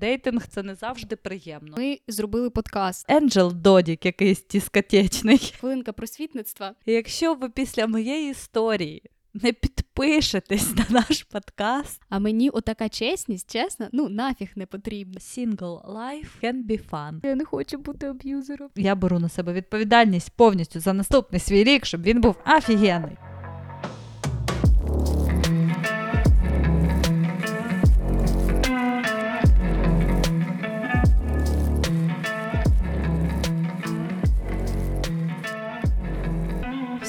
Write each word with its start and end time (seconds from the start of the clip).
Дейтинг 0.00 0.46
це 0.46 0.62
не 0.62 0.74
завжди 0.74 1.16
приємно. 1.16 1.76
Ми 1.78 1.98
зробили 2.08 2.50
подкаст. 2.50 3.06
Енджел 3.08 3.52
Додік 3.54 4.06
якийсь 4.06 4.46
дискотечний. 4.46 5.52
Хвилинка 5.60 5.92
просвітництва. 5.92 6.74
І 6.86 6.92
якщо 6.92 7.34
ви 7.34 7.48
після 7.48 7.86
моєї 7.86 8.30
історії 8.30 9.02
не 9.34 9.52
підпишетесь 9.52 10.74
на 10.76 10.86
наш 10.90 11.22
подкаст, 11.22 12.02
А 12.08 12.18
мені 12.18 12.50
отака 12.50 12.88
чесність, 12.88 13.52
чесно, 13.52 13.88
ну 13.92 14.08
нафіг 14.08 14.48
не 14.56 14.66
потрібна. 14.66 15.20
Single 15.20 15.84
life 15.84 16.28
can 16.42 16.66
be 16.66 16.80
fun. 16.90 17.20
Я 17.22 17.34
не 17.34 17.44
хочу 17.44 17.78
бути 17.78 18.06
аб'юзером. 18.06 18.70
Я 18.76 18.94
беру 18.94 19.18
на 19.18 19.28
себе 19.28 19.52
відповідальність 19.52 20.32
повністю 20.36 20.80
за 20.80 20.92
наступний 20.92 21.40
свій 21.40 21.64
рік, 21.64 21.86
щоб 21.86 22.02
він 22.02 22.20
був 22.20 22.36
офігенний. 22.46 23.16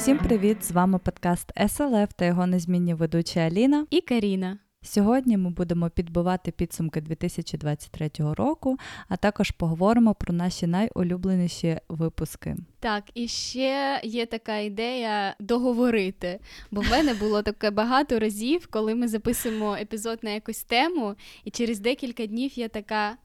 Всім 0.06 0.18
привіт! 0.18 0.64
З 0.64 0.70
вами 0.70 0.98
подкаст 0.98 1.52
SLF 1.56 2.08
та 2.16 2.24
його 2.24 2.46
незмінні 2.46 2.94
ведучі 2.94 3.38
Аліна. 3.38 3.86
І 3.90 4.00
Каріна. 4.00 4.58
Сьогодні 4.82 5.36
ми 5.36 5.50
будемо 5.50 5.90
підбивати 5.90 6.50
підсумки 6.50 7.00
2023 7.00 8.10
року, 8.18 8.76
а 9.08 9.16
також 9.16 9.50
поговоримо 9.50 10.14
про 10.14 10.34
наші 10.34 10.66
найулюбленіші 10.66 11.78
випуски. 11.88 12.56
Так, 12.80 13.04
і 13.14 13.28
ще 13.28 14.00
є 14.04 14.26
така 14.26 14.58
ідея 14.58 15.34
договорити. 15.40 16.40
Бо 16.70 16.80
в 16.80 16.90
мене 16.90 17.14
було 17.14 17.42
таке 17.42 17.70
багато 17.70 18.18
разів, 18.18 18.66
коли 18.66 18.94
ми 18.94 19.08
записуємо 19.08 19.76
епізод 19.76 20.18
на 20.22 20.30
якусь 20.30 20.62
тему, 20.64 21.14
і 21.44 21.50
через 21.50 21.80
декілька 21.80 22.26
днів 22.26 22.58
я 22.58 22.68
така. 22.68 23.16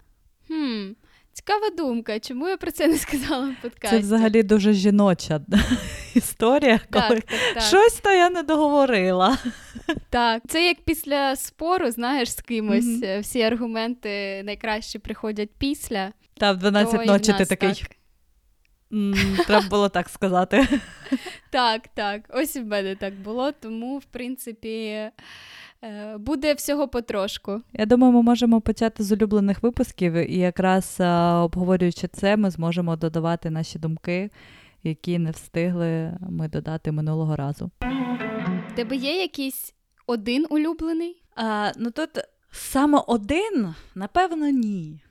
хм, 0.47 0.91
Цікава 1.33 1.69
думка, 1.69 2.19
чому 2.19 2.47
я 2.47 2.57
про 2.57 2.71
це 2.71 2.87
не 2.87 2.97
сказала 2.97 3.45
в 3.59 3.61
подкасті? 3.61 3.95
Це 3.95 4.01
взагалі 4.01 4.43
дуже 4.43 4.73
жіноча 4.73 5.41
історія, 6.15 6.79
коли 6.91 7.07
так, 7.07 7.23
так. 7.53 7.63
щось 7.63 7.93
то 7.93 8.11
я 8.11 8.29
не 8.29 8.43
договорила. 8.43 9.37
Так, 10.09 10.43
це 10.47 10.65
як 10.67 10.77
після 10.85 11.35
спору, 11.35 11.91
знаєш, 11.91 12.31
з 12.31 12.41
кимось. 12.41 12.85
mm-hmm. 12.85 13.21
Всі 13.21 13.41
аргументи 13.41 14.43
найкраще 14.43 14.99
приходять 14.99 15.49
після. 15.57 16.11
Та 16.37 16.51
в 16.51 16.57
12 16.57 17.05
то 17.05 17.05
ночі 17.05 17.33
ти 17.37 17.45
такий. 17.45 17.83
Так. 18.91 18.99
«М, 18.99 19.37
Треба 19.47 19.67
було 19.69 19.89
так 19.89 20.09
сказати. 20.09 20.67
так, 21.49 21.87
так. 21.87 22.21
Ось 22.33 22.55
в 22.55 22.65
мене 22.65 22.95
так 22.95 23.13
було, 23.13 23.51
тому, 23.51 23.97
в 23.97 24.05
принципі, 24.05 24.69
е, 24.69 25.11
буде 26.17 26.53
всього 26.53 26.87
потрошку. 26.87 27.61
Я 27.73 27.85
думаю, 27.85 28.13
ми 28.13 28.21
можемо 28.21 28.61
почати 28.61 29.03
з 29.03 29.11
улюблених 29.11 29.63
випусків, 29.63 30.13
і 30.13 30.37
якраз 30.37 30.97
обговорюючи 31.43 32.07
це, 32.07 32.37
ми 32.37 32.49
зможемо 32.51 32.95
додавати 32.95 33.49
наші 33.49 33.79
думки, 33.79 34.29
які 34.83 35.19
не 35.19 35.31
встигли 35.31 36.17
ми 36.29 36.47
додати 36.47 36.91
минулого 36.91 37.35
разу. 37.35 37.71
В 38.71 38.75
тебе 38.75 38.95
є 38.95 39.21
якийсь 39.21 39.73
один 40.07 40.45
улюблений? 40.49 41.21
А, 41.35 41.71
ну 41.77 41.91
тут 41.91 42.09
саме 42.51 43.01
один, 43.07 43.75
напевно, 43.95 44.49
ні. 44.49 45.01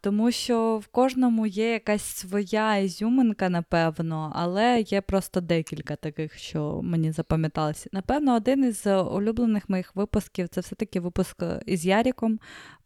Тому 0.00 0.30
що 0.30 0.76
в 0.76 0.86
кожному 0.86 1.46
є 1.46 1.72
якась 1.72 2.02
своя 2.02 2.76
ізюминка, 2.76 3.48
напевно, 3.48 4.32
але 4.34 4.80
є 4.80 5.00
просто 5.00 5.40
декілька 5.40 5.96
таких, 5.96 6.38
що 6.38 6.80
мені 6.82 7.12
запам'яталося. 7.12 7.88
Напевно, 7.92 8.36
один 8.36 8.64
із 8.64 8.86
улюблених 8.86 9.68
моїх 9.68 9.96
випусків 9.96 10.48
це 10.48 10.60
все-таки 10.60 11.00
випуск 11.00 11.42
із 11.66 11.86
Яріком 11.86 12.38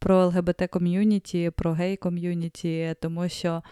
про 0.06 0.26
ЛГБТ 0.26 0.68
ком'юніті, 0.70 1.50
про 1.50 1.72
гей 1.72 1.96
ком'юніті, 1.96 2.94
тому 3.00 3.28
що, 3.28 3.62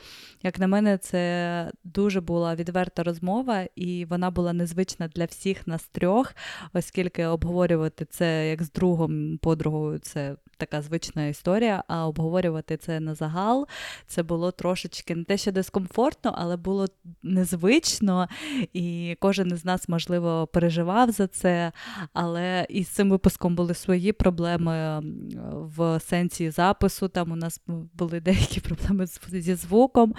як 0.43 0.59
на 0.59 0.67
мене, 0.67 0.99
це 0.99 1.73
дуже 1.85 2.21
була 2.21 2.55
відверта 2.55 3.03
розмова, 3.03 3.65
і 3.77 4.05
вона 4.05 4.31
була 4.31 4.53
незвична 4.53 5.09
для 5.09 5.25
всіх 5.25 5.67
нас 5.67 5.85
трьох, 5.85 6.35
оскільки 6.73 7.27
обговорювати 7.27 8.05
це 8.05 8.51
як 8.51 8.63
з 8.63 8.73
другом, 8.73 9.39
подругою, 9.39 9.99
це 9.99 10.37
така 10.57 10.83
звична 10.83 11.27
історія, 11.27 11.85
а 11.89 12.07
обговорювати 12.07 12.77
це 12.77 13.01
на 13.01 13.15
загал, 13.15 13.67
це 14.07 14.23
було 14.23 14.51
трошечки 14.51 15.15
не 15.15 15.25
те, 15.25 15.37
що 15.37 15.53
дискомфортно, 15.53 16.35
але 16.39 16.57
було 16.57 16.87
незвично, 17.23 18.29
і 18.73 19.17
кожен 19.21 19.49
із 19.49 19.65
нас, 19.65 19.89
можливо, 19.89 20.47
переживав 20.47 21.11
за 21.11 21.27
це. 21.27 21.73
Але 22.13 22.67
із 22.69 22.89
цим 22.89 23.11
випуском 23.11 23.55
були 23.55 23.75
свої 23.75 24.13
проблеми 24.13 25.03
в 25.53 26.01
сенсі 26.01 26.24
запису. 26.31 27.09
Там 27.09 27.33
у 27.33 27.37
нас 27.37 27.61
були 27.95 28.21
деякі 28.21 28.61
проблеми 28.61 29.07
зі 29.29 29.55
звуком, 29.55 30.15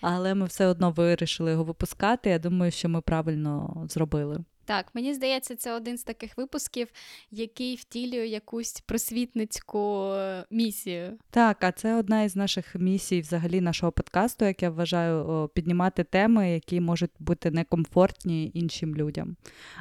але 0.00 0.34
ми 0.34 0.46
все 0.46 0.66
одно 0.66 0.90
вирішили 0.90 1.50
його 1.50 1.64
випускати. 1.64 2.30
Я 2.30 2.38
думаю, 2.38 2.72
що 2.72 2.88
ми 2.88 3.00
правильно 3.00 3.84
зробили. 3.88 4.44
Так, 4.68 4.86
мені 4.94 5.14
здається, 5.14 5.56
це 5.56 5.72
один 5.72 5.98
з 5.98 6.02
таких 6.02 6.36
випусків, 6.36 6.88
який 7.30 7.76
втілює 7.76 8.26
якусь 8.26 8.80
просвітницьку 8.80 10.12
е, 10.12 10.44
місію. 10.50 11.18
Так, 11.30 11.64
а 11.64 11.72
це 11.72 11.94
одна 11.94 12.22
із 12.22 12.36
наших 12.36 12.74
місій, 12.74 13.20
взагалі, 13.20 13.60
нашого 13.60 13.92
подкасту, 13.92 14.44
як 14.44 14.62
я 14.62 14.70
вважаю, 14.70 15.50
піднімати 15.54 16.04
теми, 16.04 16.50
які 16.50 16.80
можуть 16.80 17.10
бути 17.18 17.50
некомфортні 17.50 18.50
іншим 18.54 18.96
людям, 18.96 19.36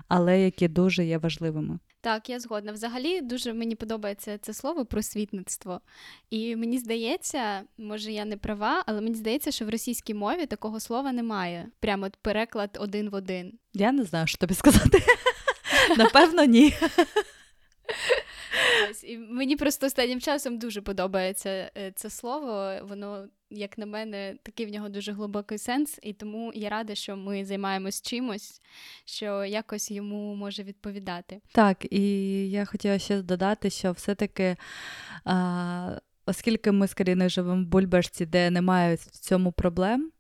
але 0.08 0.42
які 0.42 0.68
дуже 0.68 1.06
є 1.06 1.18
важливими. 1.18 1.80
Так, 2.02 2.30
я 2.30 2.40
згодна. 2.40 2.72
Взагалі 2.72 3.22
дуже 3.22 3.54
мені 3.54 3.76
подобається 3.76 4.38
це 4.38 4.54
слово 4.54 4.86
просвітництво. 4.86 5.82
І 6.30 6.56
мені 6.56 6.78
здається, 6.80 7.64
може 7.78 8.12
я 8.12 8.26
не 8.26 8.38
права, 8.38 8.84
але 8.86 9.02
мені 9.02 9.16
здається, 9.16 9.52
що 9.52 9.66
в 9.66 9.70
російській 9.70 10.14
мові 10.14 10.46
такого 10.46 10.80
слова 10.80 11.12
немає. 11.12 11.70
Прямо 11.80 12.06
от 12.06 12.16
переклад 12.16 12.78
один 12.82 13.10
в 13.10 13.14
один. 13.14 13.54
Я 13.74 13.92
не 13.92 14.04
знаю, 14.04 14.28
що 14.28 14.38
тобі 14.38 14.54
сказати. 14.54 15.04
Напевно, 15.98 16.44
ні. 16.44 16.74
Ось, 18.90 19.04
і 19.04 19.18
мені 19.18 19.56
просто 19.56 19.88
останнім 19.88 20.22
часом 20.22 20.58
дуже 20.58 20.82
подобається 20.82 21.72
е, 21.78 21.92
це 21.96 22.10
слово. 22.10 22.74
Воно, 22.84 23.28
як 23.50 23.78
на 23.78 23.86
мене, 23.86 24.36
такий 24.44 24.66
в 24.66 24.70
нього 24.70 24.90
дуже 24.90 25.12
глибокий 25.12 25.58
сенс, 25.58 26.00
і 26.04 26.14
тому 26.14 26.52
я 26.56 26.70
рада, 26.70 26.96
що 26.96 27.18
ми 27.18 27.46
займаємось 27.46 28.02
чимось, 28.02 28.62
що 29.06 29.46
якось 29.46 29.92
йому 29.92 30.36
може 30.36 30.64
відповідати. 30.64 31.42
Так, 31.52 31.94
і 31.94 32.02
я 32.50 32.66
хотіла 32.66 33.00
ще 33.00 33.22
додати, 33.22 33.70
що 33.70 33.92
все-таки, 33.92 34.56
а, 35.26 36.00
оскільки 36.26 36.72
ми 36.72 36.88
з 36.88 36.94
Каріною 36.94 37.30
живемо 37.30 37.64
в 37.64 37.66
Бульбашці, 37.66 38.26
де 38.26 38.52
немає 38.52 38.96
в 38.96 39.06
цьому 39.06 39.52
проблем 39.52 40.12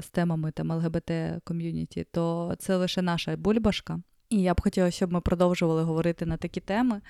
з 0.00 0.08
темами 0.08 0.50
там 0.50 0.70
ЛГБТ 0.70 1.10
ком'юніті, 1.44 2.06
то 2.12 2.54
це 2.58 2.76
лише 2.76 3.02
наша 3.02 3.36
бульбашка. 3.36 4.00
І 4.30 4.42
я 4.42 4.54
б 4.54 4.60
хотіла, 4.60 4.90
щоб 4.90 5.12
ми 5.12 5.20
продовжували 5.20 5.82
говорити 5.82 6.26
на 6.26 6.36
такі 6.36 6.60
теми, 6.60 7.00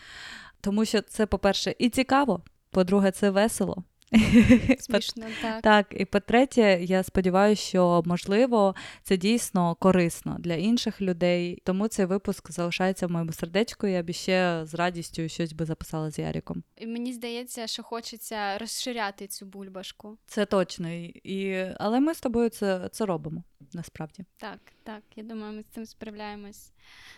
тому 0.60 0.84
що 0.84 1.00
це, 1.00 1.26
по-перше, 1.26 1.74
і 1.78 1.88
цікаво, 1.88 2.40
по-друге, 2.70 3.10
це 3.10 3.30
весело. 3.30 3.84
Смішно, 4.78 5.26
так. 5.42 5.62
Так, 5.62 5.86
і 5.90 6.04
по-третє, 6.04 6.78
я 6.82 7.02
сподіваюся, 7.02 7.62
що 7.62 8.02
можливо 8.06 8.74
це 9.02 9.16
дійсно 9.16 9.74
корисно 9.74 10.36
для 10.38 10.54
інших 10.54 11.00
людей. 11.00 11.62
Тому 11.64 11.88
цей 11.88 12.06
випуск 12.06 12.50
залишається 12.50 13.06
в 13.06 13.10
моєму 13.10 13.32
сердечку. 13.32 13.86
Я 13.86 14.02
б 14.02 14.12
ще 14.12 14.60
з 14.64 14.74
радістю 14.74 15.28
щось 15.28 15.52
би 15.52 15.64
записала 15.64 16.10
з 16.10 16.18
Яріком. 16.18 16.62
І 16.76 16.86
мені 16.86 17.12
здається, 17.12 17.66
що 17.66 17.82
хочеться 17.82 18.58
розширяти 18.58 19.26
цю 19.26 19.46
бульбашку. 19.46 20.18
Це 20.26 20.46
точно. 20.46 20.88
І, 21.24 21.66
але 21.78 22.00
ми 22.00 22.14
з 22.14 22.20
тобою 22.20 22.48
це, 22.48 22.88
це 22.92 23.06
робимо 23.06 23.42
насправді. 23.72 24.24
Так, 24.36 24.58
так, 24.82 25.02
я 25.16 25.22
думаю, 25.22 25.52
ми 25.52 25.62
з 25.62 25.66
цим 25.66 25.86
справляємось 25.86 26.72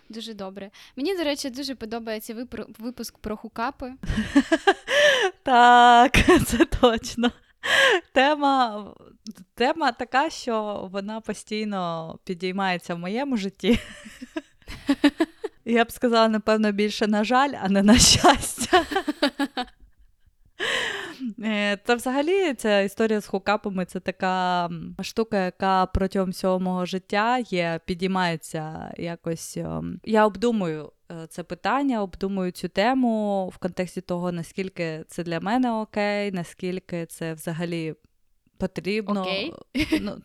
дуже 0.08 0.34
добре. 0.34 0.70
Мені, 0.96 1.16
до 1.16 1.24
речі, 1.24 1.50
дуже 1.50 1.74
подобається 1.74 2.46
випуск 2.78 3.18
про 3.18 3.36
хукапи. 3.36 3.92
Так, 5.42 6.12
це 6.46 6.64
точно. 6.64 7.32
Тема, 8.12 8.86
тема 9.54 9.92
така, 9.92 10.30
що 10.30 10.88
вона 10.92 11.20
постійно 11.20 12.15
підіймається 12.24 12.94
в 12.94 12.98
моєму 12.98 13.36
житті. 13.36 13.78
Я 15.65 15.84
б 15.84 15.92
сказала, 15.92 16.28
напевно, 16.28 16.72
більше 16.72 17.06
на 17.06 17.24
жаль, 17.24 17.53
а 17.62 17.68
не 17.68 17.82
на 17.82 17.98
щастя. 17.98 18.84
Е, 21.44 21.76
Та 21.76 21.94
взагалі 21.94 22.54
ця 22.54 22.80
історія 22.80 23.20
з 23.20 23.26
хукапами 23.26 23.84
це 23.84 24.00
така 24.00 24.70
штука, 25.02 25.44
яка 25.44 25.86
протягом 25.86 26.30
всього 26.30 26.60
мого 26.60 26.86
життя 26.86 27.38
є, 27.38 27.80
підіймається 27.86 28.94
якось. 28.98 29.56
ем, 29.56 30.00
Я 30.04 30.26
обдумую 30.26 30.92
е, 31.10 31.26
це 31.28 31.42
питання, 31.42 32.02
обдумую 32.02 32.50
цю 32.50 32.68
тему 32.68 33.48
в 33.54 33.58
контексті 33.58 34.00
того, 34.00 34.32
наскільки 34.32 35.04
це 35.08 35.22
для 35.22 35.40
мене 35.40 35.72
окей, 35.72 36.32
наскільки 36.32 37.06
це 37.06 37.34
взагалі 37.34 37.94
потрібно. 38.58 39.20
Окей. 39.20 39.54
Ну, 40.00 40.16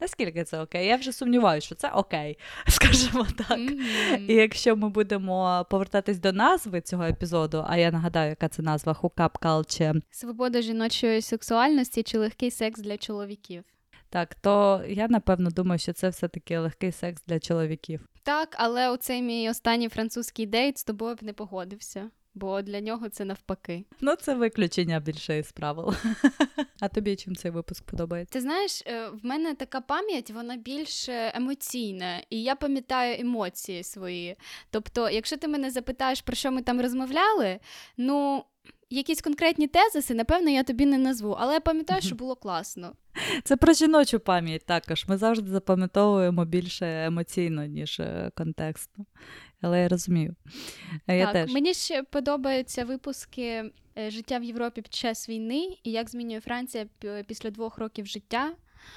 Наскільки 0.00 0.44
це 0.44 0.60
окей? 0.60 0.86
Я 0.86 0.96
вже 0.96 1.12
сумніваюся, 1.12 1.66
що 1.66 1.74
це 1.74 1.90
окей, 1.90 2.38
скажімо 2.68 3.26
так. 3.48 3.58
Мгм. 3.58 4.26
І 4.28 4.34
якщо 4.34 4.76
ми 4.76 4.88
будемо 4.88 5.66
повертатись 5.70 6.18
до 6.18 6.32
назви 6.32 6.80
цього 6.80 7.04
епізоду, 7.04 7.64
а 7.68 7.76
я 7.76 7.90
нагадаю, 7.90 8.30
яка 8.30 8.48
це 8.48 8.62
назва 8.62 8.92
Hookup 8.92 9.30
Culture, 9.40 10.02
Свобода 10.10 10.62
жіночої 10.62 11.22
сексуальності 11.22 12.02
чи 12.02 12.18
легкий 12.18 12.50
секс 12.50 12.80
для 12.80 12.96
чоловіків. 12.96 13.64
так, 14.08 14.34
то 14.34 14.82
я 14.88 15.08
напевно 15.08 15.50
думаю, 15.50 15.78
що 15.78 15.92
це 15.92 16.08
все-таки 16.08 16.58
легкий 16.58 16.92
секс 16.92 17.22
для 17.26 17.38
чоловіків. 17.38 18.06
Так, 18.22 18.56
але 18.58 18.90
оцей 18.90 19.22
мій 19.22 19.50
останній 19.50 19.88
французький 19.88 20.46
дейт 20.46 20.78
з 20.78 20.84
тобою 20.84 21.14
б 21.14 21.22
не 21.22 21.32
погодився, 21.32 22.10
бо 22.34 22.62
для 22.62 22.80
нього 22.80 23.08
це 23.08 23.24
навпаки. 23.24 23.84
Ну, 24.00 24.14
це 24.16 24.34
виключення 24.34 25.00
більше 25.00 25.38
із 25.38 25.52
правил. 25.52 25.94
А 26.80 26.88
тобі 26.88 27.16
чим 27.16 27.36
цей 27.36 27.50
випуск 27.50 27.84
подобається? 27.84 28.32
Ти 28.32 28.40
знаєш, 28.40 28.82
е, 28.86 29.08
в 29.08 29.26
мене 29.26 29.54
така 29.54 29.80
пам'ять, 29.80 30.30
вона 30.30 30.56
більш 30.56 31.08
емоційна, 31.08 32.22
і 32.30 32.42
я 32.42 32.54
пам'ятаю 32.54 33.20
емоції 33.20 33.82
свої. 33.82 34.36
Тобто, 34.70 35.10
якщо 35.10 35.36
ти 35.36 35.48
мене 35.48 35.70
запитаєш, 35.70 36.20
про 36.20 36.36
що 36.36 36.52
ми 36.52 36.62
там 36.62 36.80
розмовляли, 36.80 37.58
ну. 37.96 38.44
Якісь 38.92 39.22
конкретні 39.22 39.66
тезиси, 39.68 40.14
напевно, 40.14 40.50
я 40.50 40.62
тобі 40.62 40.86
не 40.86 40.98
назву, 40.98 41.36
але 41.40 41.54
я 41.54 41.60
пам'ятаю, 41.60 42.02
що 42.02 42.14
було 42.14 42.36
класно. 42.36 42.92
Це 43.44 43.56
про 43.56 43.72
жіночу 43.72 44.20
пам'ять 44.20 44.66
також. 44.66 45.04
Ми 45.08 45.16
завжди 45.16 45.50
запам'ятовуємо 45.50 46.44
більше 46.44 47.04
емоційно, 47.04 47.66
ніж 47.66 48.00
е, 48.00 48.30
контекстно. 48.36 49.04
Але 49.60 49.82
я 49.82 49.88
розумію. 49.88 50.34
Е, 51.06 51.16
Я 51.18 51.24
так, 51.24 51.32
теж. 51.32 51.52
мені 51.52 51.74
ще 51.74 52.02
подобаються 52.02 52.84
випуски 52.84 53.70
е, 53.98 54.10
життя 54.10 54.38
в 54.38 54.44
Європі 54.44 54.82
під 54.82 54.94
час 54.94 55.28
війни 55.28 55.76
і 55.84 55.90
як 55.90 56.10
змінює 56.10 56.40
Франція 56.40 56.86
після 57.26 57.50
двох 57.50 57.78
років 57.78 58.06
життя. 58.06 58.52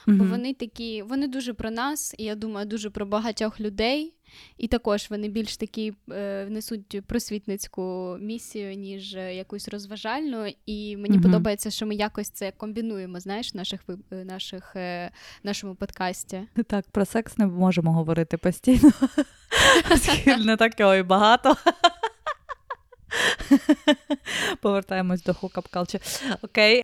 Бо 0.08 0.24
вони 0.24 0.54
такі, 0.54 1.02
вони 1.02 1.28
дуже 1.28 1.54
про 1.54 1.72
нас, 1.72 2.16
і 2.18 2.24
я 2.24 2.36
думаю, 2.36 2.66
дуже 2.66 2.90
про 2.90 3.06
багатьох 3.06 3.60
людей. 3.60 4.14
І 4.58 4.68
також 4.68 5.08
вони 5.10 5.28
більш 5.28 5.58
такі 5.58 5.94
е, 6.12 6.48
несуть 6.50 7.02
просвітницьку 7.08 8.18
місію, 8.22 8.76
ніж 8.76 9.16
е, 9.16 9.36
якусь 9.36 9.68
розважальну. 9.68 10.52
І 10.66 10.98
мені 10.98 11.18
Мгм. 11.18 11.24
подобається, 11.24 11.72
що 11.72 11.86
ми 11.86 11.96
якось 11.96 12.30
це 12.30 12.52
комбінуємо, 12.52 13.20
знаєш, 13.20 13.54
в 13.54 13.58
наших 13.58 13.82
е, 14.12 14.26
наших 14.26 14.76
е, 14.76 15.12
нашому 15.44 15.76
подкасті. 15.76 16.42
Так, 16.68 16.86
про 16.92 17.06
секс 17.06 17.38
не 17.38 17.48
можемо 17.48 17.94
говорити 17.94 18.38
постійно. 18.38 18.92
Не 20.46 20.58
так 20.58 20.80
його 20.80 20.96
і 20.96 21.04
багато. 21.04 21.58
Повертаємось 24.62 25.24
до 25.24 25.32
Culture. 25.32 26.36
Окей. 26.42 26.84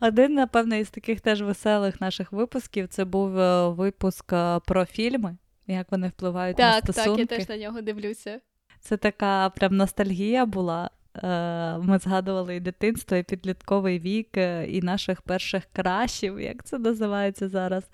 Один, 0.00 0.34
напевно, 0.34 0.76
із 0.76 0.90
таких 0.90 1.20
теж 1.20 1.42
веселих 1.42 2.00
наших 2.00 2.32
випусків 2.32 2.88
це 2.88 3.04
був 3.04 3.38
е, 3.38 3.68
випуск 3.68 4.32
е, 4.32 4.60
про 4.66 4.84
фільми, 4.84 5.36
як 5.66 5.92
вони 5.92 6.08
впливають 6.08 6.56
Так, 6.56 6.74
на 6.74 6.80
так, 6.80 6.94
стосунки. 6.94 7.20
я 7.20 7.26
теж 7.26 7.48
на 7.48 7.56
нього 7.56 7.80
дивлюся. 7.80 8.40
Це 8.80 8.96
така 8.96 9.50
прям 9.50 9.76
ностальгія 9.76 10.46
була. 10.46 10.90
Е, 11.22 11.78
Ми 11.78 11.98
згадували 11.98 12.56
і 12.56 12.60
дитинство, 12.60 13.16
і 13.16 13.22
підлітковий 13.22 13.98
вік, 13.98 14.36
і 14.68 14.80
наших 14.82 15.22
перших 15.22 15.64
крашів, 15.72 16.40
як 16.40 16.64
це 16.64 16.78
називається 16.78 17.48
зараз. 17.48 17.84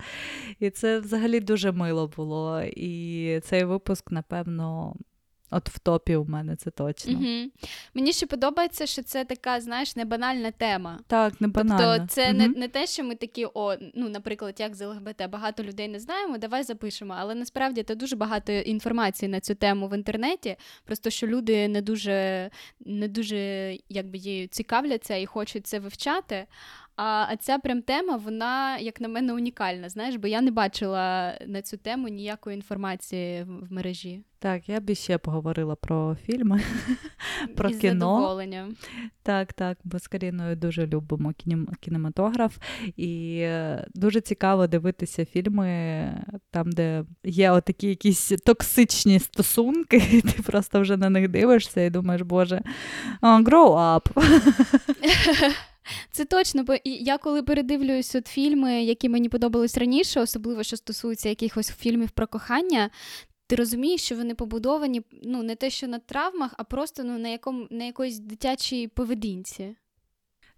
І 0.59 0.69
це 0.69 0.99
взагалі 0.99 1.39
дуже 1.39 1.71
мило 1.71 2.07
було. 2.07 2.61
І 2.61 3.39
цей 3.43 3.63
випуск, 3.63 4.11
напевно, 4.11 4.95
от 5.51 5.69
в 5.69 5.79
топі 5.79 6.15
у 6.15 6.25
мене 6.25 6.55
це 6.55 6.71
точно. 6.71 7.13
Угу. 7.13 7.51
Мені 7.93 8.13
ще 8.13 8.25
подобається, 8.25 8.85
що 8.85 9.03
це 9.03 9.25
така, 9.25 9.61
знаєш, 9.61 9.95
не 9.95 10.05
банальна 10.05 10.51
тема. 10.51 10.99
Так, 11.07 11.41
не 11.41 11.47
банально. 11.47 11.97
Тобто 11.97 12.13
це 12.13 12.33
не, 12.33 12.47
не 12.47 12.67
те, 12.67 12.87
що 12.87 13.03
ми 13.03 13.15
такі, 13.15 13.47
о, 13.53 13.75
ну, 13.95 14.09
наприклад, 14.09 14.55
як 14.59 14.75
з 14.75 14.87
ЛГБТ 14.87 15.29
багато 15.29 15.63
людей 15.63 15.87
не 15.87 15.99
знаємо, 15.99 16.37
давай 16.37 16.63
запишемо. 16.63 17.15
Але 17.17 17.35
насправді 17.35 17.83
це 17.83 17.95
дуже 17.95 18.15
багато 18.15 18.51
інформації 18.51 19.29
на 19.29 19.39
цю 19.39 19.55
тему 19.55 19.87
в 19.87 19.95
інтернеті. 19.95 20.55
Просто 20.85 21.09
що 21.09 21.27
люди 21.27 21.67
не 21.67 21.81
дуже, 21.81 22.49
не 22.79 23.07
дуже 23.07 23.37
якби 23.89 24.17
її 24.17 24.47
цікавляться 24.47 25.15
і 25.15 25.25
хочуть 25.25 25.67
це 25.67 25.79
вивчати. 25.79 26.47
А, 27.03 27.25
а 27.29 27.35
ця 27.35 27.57
прям 27.57 27.81
тема, 27.81 28.17
вона, 28.17 28.77
як 28.77 29.01
на 29.01 29.07
мене, 29.07 29.33
унікальна. 29.33 29.89
Знаєш, 29.89 30.15
бо 30.15 30.27
я 30.27 30.41
не 30.41 30.51
бачила 30.51 31.33
на 31.47 31.61
цю 31.61 31.77
тему 31.77 32.07
ніякої 32.07 32.55
інформації 32.55 33.43
в, 33.43 33.73
мережі. 33.73 34.21
Так, 34.39 34.69
я 34.69 34.79
б 34.79 34.89
іще 34.89 35.17
поговорила 35.17 35.75
про 35.75 36.17
фільми, 36.25 36.61
про 37.55 37.69
Із 37.69 37.77
кіно. 37.77 37.93
задоволенням. 37.93 38.75
Так, 39.23 39.53
так, 39.53 39.77
ми 39.83 39.99
з 39.99 40.07
Каріною 40.07 40.55
дуже 40.55 40.87
любимо 40.87 41.29
кінем- 41.29 41.75
кінематограф, 41.79 42.57
і 42.97 43.37
е, 43.41 43.87
дуже 43.93 44.21
цікаво 44.21 44.67
дивитися 44.67 45.25
фільми 45.25 46.23
там, 46.51 46.71
де 46.71 47.03
є 47.23 47.51
отакі 47.51 47.87
якісь 47.87 48.31
токсичні 48.45 49.19
стосунки, 49.19 49.97
і 50.11 50.21
ти 50.31 50.41
просто 50.41 50.81
вже 50.81 50.97
на 50.97 51.09
них 51.09 51.27
дивишся 51.29 51.81
і 51.81 51.89
думаєш, 51.89 52.21
боже, 52.21 52.61
grow 53.21 53.99
up. 53.99 54.05
Це 56.11 56.25
точно, 56.25 56.63
бо 56.63 56.75
я 56.85 57.17
коли 57.17 57.43
передивлююсь 57.43 58.15
от 58.15 58.27
фільми, 58.27 58.83
які 58.83 59.09
мені 59.09 59.29
подобались 59.29 59.77
раніше, 59.77 60.21
особливо 60.21 60.63
що 60.63 60.77
стосується 60.77 61.29
якихось 61.29 61.69
фільмів 61.69 62.11
про 62.11 62.27
кохання. 62.27 62.89
Ти 63.47 63.55
розумієш, 63.55 64.03
що 64.03 64.15
вони 64.15 64.35
побудовані 64.35 65.01
ну 65.23 65.43
не 65.43 65.55
те, 65.55 65.69
що 65.69 65.87
на 65.87 65.99
травмах, 65.99 66.53
а 66.57 66.63
просто 66.63 67.03
ну 67.03 67.17
на 67.17 67.29
якому 67.29 67.67
на 67.69 67.83
якоїсь 67.83 68.19
дитячій 68.19 68.87
поведінці. 68.87 69.75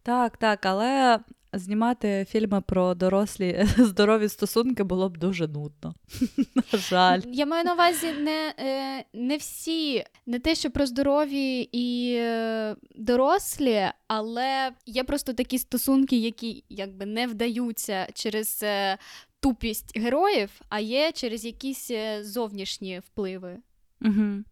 Так, 0.03 0.37
так, 0.37 0.65
але 0.65 1.19
знімати 1.53 2.25
фільми 2.29 2.61
про 2.61 2.95
дорослі 2.95 3.65
здорові 3.77 4.29
стосунки 4.29 4.83
було 4.83 5.09
б 5.09 5.17
дуже 5.17 5.47
нудно. 5.47 5.95
На 6.55 6.79
жаль. 6.79 7.21
Я 7.25 7.45
маю 7.45 7.63
на 7.63 7.73
увазі 7.73 8.11
не, 8.11 8.53
е, 8.59 9.05
не 9.13 9.37
всі, 9.37 10.03
не 10.25 10.39
те, 10.39 10.55
що 10.55 10.71
про 10.71 10.85
здорові 10.85 11.69
і 11.71 12.15
е, 12.19 12.75
дорослі, 12.95 13.85
але 14.07 14.71
є 14.85 15.03
просто 15.03 15.33
такі 15.33 15.59
стосунки, 15.59 16.17
які 16.17 16.63
якби 16.69 17.05
не 17.05 17.27
вдаються 17.27 18.07
через 18.13 18.59
е, 18.63 18.97
тупість 19.39 19.97
героїв, 19.97 20.61
а 20.69 20.79
є 20.79 21.11
через 21.11 21.45
якісь 21.45 21.91
зовнішні 22.21 22.99
впливи. 22.99 23.57
Угу. 24.01 24.43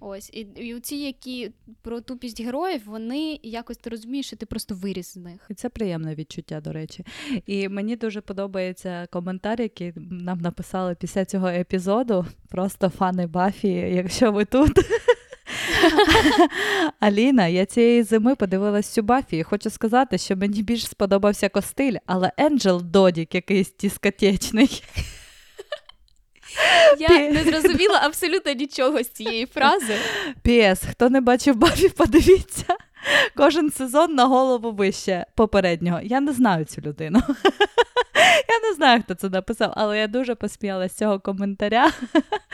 Ось, 0.00 0.30
і, 0.32 0.40
і 0.40 0.80
ці, 0.80 0.96
які 0.96 1.50
про 1.82 2.00
тупість 2.00 2.40
героїв, 2.40 2.82
вони 2.86 3.40
якось 3.42 3.76
ти 3.76 3.90
розумієш, 3.90 4.26
що 4.26 4.36
ти 4.36 4.46
просто 4.46 4.74
виріс 4.74 5.14
з 5.14 5.16
них. 5.16 5.46
І 5.50 5.54
це 5.54 5.68
приємне 5.68 6.14
відчуття, 6.14 6.60
до 6.60 6.72
речі. 6.72 7.04
І 7.46 7.68
мені 7.68 7.96
дуже 7.96 8.20
подобається 8.20 9.06
коментар, 9.10 9.60
який 9.60 9.92
нам 9.96 10.38
написали 10.38 10.94
після 10.94 11.24
цього 11.24 11.48
епізоду. 11.48 12.26
Просто 12.48 12.88
фани 12.88 13.26
Бафі, 13.26 13.68
якщо 13.68 14.32
ви 14.32 14.44
тут. 14.44 14.72
Аліна, 17.00 17.46
я 17.46 17.66
цієї 17.66 18.02
зими 18.02 18.34
подивилась 18.34 18.86
цю 18.86 19.02
Бафі 19.02 19.36
і 19.36 19.42
хочу 19.42 19.70
сказати, 19.70 20.18
що 20.18 20.36
мені 20.36 20.62
більш 20.62 20.88
сподобався 20.88 21.48
костиль, 21.48 21.96
але 22.06 22.32
Енджел 22.36 22.82
Додік 22.82 23.34
якийсь 23.34 23.74
дискотечний. 23.80 24.82
Я 26.98 27.30
не 27.30 27.44
зрозуміла 27.44 28.00
абсолютно 28.02 28.52
нічого 28.52 29.02
з 29.02 29.08
цієї 29.08 29.46
фрази. 29.46 29.94
Піс, 30.42 30.82
хто 30.90 31.10
не 31.10 31.20
бачив 31.20 31.56
Бафі, 31.56 31.88
подивіться. 31.88 32.76
Кожен 33.36 33.70
сезон 33.70 34.14
на 34.14 34.24
голову 34.24 34.72
вище 34.72 35.26
попереднього. 35.34 36.00
Я 36.02 36.20
не 36.20 36.32
знаю 36.32 36.64
цю 36.64 36.80
людину. 36.80 37.22
Я 38.48 38.68
не 38.68 38.74
знаю, 38.74 39.02
хто 39.02 39.14
це 39.14 39.28
написав, 39.28 39.72
але 39.76 39.98
я 39.98 40.06
дуже 40.06 40.34
посміялася 40.34 40.94
з 40.94 40.98
цього 40.98 41.20
коментаря. 41.20 41.92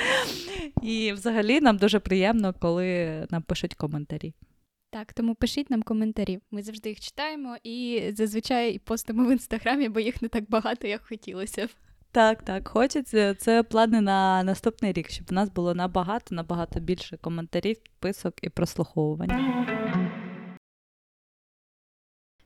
І 0.82 1.12
взагалі 1.12 1.60
нам 1.60 1.76
дуже 1.76 1.98
приємно, 1.98 2.54
коли 2.60 3.26
нам 3.30 3.42
пишуть 3.42 3.74
коментарі. 3.74 4.34
Так, 4.90 5.12
тому 5.12 5.34
пишіть 5.34 5.70
нам 5.70 5.82
коментарі. 5.82 6.38
Ми 6.50 6.62
завжди 6.62 6.88
їх 6.88 7.00
читаємо 7.00 7.56
і 7.64 8.02
зазвичай 8.14 8.78
постимо 8.78 9.24
в 9.24 9.32
інстаграмі, 9.32 9.88
бо 9.88 10.00
їх 10.00 10.22
не 10.22 10.28
так 10.28 10.50
багато, 10.50 10.86
як 10.86 11.06
хотілося 11.06 11.66
б. 11.66 11.70
Так, 12.12 12.42
так, 12.42 12.68
хочеться. 12.68 13.34
Це 13.34 13.62
плани 13.62 14.00
на 14.00 14.42
наступний 14.42 14.92
рік, 14.92 15.10
щоб 15.10 15.26
у 15.30 15.34
нас 15.34 15.50
було 15.50 15.74
набагато, 15.74 16.34
набагато 16.34 16.80
більше 16.80 17.16
коментарів, 17.16 17.76
підписок 17.80 18.34
і 18.42 18.48
прослуховувань. 18.48 19.30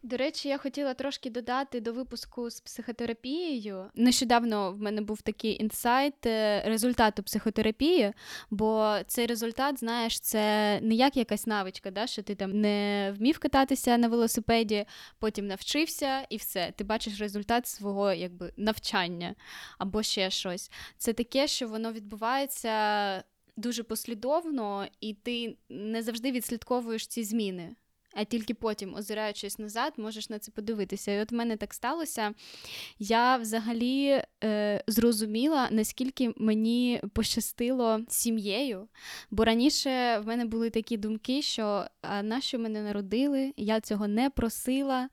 До 0.06 0.16
речі, 0.16 0.48
я 0.48 0.58
хотіла 0.58 0.94
трошки 0.94 1.30
додати 1.30 1.80
до 1.80 1.92
випуску 1.92 2.50
з 2.50 2.60
психотерапією. 2.60 3.90
Нещодавно 3.94 4.72
в 4.72 4.78
мене 4.78 5.00
був 5.00 5.22
такий 5.22 5.62
інсайт 5.62 6.26
е, 6.26 6.62
результату 6.66 7.22
психотерапії, 7.22 8.12
бо 8.50 8.96
цей 9.06 9.26
результат, 9.26 9.78
знаєш, 9.78 10.20
це 10.20 10.40
не 10.82 10.94
як 10.94 11.16
якась 11.16 11.46
навичка, 11.46 11.90
да, 11.90 12.06
що 12.06 12.22
ти 12.22 12.34
там 12.34 12.60
не 12.60 13.14
вмів 13.18 13.38
кататися 13.38 13.98
на 13.98 14.08
велосипеді, 14.08 14.86
потім 15.18 15.46
навчився 15.46 16.26
і 16.30 16.36
все. 16.36 16.72
Ти 16.76 16.84
бачиш 16.84 17.20
результат 17.20 17.66
свого 17.66 18.12
якби 18.12 18.52
навчання 18.56 19.34
або 19.78 20.02
ще 20.02 20.30
щось. 20.30 20.70
Це 20.98 21.12
таке, 21.12 21.46
що 21.46 21.68
воно 21.68 21.92
відбувається 21.92 23.25
дуже 23.56 23.82
послідовно, 23.82 24.86
і 25.00 25.14
ти 25.14 25.56
не 25.68 26.02
завжди 26.02 26.32
відслідковуєш 26.32 27.06
ці 27.06 27.25
зміни. 27.25 27.76
А 28.16 28.25
тільки 28.25 28.54
потім, 28.54 28.94
озираючись 28.94 29.58
назад, 29.58 29.92
можеш 29.96 30.30
на 30.30 30.38
це 30.38 30.50
подивитися. 30.50 31.12
І 31.12 31.20
от 31.20 31.32
в 31.32 31.35
мене 31.35 31.56
так 31.56 31.75
сталося. 31.75 32.35
Я 32.99 33.37
взагалі 33.37 34.23
е, 34.44 34.85
зрозуміла, 34.87 35.68
наскільки 35.70 36.32
мені 36.37 37.00
пощастило 37.12 38.00
сім'єю. 38.08 38.88
Бо 39.30 39.44
раніше 39.44 40.18
в 40.18 40.26
мене 40.26 40.44
були 40.44 40.70
такі 40.70 40.96
думки, 40.96 41.42
що 41.42 41.87
а 42.02 42.23
нащо 42.23 42.58
мене 42.58 42.82
народили, 42.82 43.52
я 43.56 43.80
цього 43.80 44.08
не 44.08 44.30
просила. 44.30 45.08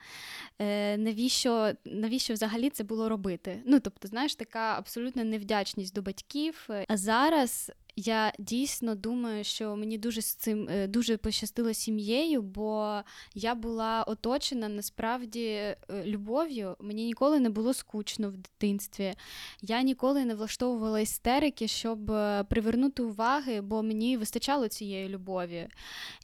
Е, 0.60 0.98
навіщо, 0.98 1.72
навіщо 1.86 2.34
взагалі 2.34 2.70
це 2.70 2.84
було 2.84 3.10
робити? 3.10 3.62
Ну, 3.66 3.80
тобто, 3.80 4.08
знаєш, 4.08 4.36
така 4.36 4.78
абсолютна 4.78 5.24
невдячність 5.24 5.96
до 5.96 6.02
батьків. 6.02 6.70
А 6.88 6.98
зараз 6.98 7.72
я 7.96 8.34
дійсно 8.40 8.96
думаю, 8.96 9.44
що 9.44 9.76
мені 9.76 9.98
дуже 9.98 10.22
з 10.22 10.34
цим 10.36 10.70
е, 10.70 10.88
дуже 10.88 11.18
пощастило 11.18 11.74
сім'єю, 11.74 12.42
бо 12.42 13.02
я 13.34 13.56
була 13.56 14.04
оточена 14.04 14.70
насправді 14.70 15.46
е, 15.46 15.78
любов'ю. 16.06 16.76
Мені 16.80 17.06
ніколи 17.06 17.40
не 17.40 17.50
було 17.50 17.74
скучно 17.74 18.30
в 18.30 18.38
дитинстві. 18.38 19.14
Я 19.62 19.82
ніколи 19.82 20.26
не 20.26 20.36
влаштовувала 20.36 21.00
істерики, 21.00 21.68
щоб 21.68 22.12
е, 22.12 22.44
привернути 22.44 23.04
уваги, 23.04 23.62
бо 23.62 23.84
мені 23.84 24.18
вистачало 24.18 24.68
цієї 24.68 25.10
любові. 25.10 25.68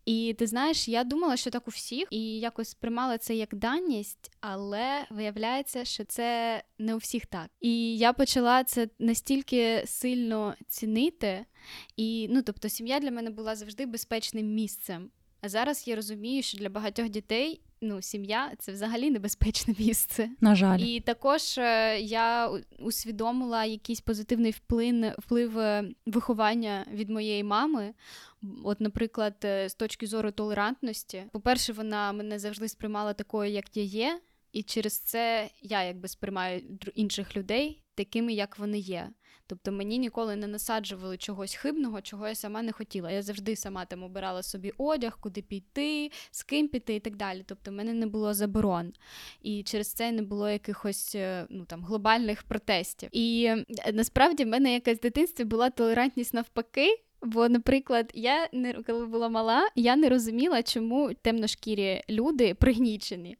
І 0.05 0.35
ти 0.39 0.47
знаєш, 0.47 0.87
я 0.87 1.03
думала, 1.03 1.37
що 1.37 1.49
так 1.49 1.67
у 1.67 1.71
всіх, 1.71 2.07
і 2.11 2.39
якось 2.39 2.69
сприймала 2.69 3.17
це 3.17 3.35
як 3.35 3.55
даність, 3.55 4.31
але 4.41 5.05
виявляється, 5.09 5.85
що 5.85 6.05
це 6.05 6.61
не 6.77 6.95
у 6.95 6.97
всіх 6.97 7.25
так. 7.25 7.49
І 7.61 7.97
я 7.97 8.13
почала 8.13 8.63
це 8.63 8.89
настільки 8.99 9.83
сильно 9.85 10.55
цінити. 10.67 11.45
І 11.97 12.27
ну, 12.31 12.41
тобто, 12.41 12.69
сім'я 12.69 12.99
для 12.99 13.11
мене 13.11 13.29
була 13.29 13.55
завжди 13.55 13.85
безпечним 13.85 14.53
місцем. 14.53 15.09
А 15.41 15.49
зараз 15.49 15.87
я 15.87 15.95
розумію, 15.95 16.43
що 16.43 16.57
для 16.57 16.69
багатьох 16.69 17.09
дітей 17.09 17.61
ну, 17.81 18.01
сім'я 18.01 18.51
це 18.59 18.71
взагалі 18.71 19.11
небезпечне 19.11 19.75
місце. 19.79 20.29
На 20.41 20.55
жаль. 20.55 20.79
І 20.79 20.99
також 20.99 21.57
е, 21.57 21.99
я 21.99 22.49
усвідомила 22.79 23.65
якийсь 23.65 24.01
позитивний 24.01 24.51
вплин, 24.51 25.11
вплив 25.17 25.59
е, 25.59 25.89
виховання 26.05 26.85
від 26.93 27.09
моєї 27.09 27.43
мами. 27.43 27.93
От, 28.63 28.81
наприклад, 28.81 29.35
е, 29.43 29.69
з 29.69 29.75
точки 29.75 30.07
зору 30.07 30.31
толерантності, 30.31 31.23
по-перше, 31.31 31.73
вона 31.73 32.11
мене 32.11 32.39
завжди 32.39 32.67
сприймала 32.67 33.13
такою, 33.13 33.51
як 33.51 33.77
я 33.77 33.83
є, 33.83 34.19
і 34.51 34.63
через 34.63 34.99
це 34.99 35.49
я 35.61 35.83
якби 35.83 36.07
сприймаю 36.07 36.61
інших 36.95 37.37
людей 37.37 37.81
такими, 37.95 38.33
як 38.33 38.59
вони 38.59 38.79
є. 38.79 39.09
Тобто 39.49 39.71
мені 39.71 39.97
ніколи 39.97 40.35
не 40.35 40.47
насаджували 40.47 41.17
чогось 41.17 41.55
хибного, 41.55 42.01
чого 42.01 42.27
я 42.27 42.35
сама 42.35 42.61
не 42.61 42.71
хотіла. 42.71 43.11
Я 43.11 43.21
завжди 43.21 43.55
сама 43.55 43.85
там 43.85 44.03
обирала 44.03 44.43
собі 44.43 44.73
одяг, 44.77 45.17
куди 45.21 45.41
піти, 45.41 46.11
з 46.31 46.43
ким 46.43 46.67
піти 46.67 46.95
і 46.95 46.99
так 46.99 47.15
далі. 47.15 47.43
Тобто 47.47 47.71
в 47.71 47.73
мене 47.73 47.93
не 47.93 48.05
було 48.05 48.33
заборон. 48.33 48.93
І 49.41 49.63
через 49.63 49.93
це 49.93 50.11
не 50.11 50.21
було 50.21 50.49
якихось 50.49 51.15
е, 51.15 51.47
ну, 51.49 51.65
там, 51.65 51.83
глобальних 51.83 52.43
протестів. 52.43 53.09
І 53.11 53.43
е, 53.43 53.65
насправді 53.93 54.43
в 54.45 54.47
мене 54.47 54.73
якась 54.73 54.97
в 54.97 55.01
дитинстві 55.01 55.43
була 55.43 55.69
толерантність 55.69 56.33
навпаки. 56.33 57.03
Бо, 57.21 57.49
наприклад, 57.49 58.11
я 58.13 58.49
не 58.53 58.73
коли 58.73 59.05
була 59.05 59.29
мала, 59.29 59.69
я 59.75 59.95
не 59.95 60.09
розуміла, 60.09 60.63
чому 60.63 61.13
темношкірі 61.13 62.03
люди 62.09 62.53
пригнічені. 62.53 63.37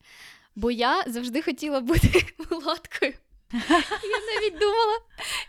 Бо 0.55 0.71
я 0.71 1.03
завжди 1.07 1.41
хотіла 1.41 1.81
бути 1.81 2.09
мулаткою. 2.51 3.13
Я 3.53 4.19
навіть 4.33 4.59
думала, 4.59 4.99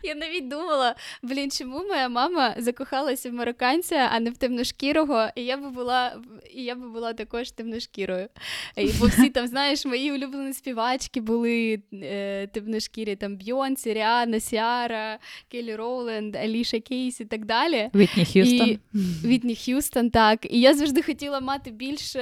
я 0.03 0.15
навіть 0.15 0.49
думала, 0.49 0.95
блін, 1.23 1.51
чому 1.51 1.85
моя 1.89 2.09
мама 2.09 2.55
закохалася 2.59 3.31
в 3.31 3.33
марокканця, 3.33 4.11
а 4.13 4.21
не 4.21 4.31
в 4.31 4.37
темношкірого, 4.37 5.29
і 5.35 5.45
я 5.45 5.57
би 5.57 5.71
була 5.71 6.21
і 6.55 6.65
я 6.65 6.75
би 6.75 6.89
була 6.89 7.13
також 7.13 7.51
темношкірою. 7.51 8.29
І, 8.77 8.87
Бо 9.01 9.07
всі 9.07 9.31
там, 9.31 9.47
знаєш, 9.47 9.87
мої 9.87 10.13
улюблені 10.13 10.53
співачки 10.53 11.21
були 11.21 11.83
е, 11.93 12.47
темношкірі, 12.47 13.17
там 13.17 13.37
Бьонсі, 13.37 13.95
Ріана, 13.95 14.41
Сіара, 14.41 15.19
Келі 15.49 15.75
Роуленд, 15.75 16.37
Аліша 16.37 16.81
Кейс 16.81 17.21
і 17.21 17.25
так 17.25 17.45
далі. 17.45 17.91
Вітні 17.95 18.25
Х'юстон. 18.25 18.69
І, 18.69 18.79
Вітні 19.25 19.57
Х'юстон, 19.57 20.11
так. 20.11 20.47
І 20.51 20.61
я 20.61 20.75
завжди 20.75 21.03
хотіла 21.03 21.41
мати 21.41 21.71
більше 21.71 22.21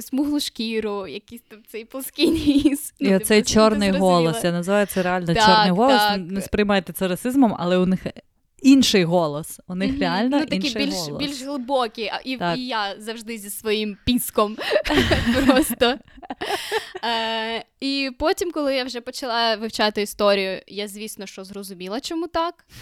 смуглу 0.00 0.40
шкіру, 0.40 1.06
якийсь 1.06 1.42
там 1.48 1.58
цей 1.68 1.84
плоский 1.84 2.30
ніс. 2.30 2.94
І 2.98 3.08
ну, 3.08 3.16
оцей 3.16 3.42
чорний 3.42 3.90
голос. 3.90 4.44
Я 4.44 4.52
називаю 4.52 4.86
це 4.86 5.02
реально 5.10 5.34
так, 5.34 5.46
чорний 5.46 5.70
голос. 5.70 6.02
Так. 6.02 6.20
Не 6.20 6.40
сприймайте 6.40 6.92
це 6.92 7.08
расизмом, 7.08 7.56
але 7.58 7.76
у 7.76 7.86
них 7.86 8.06
інший 8.62 9.04
голос. 9.04 9.60
У 9.68 9.74
них 9.74 9.92
mm-hmm. 9.92 10.00
реально 10.00 10.38
ну, 10.38 10.46
такі 10.46 10.56
інший 10.56 10.86
більш, 10.86 10.94
голос. 10.94 11.18
більш 11.18 11.42
глибокі, 11.42 12.10
і, 12.24 12.38
і 12.56 12.66
я 12.66 12.94
завжди 12.98 13.38
зі 13.38 13.50
своїм 13.50 13.96
піском 14.04 14.56
просто. 15.46 15.94
Е, 17.04 17.64
І 17.80 18.10
потім, 18.18 18.52
коли 18.52 18.74
я 18.74 18.84
вже 18.84 19.00
почала 19.00 19.56
вивчати 19.56 20.02
історію, 20.02 20.62
я, 20.66 20.88
звісно, 20.88 21.26
що 21.26 21.44
зрозуміла, 21.44 22.00
чому 22.00 22.26
так. 22.26 22.66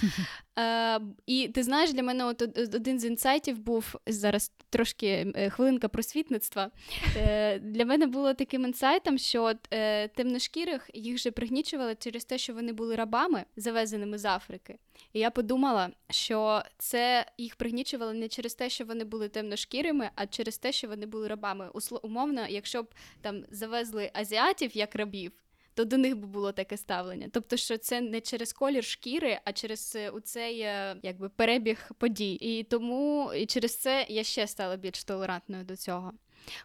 Е, 0.58 1.00
І 1.26 1.48
ти 1.48 1.62
знаєш, 1.62 1.92
для 1.92 2.02
мене 2.02 2.24
от 2.24 2.42
один 2.58 3.00
з 3.00 3.04
інсайтів 3.04 3.58
був 3.58 3.94
зараз 4.06 4.52
трошки 4.70 5.32
е, 5.36 5.50
хвилинка 5.50 5.88
просвітництва. 5.88 6.70
Е, 7.16 7.58
Для 7.58 7.84
мене 7.84 8.06
було 8.06 8.34
таким 8.34 8.64
інсайтом, 8.64 9.18
що 9.18 9.42
от, 9.42 9.56
е, 9.70 10.08
темношкірих 10.08 10.90
їх 10.94 11.18
же 11.18 11.30
пригнічували 11.30 11.94
через 11.94 12.24
те, 12.24 12.38
що 12.38 12.54
вони 12.54 12.72
були 12.72 12.96
рабами, 12.96 13.44
завезеними 13.56 14.18
з 14.18 14.24
Африки. 14.24 14.78
І 15.12 15.18
я 15.18 15.30
подумала, 15.30 15.90
що 16.10 16.62
це 16.78 17.26
їх 17.38 17.56
пригнічувало 17.56 18.12
не 18.12 18.28
через 18.28 18.54
те, 18.54 18.70
що 18.70 18.84
вони 18.84 19.04
були 19.04 19.28
темношкірими, 19.28 20.10
а 20.14 20.26
через 20.26 20.58
те, 20.58 20.72
що 20.72 20.88
вони 20.88 21.06
були 21.06 21.28
рабами. 21.28 21.70
Умовно, 22.02 22.46
якщо 22.48 22.82
б 22.82 22.94
там 23.20 23.44
завезли 23.50 24.10
азіатів 24.14 24.76
як 24.76 24.87
рабів. 24.94 25.32
То 25.74 25.84
до 25.84 25.98
них 25.98 26.16
би 26.16 26.26
було 26.26 26.52
таке 26.52 26.76
ставлення. 26.76 27.28
Тобто, 27.32 27.56
що 27.56 27.78
це 27.78 28.00
не 28.00 28.20
через 28.20 28.52
колір 28.52 28.84
шкіри, 28.84 29.38
а 29.44 29.52
через 29.52 29.96
е, 29.96 30.12
цей 30.24 30.60
е, 30.60 30.96
якби 31.02 31.28
перебіг 31.28 31.90
подій. 31.98 32.32
І 32.32 32.62
тому 32.62 33.32
і 33.36 33.46
через 33.46 33.76
це 33.76 34.06
я 34.08 34.24
ще 34.24 34.46
стала 34.46 34.76
більш 34.76 35.04
толерантною 35.04 35.64
до 35.64 35.76
цього. 35.76 36.12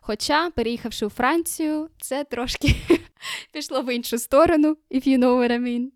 Хоча, 0.01 0.49
переїхавши 0.49 1.05
у 1.05 1.09
Францію, 1.09 1.89
це 2.01 2.23
трошки 2.23 2.75
пішло 3.51 3.81
в 3.81 3.95
іншу 3.95 4.17
сторону, 4.17 4.77
if 4.91 5.07
you 5.07 5.17
know 5.17 5.39
what 5.39 5.51
I 5.51 5.59
mean. 5.59 5.87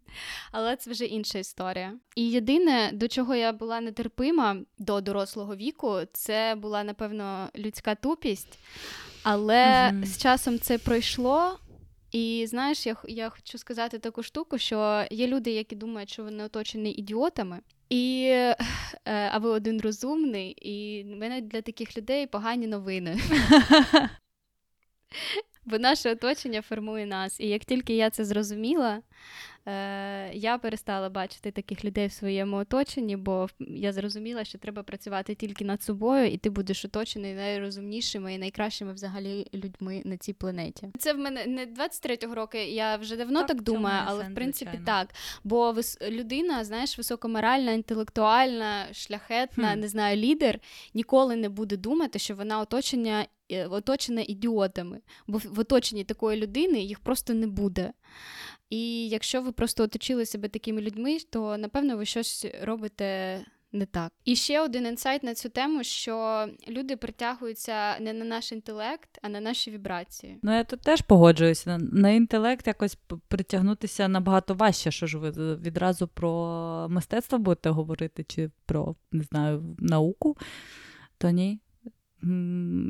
Але 0.52 0.76
це 0.76 0.92
вже 0.92 1.06
інша 1.06 1.40
історія. 1.40 1.94
І 2.16 2.30
єдине, 2.30 2.90
до 2.94 3.08
чого 3.08 3.36
я 3.36 3.54
була 3.54 3.82
нетерпима 3.82 4.58
до 4.78 5.02
дорослого 5.02 5.56
віку, 5.56 6.00
це 6.14 6.56
була, 6.58 6.84
напевно, 6.84 7.50
людська 7.56 7.96
тупість. 7.96 8.60
Але 9.24 9.66
mm-hmm. 9.66 10.06
з 10.06 10.18
часом 10.18 10.60
це 10.60 10.78
пройшло. 10.78 11.60
І 12.12 12.46
знаєш, 12.48 12.86
я 12.86 12.96
я 13.08 13.30
хочу 13.30 13.58
сказати 13.58 14.00
таку 14.00 14.24
штуку, 14.24 14.58
що 14.58 15.06
є 15.12 15.28
люди, 15.28 15.52
які 15.52 15.76
думають, 15.76 16.10
що 16.10 16.24
вони 16.24 16.44
оточені 16.44 16.92
ідіотами, 16.92 17.60
і 17.90 18.28
е, 18.30 18.56
а 19.06 19.38
ви 19.38 19.50
один 19.50 19.82
розумний, 19.82 20.52
і 20.52 21.04
в 21.04 21.18
мене 21.18 21.42
для 21.42 21.62
таких 21.62 21.98
людей 21.98 22.28
погані 22.28 22.68
новини. 22.68 23.20
Бо 25.66 25.78
наше 25.80 26.12
оточення 26.12 26.62
формує 26.62 27.06
нас. 27.06 27.40
І 27.40 27.48
як 27.48 27.66
тільки 27.66 27.96
я 27.96 28.10
це 28.10 28.26
зрозуміла, 28.26 29.02
е, 29.68 30.32
я 30.34 30.58
перестала 30.58 31.10
бачити 31.10 31.52
таких 31.52 31.86
людей 31.86 32.08
в 32.08 32.12
своєму 32.12 32.58
оточенні, 32.58 33.18
бо 33.18 33.48
я 33.60 33.94
зрозуміла, 33.94 34.44
що 34.44 34.58
треба 34.58 34.84
працювати 34.84 35.36
тільки 35.36 35.66
над 35.66 35.84
собою, 35.84 36.28
і 36.28 36.38
ти 36.38 36.50
будеш 36.50 36.86
оточений 36.86 37.34
найрозумнішими 37.34 38.34
і 38.34 38.38
найкращими 38.38 38.94
взагалі 38.94 39.48
людьми 39.54 40.02
на 40.06 40.18
цій 40.18 40.34
планеті. 40.34 40.88
Це 41.00 41.14
в 41.14 41.18
мене 41.18 41.46
не 41.46 41.66
23-го 41.66 42.36
року, 42.36 42.58
я 42.58 42.96
вже 42.96 43.16
давно 43.16 43.40
так, 43.40 43.48
так 43.48 43.62
думаю, 43.62 44.02
але 44.06 44.24
в 44.24 44.36
принципі 44.36 44.72
звичайно. 44.72 44.86
так. 44.86 45.16
Бо 45.44 45.72
вис- 45.72 46.10
людина, 46.12 46.64
знаєш, 46.64 46.98
високоморальна, 46.98 47.72
інтелектуальна, 47.72 48.86
шляхетна, 48.94 49.74
хм. 49.74 49.80
не 49.80 49.88
знаю, 49.88 50.18
лідер 50.18 50.60
ніколи 50.94 51.36
не 51.36 51.50
буде 51.50 51.78
думати, 51.78 52.20
що 52.20 52.36
вона 52.36 52.60
оточення. 52.60 53.26
Е, 53.52 53.68
оточена 53.68 54.24
ідіотами, 54.28 55.02
бо 55.28 55.38
в 55.38 55.60
оточенні 55.60 56.04
такої 56.04 56.42
людини 56.42 56.80
їх 56.80 57.00
просто 57.00 57.34
не 57.34 57.48
буде. 57.48 57.94
І 58.70 59.10
якщо 59.10 59.42
ви 59.42 59.52
просто 59.52 59.84
оточили 59.84 60.26
себе 60.26 60.48
такими 60.48 60.82
людьми, 60.82 61.18
то 61.30 61.58
напевно 61.58 61.98
ви 61.98 62.06
щось 62.06 62.46
робите 62.62 63.40
не 63.72 63.86
так. 63.86 64.12
І 64.26 64.36
ще 64.36 64.62
один 64.62 64.86
інсайт 64.86 65.24
на 65.24 65.34
цю 65.34 65.50
тему: 65.50 65.84
що 65.84 66.48
люди 66.68 66.98
притягуються 66.98 68.00
не 68.00 68.14
на 68.14 68.26
наш 68.26 68.52
інтелект, 68.52 69.10
а 69.22 69.30
на 69.30 69.40
наші 69.40 69.72
вібрації. 69.72 70.40
Ну 70.44 70.56
я 70.56 70.64
тут 70.64 70.82
теж 70.82 71.02
погоджуюся. 71.02 71.78
На 71.78 72.10
інтелект 72.10 72.68
якось 72.68 72.98
притягнутися 73.28 74.08
набагато 74.08 74.54
важче. 74.54 74.92
Що 74.92 75.08
ж 75.08 75.18
ви 75.18 75.56
відразу 75.56 76.08
про 76.08 76.88
мистецтво 76.90 77.38
будете 77.38 77.70
говорити, 77.70 78.24
чи 78.24 78.52
про 78.66 78.96
не 79.12 79.24
знаю 79.24 79.76
науку, 79.80 80.38
то 81.18 81.30
ні. 81.30 81.60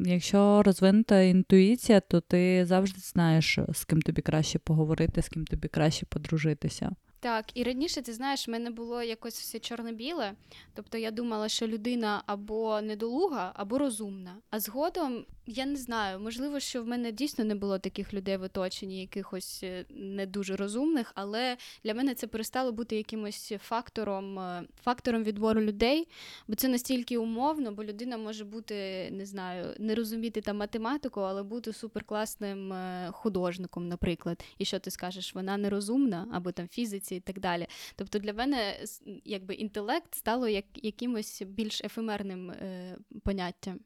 Якщо 0.06 0.64
розвинута 0.64 1.22
інтуїція, 1.22 2.00
то 2.00 2.22
ти 2.22 2.66
завжди 2.66 3.00
знаєш, 3.00 3.60
з 3.74 3.86
ким 3.86 4.02
тобі 4.02 4.22
краще 4.22 4.60
поговорити, 4.60 5.22
з 5.22 5.30
ким 5.30 5.46
тобі 5.46 5.68
краще 5.68 6.06
подружитися. 6.06 6.92
Так, 7.20 7.46
і 7.54 7.64
раніше 7.64 8.02
ти 8.02 8.14
знаєш, 8.14 8.48
в 8.48 8.52
мене 8.52 8.70
було 8.70 9.04
якось 9.04 9.40
все 9.40 9.60
чорно-біле. 9.60 10.34
Тобто 10.74 10.98
я 10.98 11.12
думала, 11.12 11.50
що 11.50 11.68
людина 11.68 12.24
або 12.26 12.82
недолуга, 12.82 13.52
або 13.56 13.78
розумна. 13.78 14.36
А 14.50 14.60
згодом 14.60 15.26
Я 15.50 15.66
не 15.66 15.76
знаю, 15.76 16.20
можливо, 16.20 16.60
що 16.60 16.84
в 16.84 16.88
мене 16.88 17.12
дійсно 17.12 17.44
не 17.44 17.56
було 17.56 17.80
таких 17.80 18.14
людей 18.14 18.38
в 18.38 18.42
оточенні, 18.42 19.02
якихось 19.02 19.60
е, 19.64 19.86
не 19.90 20.26
дуже 20.26 20.56
розумних, 20.56 21.12
але 21.16 21.58
для 21.84 21.94
мене 21.94 22.16
це 22.16 22.28
перестало 22.28 22.72
бути 22.72 22.96
якимось 22.96 23.54
фактором, 23.60 24.40
е, 24.40 24.64
фактором 24.84 25.24
відбору 25.24 25.62
людей, 25.62 26.08
бо 26.48 26.56
це 26.56 26.68
настільки 26.68 27.18
умовно, 27.18 27.72
бо 27.72 27.84
людина 27.84 28.18
може 28.18 28.46
бути, 28.46 29.10
не 29.12 29.26
знаю, 29.26 29.76
не 29.80 29.96
розуміти 29.96 30.42
там 30.42 30.58
математику, 30.58 31.22
але 31.22 31.44
бути 31.44 31.74
суперкласним 31.74 32.74
е, 32.74 33.10
художником, 33.12 33.88
наприклад. 33.88 34.44
І 34.58 34.66
що 34.66 34.80
ти 34.80 34.92
скажеш, 34.92 35.36
вона 35.36 35.58
нерозумна 35.58 36.28
або 36.34 36.52
там 36.52 36.68
фізиці 36.68 37.16
і 37.16 37.20
так 37.20 37.40
далі. 37.40 37.68
Тобто 37.96 38.20
для 38.20 38.34
мене 38.34 38.86
якби 39.26 39.54
інтелект 39.54 40.16
стало 40.16 40.48
як 40.48 40.66
якимось 40.76 41.42
більш 41.42 41.82
ефемерним 41.84 42.52
е, 42.52 42.98
поняттям. 43.24 43.80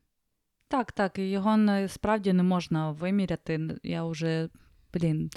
Так, 0.71 0.91
так, 0.91 1.19
і 1.19 1.29
його 1.29 1.57
насправді 1.57 2.33
не 2.33 2.43
можна 2.43 2.91
виміряти. 2.91 3.59
Я 3.83 4.03
вже, 4.03 4.49
блін, 4.93 5.29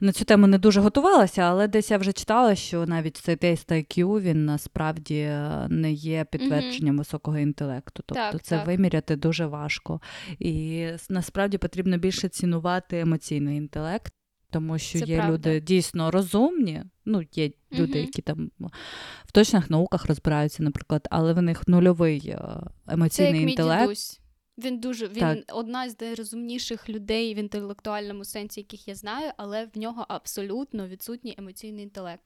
на 0.00 0.12
цю 0.12 0.24
тему 0.24 0.46
не 0.46 0.58
дуже 0.58 0.80
готувалася, 0.80 1.42
але 1.42 1.68
десь 1.68 1.90
я 1.90 1.98
вже 1.98 2.12
читала, 2.12 2.54
що 2.54 2.86
навіть 2.86 3.16
цей 3.16 3.36
тест 3.36 3.72
IQ, 3.72 4.20
він 4.20 4.44
насправді 4.44 5.18
е, 5.18 5.66
не 5.68 5.92
є 5.92 6.24
підтвердженням 6.24 6.94
mm-hmm. 6.94 6.98
високого 6.98 7.38
інтелекту. 7.38 8.02
Тобто 8.06 8.14
так, 8.14 8.42
це 8.42 8.56
так. 8.56 8.66
виміряти 8.66 9.16
дуже 9.16 9.46
важко. 9.46 10.00
І 10.38 10.86
насправді 11.08 11.58
потрібно 11.58 11.98
більше 11.98 12.28
цінувати 12.28 13.00
емоційний 13.00 13.56
інтелект. 13.56 14.12
Тому 14.50 14.78
що 14.78 14.98
це 14.98 15.04
є 15.04 15.16
правда. 15.16 15.34
люди 15.34 15.60
дійсно 15.60 16.10
розумні, 16.10 16.82
ну 17.04 17.22
є 17.32 17.50
люди, 17.72 17.98
які 17.98 18.22
там 18.22 18.50
в 19.24 19.32
точних 19.32 19.70
науках 19.70 20.06
розбираються, 20.06 20.62
наприклад, 20.62 21.08
але 21.10 21.32
в 21.32 21.42
них 21.42 21.68
нульовий 21.68 22.36
емоційний 22.88 23.32
це 23.32 23.40
як 23.40 23.50
інтелект. 23.50 23.80
Мій 23.80 23.86
дідусь. 23.86 24.20
Він 24.58 24.78
дуже 24.78 25.08
він 25.08 25.20
так. 25.20 25.44
одна 25.52 25.90
з 25.90 26.00
найрозумніших 26.00 26.88
людей 26.88 27.34
в 27.34 27.38
інтелектуальному 27.38 28.24
сенсі, 28.24 28.60
яких 28.60 28.88
я 28.88 28.94
знаю, 28.94 29.32
але 29.36 29.64
в 29.74 29.78
нього 29.78 30.06
абсолютно 30.08 30.88
відсутній 30.88 31.34
емоційний 31.38 31.84
інтелект. 31.84 32.22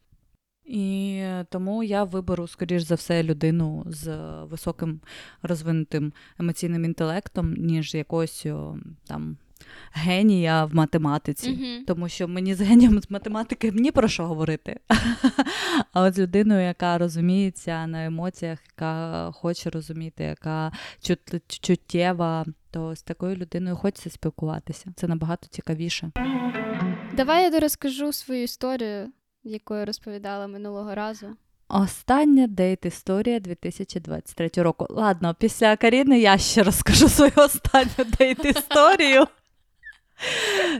І 0.64 1.24
тому 1.48 1.82
я 1.82 2.04
виберу, 2.04 2.46
скоріш 2.46 2.82
за 2.82 2.94
все, 2.94 3.22
людину 3.22 3.84
з 3.86 4.16
високим 4.44 5.00
розвинутим 5.42 6.12
емоційним 6.38 6.84
інтелектом, 6.84 7.54
ніж 7.54 7.94
якогось 7.94 8.46
там 9.06 9.36
генія 9.92 10.64
в 10.64 10.74
математиці. 10.74 11.50
Mm-hmm. 11.50 11.84
Тому 11.86 12.08
що 12.08 12.28
мені 12.28 12.54
з 12.54 12.60
генієм 12.60 13.00
з 13.00 13.10
математики 13.10 13.72
ні 13.74 13.90
про 13.90 14.08
що 14.08 14.26
говорити. 14.26 14.80
А 15.92 16.02
от 16.02 16.14
з 16.14 16.18
людиною, 16.18 16.60
яка 16.60 16.98
розуміється 16.98 17.86
на 17.86 18.04
емоціях, 18.04 18.58
яка 18.66 19.30
хоче 19.32 19.70
розуміти, 19.70 20.24
яка 20.24 20.72
чуттєва, 21.60 22.44
то 22.70 22.96
з 22.96 23.02
такою 23.02 23.36
людиною 23.36 23.76
хочеться 23.76 24.10
спілкуватися. 24.10 24.92
Це 24.96 25.08
набагато 25.08 25.46
цікавіше. 25.46 26.10
Давай 27.12 27.52
я 27.52 27.60
розкажу 27.60 28.12
свою 28.12 28.42
історію, 28.42 29.12
яку 29.44 29.74
я 29.74 29.84
розповідала 29.84 30.46
минулого 30.46 30.94
разу. 30.94 31.26
Остання 31.68 32.46
дейт 32.46 32.86
історія 32.86 33.40
2023 33.40 34.50
року. 34.56 34.86
Ладно, 34.90 35.36
після 35.38 35.76
Каріни 35.76 36.20
я 36.20 36.38
ще 36.38 36.62
розкажу 36.62 37.08
свою 37.08 37.32
останню 37.36 38.04
дейт 38.18 38.44
історію. 38.44 39.26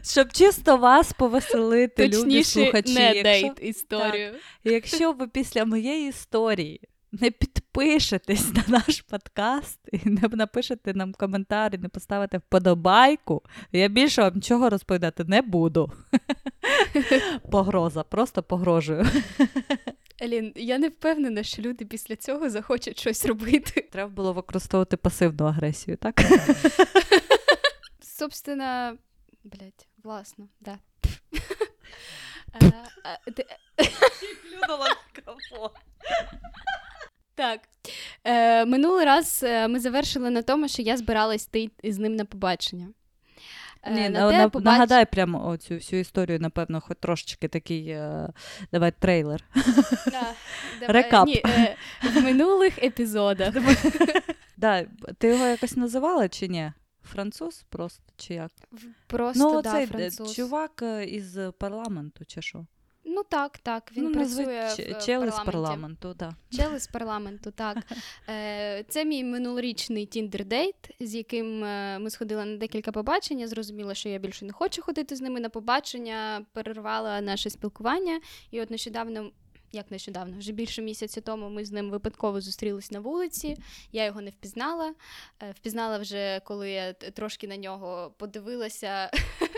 Щоб 0.03 0.33
чисто 0.33 0.77
вас 0.77 1.13
повеселити, 1.13 2.09
любі 2.09 2.45
слухачі. 2.45 2.95
не 2.95 3.03
якщо... 3.03 3.23
дейт 3.23 3.53
історію. 3.63 4.33
Так. 4.33 4.41
Якщо 4.65 5.13
ви 5.13 5.29
після 5.29 5.65
моєї 5.65 6.09
історії 6.09 6.81
не 7.13 7.31
підпишетесь 7.31 8.55
на 8.55 8.65
наш 8.69 9.01
подкаст 9.01 9.81
і 9.93 10.01
не 10.05 10.29
напишете 10.33 10.95
нам 10.95 11.13
коментар 11.13 11.75
і 11.75 11.79
не 11.79 11.89
поставите 11.89 12.39
вподобайку, 12.39 13.43
я 13.73 13.89
більше 13.89 14.23
вам 14.23 14.35
нічого 14.35 14.71
розповідати 14.71 15.25
не 15.25 15.43
буду. 15.43 15.93
Погроза, 17.51 18.03
просто 18.03 18.43
погрожую. 18.43 19.07
Елін, 20.23 20.53
я 20.57 20.79
не 20.79 20.89
впевнена, 20.89 21.43
що 21.43 21.63
люди 21.63 21.85
після 21.85 22.17
цього 22.17 22.51
захочуть 22.51 23.01
щось 23.01 23.27
робити. 23.27 23.89
Треба 23.93 24.11
було 24.11 24.33
використовувати 24.33 24.97
пасивну 24.97 25.47
агресію, 25.47 25.97
так? 25.97 26.21
Собственно, 28.01 28.97
блять, 29.45 29.89
власно, 30.03 30.49
да. 30.61 30.79
Так. 37.35 37.61
Е, 38.25 38.65
Минулий 38.65 39.05
раз 39.05 39.45
ми 39.69 39.81
завершили 39.81 40.31
на 40.31 40.43
тому, 40.43 40.69
що 40.69 40.83
я 40.83 40.97
збиралась 40.97 41.47
йти 41.47 41.71
з 41.85 41.99
ним 41.99 42.17
на 42.17 42.25
побачення. 42.25 42.89
Ні, 43.89 44.09
на, 44.09 44.33
на, 44.33 44.49
побач... 44.49 44.65
Нагадай 44.65 45.07
прямо 45.07 45.49
оцю 45.49 45.75
всю 45.75 46.01
історію, 46.01 46.41
напевно, 46.41 46.81
хоч 46.81 46.97
трошечки 47.01 47.49
такий 47.49 47.89
е, 47.89 48.29
давай 48.73 48.93
трейлер. 48.99 49.45
Да, 50.81 50.93
Рекап. 50.93 51.27
Ні, 51.27 51.43
е, 51.47 51.77
в 52.03 52.23
минулих 52.23 52.79
епізодах. 52.79 53.55
да, 54.57 54.85
Ти 55.19 55.29
його 55.29 55.47
якось 55.47 55.77
називала 55.77 56.29
чи 56.29 56.49
ні? 56.49 56.73
Француз 57.13 57.65
просто 57.69 58.03
чи 58.17 58.35
як? 58.35 58.51
Просто, 59.07 59.53
ну, 59.53 59.63
да, 59.63 59.73
цей 59.73 59.87
француз. 59.87 60.35
чувак 60.35 60.85
із 61.07 61.39
парламенту, 61.59 62.25
чи 62.25 62.43
що? 62.43 62.67
Ну 63.05 63.23
так, 63.29 63.59
так. 63.59 63.93
Він 63.97 64.05
ну, 64.05 64.13
працює 64.13 64.47
назви... 64.47 64.85
в 64.85 65.07
Чел 65.07 65.21
парламенті. 65.21 65.43
з 65.43 65.45
парламенту, 65.45 66.15
да. 66.19 66.33
Чел 66.51 66.79
з 66.79 66.87
парламенту, 66.87 67.51
так. 67.51 67.77
Е, 68.29 68.85
Це 68.89 69.05
мій 69.05 69.25
минулорічний 69.25 70.07
Tinder-date, 70.07 70.91
з 71.01 71.15
яким 71.15 71.65
е, 71.65 71.99
ми 71.99 72.11
сходили 72.11 72.45
на 72.45 72.57
декілька 72.57 72.93
побачень. 72.93 73.41
Я 73.41 73.49
зрозуміла, 73.49 73.95
що 73.95 74.09
я 74.09 74.19
більше 74.19 74.45
не 74.45 74.53
хочу 74.53 74.83
ходити 74.83 75.17
з 75.17 75.21
ними 75.21 75.41
на 75.41 75.49
побачення, 75.49 76.47
перервала 76.53 77.21
наше 77.21 77.51
спілкування. 77.51 78.21
І 78.51 78.61
от 78.61 78.71
нещодавно. 78.71 79.31
Як 79.73 79.91
нещодавно, 79.91 80.39
вже 80.39 80.53
більше 80.53 80.83
місяця 80.83 81.21
тому 81.21 81.49
ми 81.49 81.65
з 81.65 81.73
ним 81.73 81.91
випадково 81.91 82.41
зустрілись 82.41 82.91
на 82.91 83.01
вулиці. 83.01 83.57
Я 83.93 84.05
його 84.05 84.21
не 84.21 84.31
впізнала. 84.31 84.95
Е, 85.43 85.51
Впізнала 85.51 85.99
вже, 85.99 86.41
коли 86.45 86.71
я 86.71 86.93
трошки 86.93 87.49
на 87.49 87.57
нього 87.57 88.15
подивилася. 88.19 89.11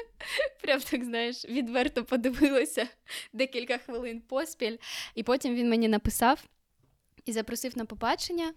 Прям 0.63 0.81
так, 0.81 1.05
знаєш, 1.05 1.45
відверто 1.45 2.05
подивилася 2.05 2.89
декілька 3.33 3.79
хвилин 3.79 4.21
поспіль. 4.21 4.77
І 5.15 5.23
потім 5.23 5.55
він 5.55 5.71
мені 5.71 5.89
написав 5.89 6.45
і 7.25 7.33
запросив 7.33 7.79
на 7.79 7.85
побачення. 7.85 8.53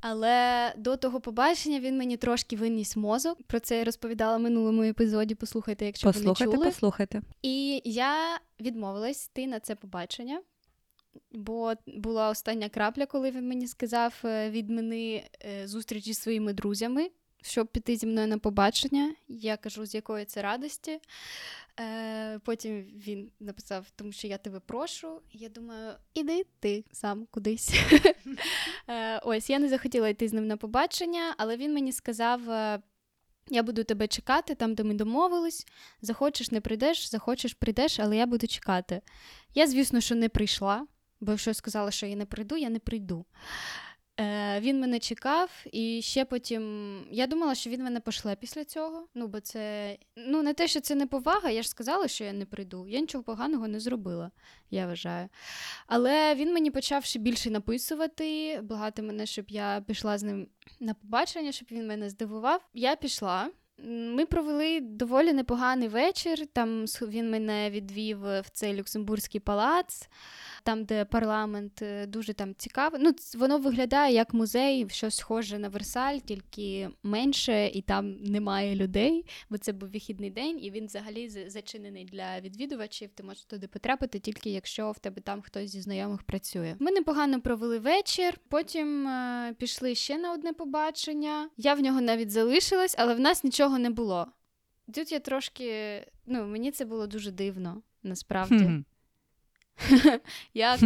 Але 0.00 0.72
до 0.76 0.96
того 0.96 1.20
побачення 1.20 1.80
він 1.80 1.98
мені 1.98 2.16
трошки 2.16 2.56
виніс 2.56 2.96
мозок. 2.96 3.42
Про 3.46 3.60
це 3.60 3.78
я 3.78 3.84
розповідала 3.84 4.36
в 4.36 4.40
минулому 4.40 4.82
епізоді. 4.82 5.34
Послухайте, 5.34 5.86
якщо 5.86 6.06
послухайте, 6.06 6.44
ви 6.44 6.50
не 6.50 6.56
чули. 6.56 6.66
Послухайте. 6.66 7.22
І 7.42 7.82
я 7.84 8.40
відмовилась 8.60 9.26
йти 9.26 9.46
на 9.46 9.60
це 9.60 9.74
побачення. 9.74 10.42
Бо 11.32 11.72
була 11.86 12.30
остання 12.30 12.68
крапля, 12.68 13.06
коли 13.06 13.30
він 13.30 13.48
мені 13.48 13.66
сказав 13.66 14.20
відмени 14.24 15.24
зустріч 15.64 16.04
зі 16.04 16.14
своїми 16.14 16.52
друзями, 16.52 17.10
щоб 17.42 17.66
піти 17.66 17.96
зі 17.96 18.06
мною 18.06 18.26
на 18.26 18.38
побачення. 18.38 19.14
Я 19.28 19.56
кажу, 19.56 19.86
з 19.86 19.94
якої 19.94 20.24
це 20.24 20.42
радості. 20.42 21.00
Е, 21.80 22.38
Потім 22.38 22.82
він 22.82 23.30
написав, 23.40 23.86
тому 23.96 24.12
що 24.12 24.26
я 24.26 24.38
тебе 24.38 24.60
прошу. 24.60 25.20
Я 25.32 25.48
думаю, 25.48 25.92
іди 26.14 26.46
ти 26.60 26.84
сам 26.92 27.26
кудись. 27.30 27.74
е, 28.88 29.18
Ось 29.18 29.50
я 29.50 29.58
не 29.58 29.68
захотіла 29.68 30.08
йти 30.08 30.28
з 30.28 30.32
ним 30.32 30.46
на 30.46 30.56
побачення, 30.56 31.34
але 31.38 31.56
він 31.56 31.74
мені 31.74 31.92
сказав. 31.92 32.40
Я 33.48 33.62
буду 33.62 33.84
тебе 33.84 34.06
чекати 34.06 34.54
там, 34.54 34.74
де 34.74 34.84
ми 34.84 34.94
домовились. 34.94 35.66
Захочеш, 36.02 36.50
не 36.50 36.60
прийдеш, 36.60 37.10
захочеш, 37.10 37.54
прийдеш, 37.54 38.00
але 38.00 38.16
я 38.16 38.26
буду 38.26 38.46
чекати. 38.46 39.00
Я, 39.54 39.66
звісно, 39.66 40.00
що 40.00 40.14
не 40.14 40.28
прийшла, 40.28 40.86
бо 41.22 41.32
якщо 41.32 41.50
я 41.50 41.54
сказала, 41.54 41.90
що 41.90 42.06
я 42.06 42.16
не 42.16 42.26
прийду, 42.26 42.56
я 42.56 42.70
не 42.70 42.78
прийду. 42.78 43.24
Е, 44.20 44.60
Він 44.60 44.80
мене 44.80 44.98
чекав, 44.98 45.64
і 45.72 46.02
ще 46.02 46.24
потім 46.24 46.62
я 47.10 47.26
думала, 47.26 47.54
що 47.54 47.70
він 47.70 47.84
мене 47.84 48.00
пошле 48.00 48.36
після 48.36 48.64
цього. 48.64 49.08
Ну, 49.14 49.26
бо 49.26 49.40
це 49.40 49.96
ну 50.16 50.42
не 50.42 50.54
те, 50.54 50.68
що 50.68 50.80
це 50.80 50.94
не 50.94 51.06
повага, 51.06 51.50
я 51.50 51.62
ж 51.62 51.68
сказала, 51.68 52.08
що 52.08 52.24
я 52.24 52.32
не 52.32 52.44
прийду. 52.44 52.88
Я 52.88 53.00
нічого 53.00 53.24
поганого 53.24 53.68
не 53.68 53.80
зробила, 53.80 54.30
я 54.70 54.86
вважаю. 54.86 55.28
Але 55.86 56.34
він 56.34 56.54
мені 56.54 56.70
почав 56.70 57.04
ще 57.04 57.18
більше 57.18 57.50
написувати, 57.50 58.60
благати 58.62 59.02
мене, 59.02 59.26
щоб 59.26 59.44
я 59.48 59.84
пішла 59.86 60.18
з 60.18 60.22
ним 60.22 60.48
на 60.80 60.94
побачення, 60.94 61.52
щоб 61.52 61.68
він 61.70 61.86
мене 61.86 62.10
здивував. 62.10 62.68
Я 62.74 62.96
пішла. 62.96 63.50
Ми 63.88 64.26
провели 64.26 64.80
доволі 64.80 65.32
непоганий 65.32 65.88
вечір. 65.88 66.46
Там 66.46 66.84
він 66.84 67.30
мене 67.30 67.70
відвів 67.70 68.18
в 68.20 68.44
цей 68.52 68.74
Люксембурзький 68.74 69.40
палац 69.40 70.08
там, 70.62 70.84
де 70.84 71.04
парламент 71.04 71.82
е, 71.82 72.06
дуже 72.06 72.32
там 72.34 72.54
цікавий. 72.54 73.00
Ну, 73.04 73.12
воно 73.34 73.58
виглядає 73.58 74.14
як 74.14 74.34
музей, 74.34 74.86
щось 74.90 75.16
схоже 75.16 75.58
на 75.58 75.68
Версаль, 75.68 76.18
тільки 76.18 76.88
менше, 77.02 77.66
і 77.66 77.82
там 77.82 78.16
немає 78.22 78.76
людей, 78.76 79.26
бо 79.50 79.58
це 79.58 79.72
був 79.72 79.88
вихідний 79.88 80.30
день, 80.30 80.58
і 80.64 80.70
він 80.70 80.86
взагалі 80.86 81.28
зачинений 81.28 82.04
для 82.04 82.40
відвідувачів. 82.40 83.10
Ти 83.14 83.22
можеш 83.22 83.44
туди 83.44 83.68
потрапити, 83.68 84.18
тільки 84.18 84.50
якщо 84.50 84.90
в 84.90 84.98
тебе 84.98 85.20
там 85.22 85.42
хтось 85.42 85.70
зі 85.70 85.80
знайомих 85.80 86.22
працює. 86.22 86.76
Ми 86.78 86.90
непогано 86.90 87.40
провели 87.40 87.78
вечір, 87.78 88.38
потім 88.48 89.08
е- 89.08 89.54
пішли 89.58 89.94
ще 89.94 90.18
на 90.18 90.32
одне 90.32 90.52
побачення. 90.52 91.50
Я 91.56 91.74
в 91.74 91.80
нього 91.80 92.00
навіть 92.00 92.30
залишилась, 92.30 92.94
але 92.98 93.14
в 93.14 93.20
нас 93.20 93.44
нічого 93.44 93.78
не 93.78 93.90
було. 93.90 94.26
Тут 94.94 95.12
я 95.12 95.20
трошки, 95.20 96.00
ну 96.26 96.46
мені 96.46 96.70
це 96.70 96.84
було 96.84 97.06
дуже 97.06 97.30
дивно, 97.30 97.82
насправді. 98.02 98.54
Як 100.54 100.80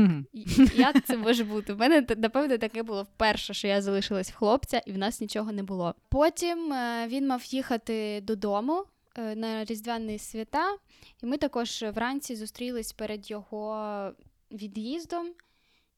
як 0.75 1.05
це 1.05 1.17
може 1.17 1.45
бути? 1.45 1.73
У 1.73 1.77
мене 1.77 2.07
напевно 2.17 2.59
таке 2.59 2.83
було 2.83 3.03
вперше, 3.03 3.55
що 3.55 3.69
я 3.69 3.83
залишилась 3.83 4.31
в 4.31 4.35
хлопця, 4.35 4.83
і 4.87 4.93
в 4.93 4.99
нас 4.99 5.21
нічого 5.21 5.53
не 5.53 5.63
було. 5.63 5.95
Потім 6.09 6.73
е, 6.73 7.07
він 7.09 7.27
мав 7.27 7.45
їхати 7.45 8.21
додому 8.21 8.85
е, 9.19 9.37
на 9.37 9.65
різдвяні 9.65 10.19
свята, 10.19 10.77
і 11.23 11.27
ми 11.27 11.37
також 11.37 11.83
вранці 11.83 12.37
зустрілись 12.37 12.93
перед 12.93 13.31
його 13.31 14.13
від'їздом. 14.51 15.27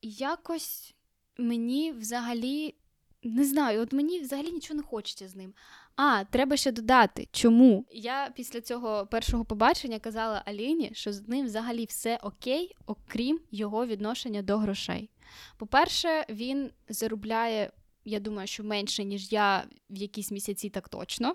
І 0.00 0.10
якось 0.10 0.94
мені 1.38 1.92
взагалі 1.92 2.74
не 3.22 3.44
знаю, 3.44 3.80
от 3.80 3.92
мені 3.92 4.20
взагалі 4.20 4.52
нічого 4.52 4.76
не 4.76 4.82
хочеться 4.82 5.28
з 5.28 5.36
ним. 5.36 5.54
А, 5.96 6.24
треба 6.24 6.56
ще 6.56 6.72
додати. 6.72 7.28
Чому? 7.32 7.86
Я 7.92 8.32
після 8.36 8.60
цього 8.60 9.06
першого 9.06 9.44
побачення 9.44 9.98
казала 9.98 10.42
Аліні, 10.46 10.90
що 10.94 11.12
з 11.12 11.28
ним 11.28 11.46
взагалі 11.46 11.84
все 11.84 12.18
окей, 12.22 12.76
окрім 12.86 13.40
його 13.50 13.86
відношення 13.86 14.42
до 14.42 14.58
грошей. 14.58 15.10
По-перше, 15.56 16.26
він 16.28 16.70
заробляє, 16.88 17.72
я 18.04 18.20
думаю, 18.20 18.46
що 18.46 18.64
менше, 18.64 19.04
ніж 19.04 19.32
я 19.32 19.64
в 19.90 19.96
якісь 19.96 20.30
місяці, 20.30 20.70
так 20.70 20.88
точно. 20.88 21.34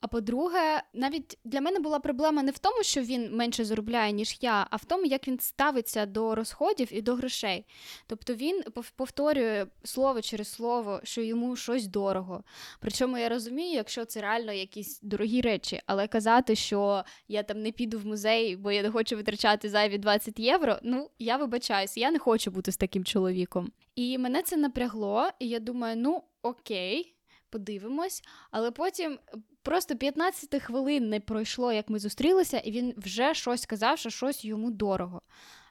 А 0.00 0.08
по-друге, 0.08 0.82
навіть 0.92 1.38
для 1.44 1.60
мене 1.60 1.80
була 1.80 1.98
проблема 1.98 2.42
не 2.42 2.50
в 2.50 2.58
тому, 2.58 2.82
що 2.82 3.02
він 3.02 3.36
менше 3.36 3.64
заробляє, 3.64 4.12
ніж 4.12 4.38
я, 4.40 4.66
а 4.70 4.76
в 4.76 4.84
тому, 4.84 5.04
як 5.04 5.28
він 5.28 5.38
ставиться 5.40 6.06
до 6.06 6.34
розходів 6.34 6.88
і 6.90 7.02
до 7.02 7.14
грошей. 7.14 7.66
Тобто 8.06 8.34
він 8.34 8.62
повторює 8.96 9.66
слово 9.84 10.22
через 10.22 10.48
слово, 10.48 11.00
що 11.04 11.22
йому 11.22 11.56
щось 11.56 11.86
дорого. 11.86 12.44
Причому 12.80 13.18
я 13.18 13.28
розумію, 13.28 13.72
якщо 13.72 14.04
це 14.04 14.20
реально 14.20 14.52
якісь 14.52 15.00
дорогі 15.02 15.40
речі, 15.40 15.80
але 15.86 16.08
казати, 16.08 16.54
що 16.54 17.04
я 17.28 17.42
там 17.42 17.62
не 17.62 17.72
піду 17.72 17.98
в 17.98 18.06
музей, 18.06 18.56
бо 18.56 18.72
я 18.72 18.82
не 18.82 18.90
хочу 18.90 19.16
витрачати 19.16 19.68
зайві 19.68 19.98
20 19.98 20.38
євро. 20.38 20.78
Ну 20.82 21.10
я 21.18 21.36
вибачаюся, 21.36 22.00
я 22.00 22.10
не 22.10 22.18
хочу 22.18 22.50
бути 22.50 22.72
з 22.72 22.76
таким 22.76 23.04
чоловіком. 23.04 23.72
І 23.94 24.18
мене 24.18 24.42
це 24.42 24.56
напрягло, 24.56 25.28
і 25.38 25.48
я 25.48 25.58
думаю, 25.58 25.96
ну 25.96 26.22
окей. 26.42 27.12
Подивимось, 27.50 28.22
але 28.50 28.70
потім 28.70 29.18
Просто 29.66 29.96
15 29.96 30.62
хвилин 30.62 31.08
не 31.08 31.20
пройшло, 31.20 31.72
як 31.72 31.90
ми 31.90 31.98
зустрілися, 31.98 32.58
і 32.58 32.70
він 32.70 32.94
вже 32.96 33.34
щось 33.34 33.62
сказав, 33.62 33.98
що 33.98 34.10
щось 34.10 34.44
йому 34.44 34.70
дорого. 34.70 35.22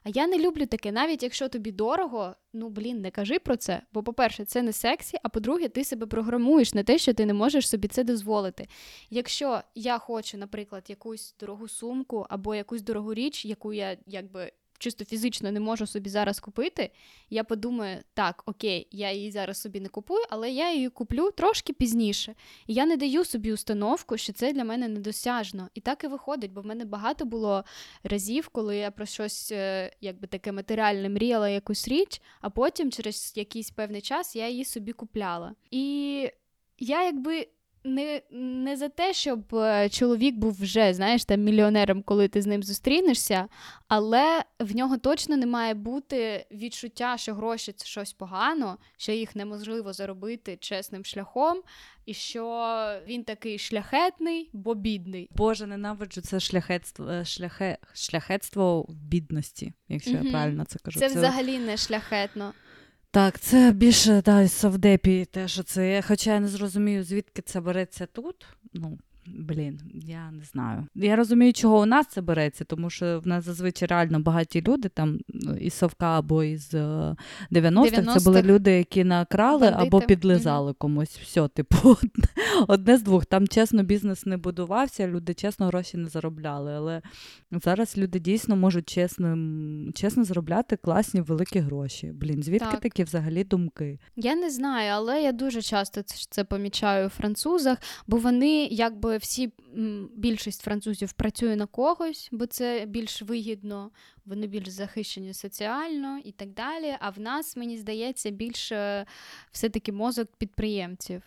А 0.02 0.08
я 0.08 0.26
не 0.26 0.38
люблю 0.38 0.66
таке, 0.66 0.92
навіть 0.92 1.22
якщо 1.22 1.48
тобі 1.48 1.72
дорого, 1.72 2.36
ну 2.52 2.68
блін, 2.68 3.00
не 3.00 3.10
кажи 3.10 3.38
про 3.38 3.56
це. 3.56 3.82
Бо, 3.92 4.02
по-перше, 4.02 4.44
це 4.44 4.62
не 4.62 4.72
сексі, 4.72 5.18
а 5.22 5.28
по-друге, 5.28 5.68
ти 5.68 5.84
себе 5.84 6.06
програмуєш 6.06 6.74
на 6.74 6.82
те, 6.82 6.98
що 6.98 7.14
ти 7.14 7.26
не 7.26 7.34
можеш 7.34 7.68
собі 7.68 7.88
це 7.88 8.04
дозволити. 8.04 8.68
Якщо 9.10 9.60
я 9.74 9.98
хочу, 9.98 10.38
наприклад, 10.38 10.84
якусь 10.88 11.34
дорогу 11.40 11.68
сумку 11.68 12.26
або 12.28 12.54
якусь 12.54 12.82
дорогу 12.82 13.14
річ, 13.14 13.44
яку 13.44 13.72
я 13.72 13.96
якби 14.06 14.52
чисто 14.78 15.04
фізично 15.04 15.52
не 15.52 15.60
можу 15.60 15.86
собі 15.86 16.10
зараз 16.10 16.40
купити, 16.40 16.90
я 17.30 17.44
подумаю, 17.44 17.98
так, 18.14 18.42
окей, 18.46 18.88
я 18.90 19.12
її 19.12 19.30
зараз 19.30 19.60
собі 19.60 19.80
не 19.80 19.88
купую, 19.88 20.24
але 20.30 20.50
я 20.50 20.72
її 20.72 20.88
куплю 20.88 21.30
трошки 21.30 21.72
пізніше. 21.72 22.34
І 22.66 22.74
я 22.74 22.86
не 22.86 22.96
даю 22.96 23.24
собі 23.24 23.52
установку, 23.52 24.16
що 24.16 24.32
це 24.32 24.52
для 24.52 24.64
мене 24.64 24.88
недосяжно. 24.88 25.68
І 25.74 25.80
так 25.80 26.04
і 26.04 26.06
виходить, 26.06 26.52
бо 26.52 26.60
в 26.60 26.66
мене 26.66 26.84
багато 26.84 27.24
було 27.24 27.64
разів, 28.04 28.48
коли 28.48 28.76
я 28.76 28.90
про 28.90 29.06
щось 29.06 29.52
е, 29.52 29.92
якби 30.00 30.26
таке 30.26 30.52
матеріальне 30.52 31.08
мріяла 31.08 31.48
якусь 31.48 31.88
річ, 31.88 32.20
а 32.40 32.50
потім 32.50 32.92
через 32.92 33.32
якийсь 33.36 33.70
певний 33.70 34.00
час 34.00 34.36
я 34.36 34.48
її 34.48 34.64
собі 34.64 34.92
купляла. 34.92 35.54
І 35.70 36.30
я 36.78 37.04
якби 37.04 37.48
не 37.86 38.22
не 38.30 38.76
за 38.76 38.88
те, 38.88 39.12
щоб 39.12 39.54
е, 39.54 39.88
чоловік 39.88 40.36
був 40.36 40.60
вже, 40.60 40.94
знаєш, 40.94 41.24
там 41.24 41.40
мільйонером, 41.40 42.02
коли 42.02 42.28
ти 42.28 42.42
з 42.42 42.46
ним 42.46 42.62
зустрінешся, 42.62 43.48
але 43.88 44.44
в 44.60 44.76
нього 44.76 44.98
точно 44.98 45.36
не 45.36 45.46
має 45.46 45.74
бути 45.74 46.46
відчуття, 46.50 47.16
що 47.18 47.34
гроші 47.34 47.72
це 47.72 47.86
щось 47.86 48.12
погано, 48.12 48.78
що 48.96 49.12
їх 49.12 49.36
неможливо 49.36 49.92
заробити 49.92 50.56
чесним 50.60 51.04
шляхом, 51.04 51.62
і 52.06 52.14
що 52.14 53.00
він 53.06 53.24
такий 53.24 53.58
шляхетний, 53.58 54.50
бо 54.52 54.74
бідний. 54.74 55.30
Боже, 55.36 55.66
ненавиджу 55.66 56.20
це 56.20 56.40
шляхетство 56.40 57.10
е, 57.10 57.24
шляхе, 57.24 57.78
шляхетство 57.94 58.82
в 58.82 58.94
бідності, 58.94 59.72
якщо 59.88 60.10
mm 60.10 60.24
я 60.24 60.30
правильно 60.30 60.64
це 60.64 60.78
кажу. 60.78 61.00
Це, 61.00 61.08
це 61.10 61.14
взагалі 61.18 61.58
не 61.58 61.76
шляхетно. 61.76 62.52
Так, 63.16 63.40
це 63.40 63.72
більше 63.72 64.22
да, 64.24 64.48
совдепі, 64.48 65.24
те, 65.24 65.48
що 65.48 65.62
це. 65.62 66.02
Хоча 66.02 66.34
я 66.34 66.40
не 66.40 66.48
зрозумію, 66.48 67.04
звідки 67.04 67.42
це 67.42 67.60
береться 67.60 68.06
тут. 68.06 68.46
Ну, 68.74 68.98
Блін, 69.28 69.80
я 69.94 70.30
не 70.30 70.44
знаю. 70.44 70.86
Я 70.94 71.16
розумію, 71.16 71.52
чого 71.52 71.80
у 71.80 71.86
нас 71.86 72.06
це 72.06 72.20
береться, 72.20 72.64
тому 72.64 72.90
що 72.90 73.20
в 73.20 73.26
нас 73.26 73.44
зазвичай 73.44 73.88
реально 73.88 74.20
багаті 74.20 74.62
люди, 74.66 74.88
там 74.88 75.18
ну, 75.28 75.56
із 75.56 75.74
Совка 75.74 76.18
або 76.18 76.44
із 76.44 76.74
90-х, 76.74 77.16
е, 77.52 77.60
90-х. 77.60 78.18
це 78.18 78.24
були 78.24 78.42
люди, 78.42 78.70
які 78.70 79.04
накрали 79.04 79.60
Бандити. 79.60 79.82
або 79.82 80.00
підлизали 80.00 80.70
mm-hmm. 80.70 80.78
комусь. 80.78 81.18
Все, 81.22 81.48
типу, 81.48 81.96
одне 82.68 82.96
з 82.96 83.02
двох. 83.02 83.26
Там 83.26 83.48
чесно 83.48 83.82
бізнес 83.82 84.26
не 84.26 84.36
будувався, 84.36 85.08
люди 85.08 85.34
чесно 85.34 85.66
гроші 85.66 85.96
не 85.96 86.08
заробляли. 86.08 86.72
Але 86.72 87.02
зараз 87.50 87.98
люди 87.98 88.18
дійсно 88.18 88.56
можуть 88.56 88.88
чесно 88.88 89.36
чесно 89.94 90.24
заробляти 90.24 90.76
класні 90.76 91.20
великі 91.20 91.60
гроші. 91.60 92.12
Блін, 92.14 92.42
звідки 92.42 92.70
так. 92.70 92.80
такі 92.80 93.04
взагалі 93.04 93.44
думки? 93.44 93.98
Я 94.16 94.34
не 94.34 94.50
знаю, 94.50 94.92
але 94.94 95.22
я 95.22 95.32
дуже 95.32 95.62
часто 95.62 96.02
це 96.02 96.44
помічаю 96.44 97.06
у 97.06 97.10
французах, 97.10 97.78
бо 98.06 98.16
вони 98.16 98.68
якби 98.70 99.15
всі 99.16 99.52
більшість 100.14 100.62
французів 100.62 101.12
працює 101.12 101.56
на 101.56 101.66
когось, 101.66 102.28
бо 102.32 102.46
це 102.46 102.84
більш 102.86 103.22
вигідно, 103.22 103.90
вони 104.24 104.46
більш 104.46 104.68
захищені 104.68 105.34
соціально 105.34 106.18
і 106.24 106.32
так 106.32 106.52
далі. 106.52 106.96
А 107.00 107.10
в 107.10 107.20
нас, 107.20 107.56
мені 107.56 107.78
здається, 107.78 108.30
більше 108.30 109.06
все-таки 109.50 109.92
мозок 109.92 110.36
підприємців. 110.36 111.22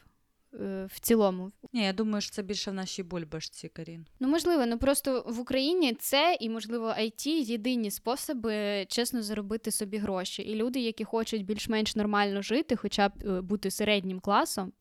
Е, 0.54 0.88
в 0.92 1.00
цілому. 1.00 1.52
Ні, 1.74 1.84
я 1.84 1.94
думаю, 1.94 2.22
що 2.22 2.32
це 2.32 2.44
більше 2.44 2.72
в 2.72 2.74
нашій 2.74 3.04
бульбашці, 3.04 3.70
Карін. 3.70 4.06
Ну, 4.20 4.28
можливо, 4.28 4.66
ну 4.66 4.78
просто 4.78 5.26
в 5.28 5.40
Україні 5.40 5.94
це 5.94 6.38
і, 6.40 6.50
можливо, 6.50 6.88
IT 6.88 7.28
єдині 7.28 7.92
способи 7.92 8.86
чесно 8.90 9.22
заробити 9.24 9.72
собі 9.72 9.98
гроші. 9.98 10.42
І 10.42 10.56
люди, 10.56 10.80
які 10.80 11.04
хочуть 11.04 11.46
більш-менш 11.46 11.96
нормально 11.96 12.42
жити, 12.42 12.76
хоча 12.76 13.10
б 13.10 13.12
е, 13.26 13.42
бути 13.42 13.72
середнім 13.72 14.20
класом, 14.20 14.72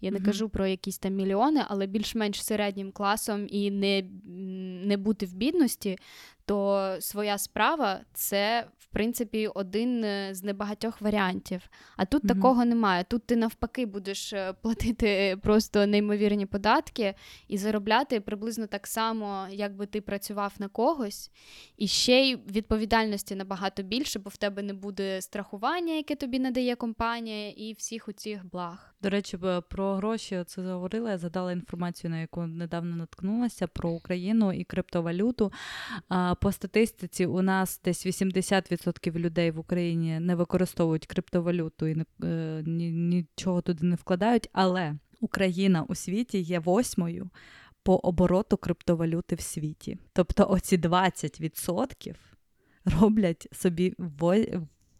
я 0.00 0.10
не 0.10 0.18
mm-hmm. 0.18 0.24
кажу 0.24 0.48
про 0.48 0.66
якісь 0.66 0.98
там 0.98 1.14
мільйони, 1.14 1.64
але 1.68 1.86
більш-менш 1.86 2.44
середнім 2.44 2.92
класом 2.92 3.46
і 3.50 3.70
не, 3.70 4.02
не 4.86 4.96
бути 4.96 5.26
в 5.26 5.34
бідності, 5.34 5.98
то 6.46 6.96
своя 7.00 7.38
справа 7.38 8.00
це, 8.12 8.66
в 8.78 8.86
принципі, 8.86 9.46
один 9.46 10.04
е, 10.04 10.34
з 10.34 10.42
небагатьох 10.42 11.00
варіантів. 11.00 11.62
А 11.96 12.04
тут 12.04 12.24
mm-hmm. 12.24 12.28
такого 12.28 12.64
немає. 12.64 13.04
Тут 13.04 13.26
ти 13.26 13.36
навпаки 13.36 13.86
будеш 13.86 14.32
е, 14.32 14.52
платити 14.62 15.36
просто 15.42 15.86
неймовірні 15.86 16.46
податки 16.46 17.14
і 17.48 17.58
заробляти 17.58 18.20
приблизно 18.20 18.66
так 18.66 18.86
само, 18.86 19.46
як 19.50 19.76
би 19.76 19.86
ти 19.86 20.00
працював 20.00 20.52
на 20.58 20.68
когось, 20.68 21.30
і 21.76 21.88
ще 21.88 22.20
й 22.20 22.36
відповідальності 22.36 23.34
набагато 23.34 23.82
більше, 23.82 24.18
бо 24.18 24.30
в 24.30 24.36
тебе 24.36 24.62
не 24.62 24.72
буде 24.72 25.22
страхування, 25.22 25.94
яке 25.94 26.14
тобі 26.14 26.38
надає 26.38 26.76
компанія, 26.76 27.50
і 27.50 27.72
всіх 27.72 28.08
у 28.08 28.12
цих 28.12 28.46
благ. 28.46 28.94
До 29.02 29.10
речі, 29.10 29.38
про 29.68 29.94
гроші 29.94 30.44
це 30.46 30.62
говорила. 30.62 31.10
Я 31.10 31.18
задала 31.18 31.52
інформацію, 31.52 32.10
на 32.10 32.20
яку 32.20 32.46
недавно 32.46 32.96
наткнулася 32.96 33.66
про 33.66 33.90
Україну 33.90 34.52
і 34.52 34.64
криптовалюту. 34.64 35.52
По 36.34 36.52
статистиці 36.52 37.26
у 37.26 37.42
нас 37.42 37.80
десь 37.84 38.06
80% 38.06 39.18
людей 39.18 39.50
в 39.50 39.58
Україні 39.58 40.20
не 40.20 40.34
використовують 40.34 41.06
криптовалюту 41.06 41.86
і 41.86 42.04
е, 42.24 42.62
нічого 42.66 43.60
туди 43.60 43.86
не 43.86 43.96
вкладають, 43.96 44.48
але 44.52 44.94
Україна 45.20 45.84
у 45.88 45.94
світі 45.94 46.38
є 46.38 46.58
восьмою 46.58 47.30
по 47.82 47.96
обороту 47.96 48.56
криптовалюти 48.56 49.34
в 49.34 49.40
світі. 49.40 49.98
Тобто 50.12 50.50
оці 50.50 50.78
20% 50.78 52.14
роблять 52.84 53.48
собі 53.52 53.94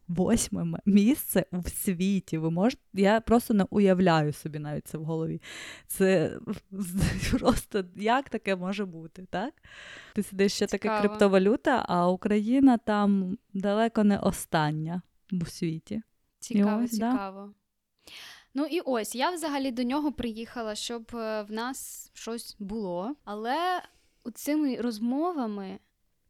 Восьме 0.09 0.79
місце 0.87 1.47
у 1.53 1.63
світі. 1.63 2.39
Ви 2.39 2.51
можете, 2.51 2.83
я 2.93 3.21
просто 3.21 3.55
не 3.55 3.67
уявляю 3.71 4.33
собі 4.33 4.59
навіть 4.59 4.87
це 4.87 4.99
в 4.99 5.05
голові. 5.05 5.43
Це 5.87 6.39
просто 7.33 7.85
як 7.97 8.29
таке 8.29 8.57
може 8.57 8.85
бути, 8.85 9.27
так? 9.31 9.55
Ти 10.15 10.23
сидиш 10.23 10.53
ще 10.53 10.67
таке 10.67 11.01
криптовалюта, 11.01 11.85
а 11.89 12.09
Україна 12.11 12.79
там 12.79 13.39
далеко 13.53 14.05
не 14.05 14.19
остання 14.19 15.03
у 15.33 15.47
світі. 15.47 16.03
Цікаво, 16.39 16.85
ось, 16.85 16.99
да. 16.99 17.13
цікаво. 17.13 17.55
Ну 18.55 18.65
і 18.65 18.81
ось 18.81 19.15
я 19.15 19.31
взагалі 19.31 19.71
до 19.71 19.83
нього 19.83 20.13
приїхала, 20.13 20.75
щоб 20.75 21.11
е, 21.15 21.43
в 21.43 21.53
нас 21.53 22.11
щось 22.15 22.57
було. 22.59 23.15
Але 23.25 23.83
цими 24.35 24.77
розмовами 24.77 25.79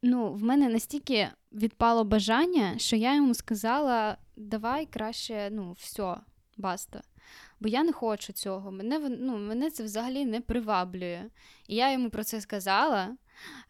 ну, 0.05 0.33
в 0.33 0.43
мене 0.43 0.69
настільки 0.69 1.29
відпало 1.51 2.03
бажання, 2.03 2.73
що 2.77 2.95
я 2.95 3.15
йому 3.15 3.33
сказала: 3.33 4.17
давай 4.35 4.85
краще, 4.85 5.49
ну, 5.51 5.75
все, 5.79 6.15
баста. 6.57 7.01
Бо 7.59 7.69
я 7.69 7.83
не 7.83 7.91
хочу 7.91 8.33
цього. 8.33 8.71
Мене, 8.71 8.99
ну, 9.19 9.37
мене 9.37 9.71
це 9.71 9.83
взагалі 9.83 10.25
не 10.25 10.41
приваблює. 10.41 11.25
І 11.67 11.75
я 11.75 11.91
йому 11.91 12.09
про 12.09 12.23
це 12.23 12.41
сказала. 12.41 13.17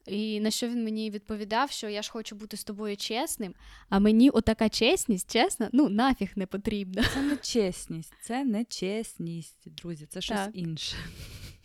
І 0.06 0.40
на 0.40 0.52
що 0.52 0.68
він 0.68 0.84
мені 0.84 1.12
відповідав, 1.12 1.72
що 1.72 1.90
я 1.90 2.02
ж 2.02 2.12
хочу 2.12 2.36
бути 2.36 2.58
з 2.58 2.64
тобою 2.64 2.98
чесним, 2.98 3.54
а 3.90 4.00
мені 4.00 4.30
отака 4.30 4.70
чесність, 4.70 5.32
чесно, 5.32 5.70
ну 5.72 5.90
нафіг 5.90 6.32
не 6.36 6.46
потрібна. 6.46 7.04
Це 7.14 7.22
не 7.22 7.38
чесність, 7.38 8.14
це 8.22 8.44
не 8.44 8.66
чесність, 8.66 9.58
друзі, 9.66 10.06
це 10.06 10.22
щось 10.22 10.38
Так. 10.38 10.50
інше. 10.54 10.96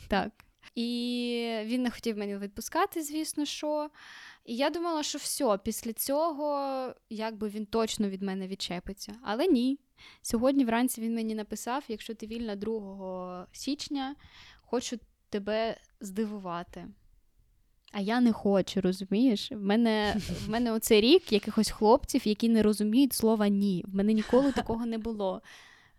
Так. 0.09 0.33
І 0.75 1.61
він 1.65 1.83
не 1.83 1.91
хотів 1.91 2.19
мені 2.19 2.37
відпускати, 2.37 3.03
звісно, 3.03 3.45
що. 3.45 3.91
І 4.51 4.57
я 4.57 4.71
думала, 4.71 5.03
що 5.03 5.19
все, 5.19 5.59
після 5.65 5.93
цього 5.93 6.95
якби 7.11 7.49
він 7.49 7.67
точно 7.67 8.09
від 8.09 8.23
мене 8.23 8.49
відчепиться. 8.49 9.13
Але 9.23 9.47
ні. 9.47 9.79
Сьогодні 10.23 10.65
вранці 10.65 11.01
він 11.01 11.15
мені 11.15 11.35
написав: 11.35 11.85
якщо 11.89 12.15
ти 12.15 12.27
вільна 12.27 12.57
2 12.57 13.47
січня, 13.53 14.17
хочу 14.63 14.99
тебе 15.29 15.77
здивувати. 16.01 16.87
А 17.93 18.01
я 18.01 18.21
не 18.21 18.33
хочу, 18.33 18.81
розумієш? 18.81 19.53
В 19.53 19.63
мене, 19.63 20.17
в 20.47 20.51
мене 20.51 20.73
оцей 20.73 21.01
рік 21.01 21.33
якихось 21.33 21.71
хлопців, 21.71 22.29
які 22.29 22.49
не 22.49 22.63
розуміють 22.63 23.13
слова 23.13 23.49
ні. 23.49 23.85
В 23.89 23.95
мене 23.95 24.13
ніколи 24.13 24.53
такого 24.53 24.87
не 24.87 24.99
було. 24.99 25.43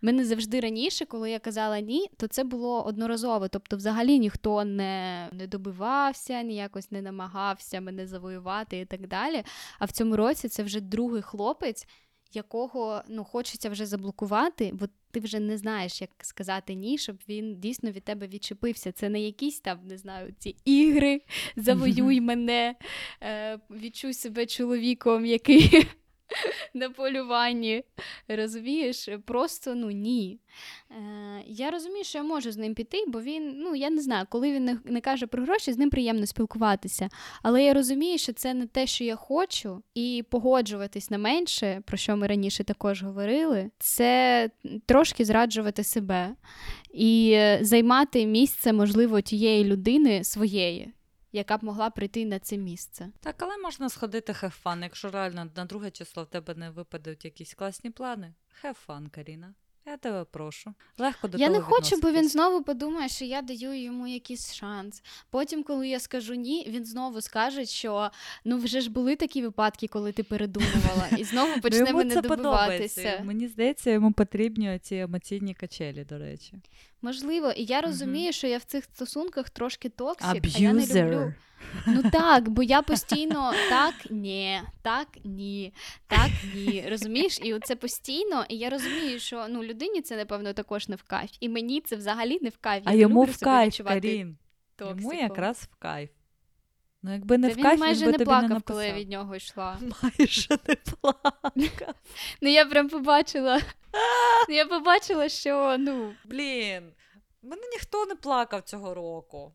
Мене 0.02 0.26
завжди 0.26 0.60
раніше, 0.60 1.06
коли 1.06 1.32
я 1.32 1.40
казала 1.40 1.80
ні, 1.80 2.10
то 2.18 2.28
це 2.28 2.44
було 2.44 2.84
одноразово. 2.84 3.48
Тобто, 3.48 3.78
взагалі 3.78 4.20
ніхто 4.20 4.66
не, 4.66 5.30
не 5.32 5.48
добивався, 5.48 6.42
ніякось 6.42 6.92
не 6.92 7.02
намагався 7.02 7.82
мене 7.82 8.08
завоювати 8.08 8.80
і 8.80 8.86
так 8.86 9.08
далі. 9.08 9.44
А 9.80 9.86
в 9.86 9.92
цьому 9.92 10.16
році 10.16 10.50
це 10.50 10.64
вже 10.64 10.82
другий 10.82 11.22
хлопець, 11.22 11.88
якого 12.34 13.02
ну, 13.08 13.24
хочеться 13.24 13.70
вже 13.70 13.86
заблокувати, 13.86 14.72
бо 14.74 14.86
ти 15.12 15.20
вже 15.20 15.40
не 15.40 15.58
знаєш, 15.58 16.02
як 16.02 16.10
сказати 16.22 16.74
ні, 16.74 16.98
щоб 16.98 17.18
він 17.30 17.60
дійсно 17.60 17.92
від 17.92 18.04
тебе 18.04 18.28
відчепився. 18.28 18.92
Це 18.92 19.10
не 19.10 19.22
якісь 19.22 19.60
там, 19.60 19.80
не 19.88 19.98
знаю, 19.98 20.34
ці 20.40 20.56
ігри, 20.66 21.22
завоюй 21.56 22.22
мене, 22.32 22.76
е, 23.22 23.60
відчуй 23.70 24.14
себе 24.14 24.46
чоловіком, 24.46 25.26
який 25.26 25.88
на 26.74 26.90
полюванні. 26.90 27.84
Розумієш? 28.28 29.10
Просто 29.26 29.76
ну 29.76 29.92
ні. 29.92 30.40
Е, 30.92 31.44
я 31.48 31.72
розумію, 31.72 32.04
що 32.04 32.18
я 32.18 32.24
можу 32.24 32.52
з 32.52 32.58
ним 32.58 32.76
піти, 32.76 33.04
бо 33.08 33.22
він, 33.22 33.54
ну 33.58 33.76
я 33.76 33.90
не 33.90 34.02
знаю, 34.02 34.26
коли 34.30 34.52
він 34.52 34.66
не, 34.66 34.78
не 34.86 35.02
каже 35.02 35.28
про 35.28 35.44
гроші, 35.44 35.74
з 35.74 35.78
ним 35.78 35.90
приємно 35.90 36.26
спілкуватися. 36.26 37.10
Але 37.44 37.64
я 37.64 37.74
розумію, 37.74 38.18
що 38.18 38.34
це 38.34 38.54
не 38.54 38.68
те, 38.68 38.88
що 38.88 39.04
я 39.04 39.16
хочу, 39.16 39.84
і 39.96 40.24
погоджуватись 40.30 41.10
на 41.10 41.18
менше, 41.18 41.82
про 41.86 41.98
що 41.98 42.18
ми 42.18 42.28
раніше 42.28 42.64
також 42.64 43.04
говорили, 43.04 43.70
це 43.80 44.50
трошки 44.86 45.26
зраджувати 45.26 45.84
себе 45.84 46.36
і 46.94 47.32
е, 47.34 47.60
займати 47.62 48.26
місце, 48.26 48.74
можливо, 48.74 49.22
тієї 49.22 49.64
людини 49.66 50.24
своєї. 50.24 50.94
Яка 51.32 51.58
б 51.58 51.64
могла 51.64 51.90
прийти 51.90 52.26
на 52.26 52.40
це 52.40 52.58
місце. 52.58 53.10
Так, 53.20 53.36
але 53.40 53.58
можна 53.58 53.90
сходити 53.90 54.32
have 54.32 54.64
fun, 54.64 54.84
якщо 54.84 55.12
реально 55.12 55.52
на 55.56 55.66
друге 55.66 55.92
число 55.92 56.24
в 56.24 56.28
тебе 56.28 56.56
не 56.56 56.70
випадуть 56.70 57.26
якісь 57.26 57.54
класні 57.54 57.90
плани. 57.90 58.34
Have 58.64 58.78
fun, 58.88 59.10
Каріна. 59.10 59.54
Я 59.86 59.98
тебе 59.98 60.24
прошу. 60.24 60.74
Легко 60.98 61.28
до 61.28 61.38
я 61.38 61.48
того 61.48 61.60
не 61.60 61.66
хочу, 61.66 61.98
бо 62.02 62.12
він 62.12 62.30
знову 62.30 62.64
подумає, 62.64 63.10
що 63.10 63.26
я 63.26 63.42
даю 63.42 63.84
йому 63.84 64.08
якийсь 64.08 64.54
шанс. 64.54 65.04
Потім, 65.30 65.64
коли 65.64 65.88
я 65.88 66.00
скажу 66.00 66.34
ні, 66.34 66.68
він 66.70 66.86
знову 66.86 67.22
скаже, 67.22 67.66
що 67.66 68.12
ну 68.46 68.58
вже 68.58 68.82
ж 68.82 68.90
були 68.90 69.16
такі 69.16 69.42
випадки, 69.42 69.88
коли 69.88 70.12
ти 70.12 70.24
передумувала, 70.24 71.08
і 71.18 71.24
знову 71.24 71.52
Ну, 71.56 71.62
почне 71.62 71.94
мене 71.94 72.22
добиватися. 72.22 73.22
Мені 73.26 73.48
здається, 73.48 73.92
йому 73.92 74.14
потрібні 74.14 74.80
ці 74.80 74.96
емоційні 74.96 75.54
качелі, 75.54 76.06
до 76.06 76.18
речі. 76.18 76.54
Можливо, 77.02 77.52
і 77.52 77.64
я 77.64 77.82
розумію, 77.82 78.34
що 78.34 78.48
я 78.48 78.58
в 78.58 78.64
цих 78.64 78.84
стосунках 78.84 79.50
трошки 79.50 79.90
токсик, 79.90 80.46
а 80.56 80.60
я 80.60 80.74
не 80.74 80.86
люблю. 80.86 81.34
Ну 81.88 82.04
так, 82.12 82.50
бо 82.50 82.64
я 82.64 82.82
постійно 82.82 83.54
так, 83.70 83.94
ні, 84.10 84.62
так, 84.82 85.08
ні, 85.24 85.74
так, 86.08 86.30
ні. 86.56 86.86
Розумієш? 86.90 87.40
І 87.44 87.60
це 87.60 87.76
постійно, 87.76 88.46
і 88.50 88.58
я 88.58 88.70
розумію, 88.70 89.20
що 89.20 89.46
ну 89.50 89.64
людині 89.64 90.02
це 90.02 90.18
напевно 90.18 90.54
також 90.54 90.90
не 90.90 90.96
в 90.96 91.04
кайф. 91.04 91.32
І 91.40 91.50
мені 91.50 91.82
це 91.82 91.96
взагалі 91.96 92.40
не 92.42 92.50
в 92.50 92.58
кайф. 92.58 92.84
А 92.86 92.92
Я 92.92 92.98
а 92.98 93.00
йому 93.00 93.24
в 93.24 93.40
кайф, 93.40 93.82
Карін. 93.84 94.38
Йому 94.80 95.14
якраз 95.14 95.70
в 95.72 95.76
кайф. 95.76 96.10
Ну, 97.04 97.14
якби 97.14 97.38
не 97.38 97.48
Та 97.48 97.54
в 97.54 97.58
він 97.74 97.80
майже 97.80 98.00
він 98.00 98.06
би 98.06 98.12
не 98.12 98.18
тобі 98.18 98.26
плакав, 98.26 98.50
не 98.50 98.62
коли 98.62 98.88
я 98.88 98.94
від 98.94 99.10
нього 99.10 99.36
йшла. 99.36 99.80
Майже 100.04 100.58
не 100.68 100.76
плакав. 100.76 101.52
Ну 102.42 102.50
я 102.50 102.66
прям 102.66 102.90
побачила. 102.90 103.62
Ну, 104.50 104.56
Я 104.56 104.66
побачила, 104.66 105.30
що 105.30 105.76
ну 105.80 106.14
Блін, 106.26 106.92
мене 107.42 107.62
ніхто 107.72 108.06
не 108.06 108.16
плакав 108.16 108.62
цього 108.62 108.94
року. 108.94 109.54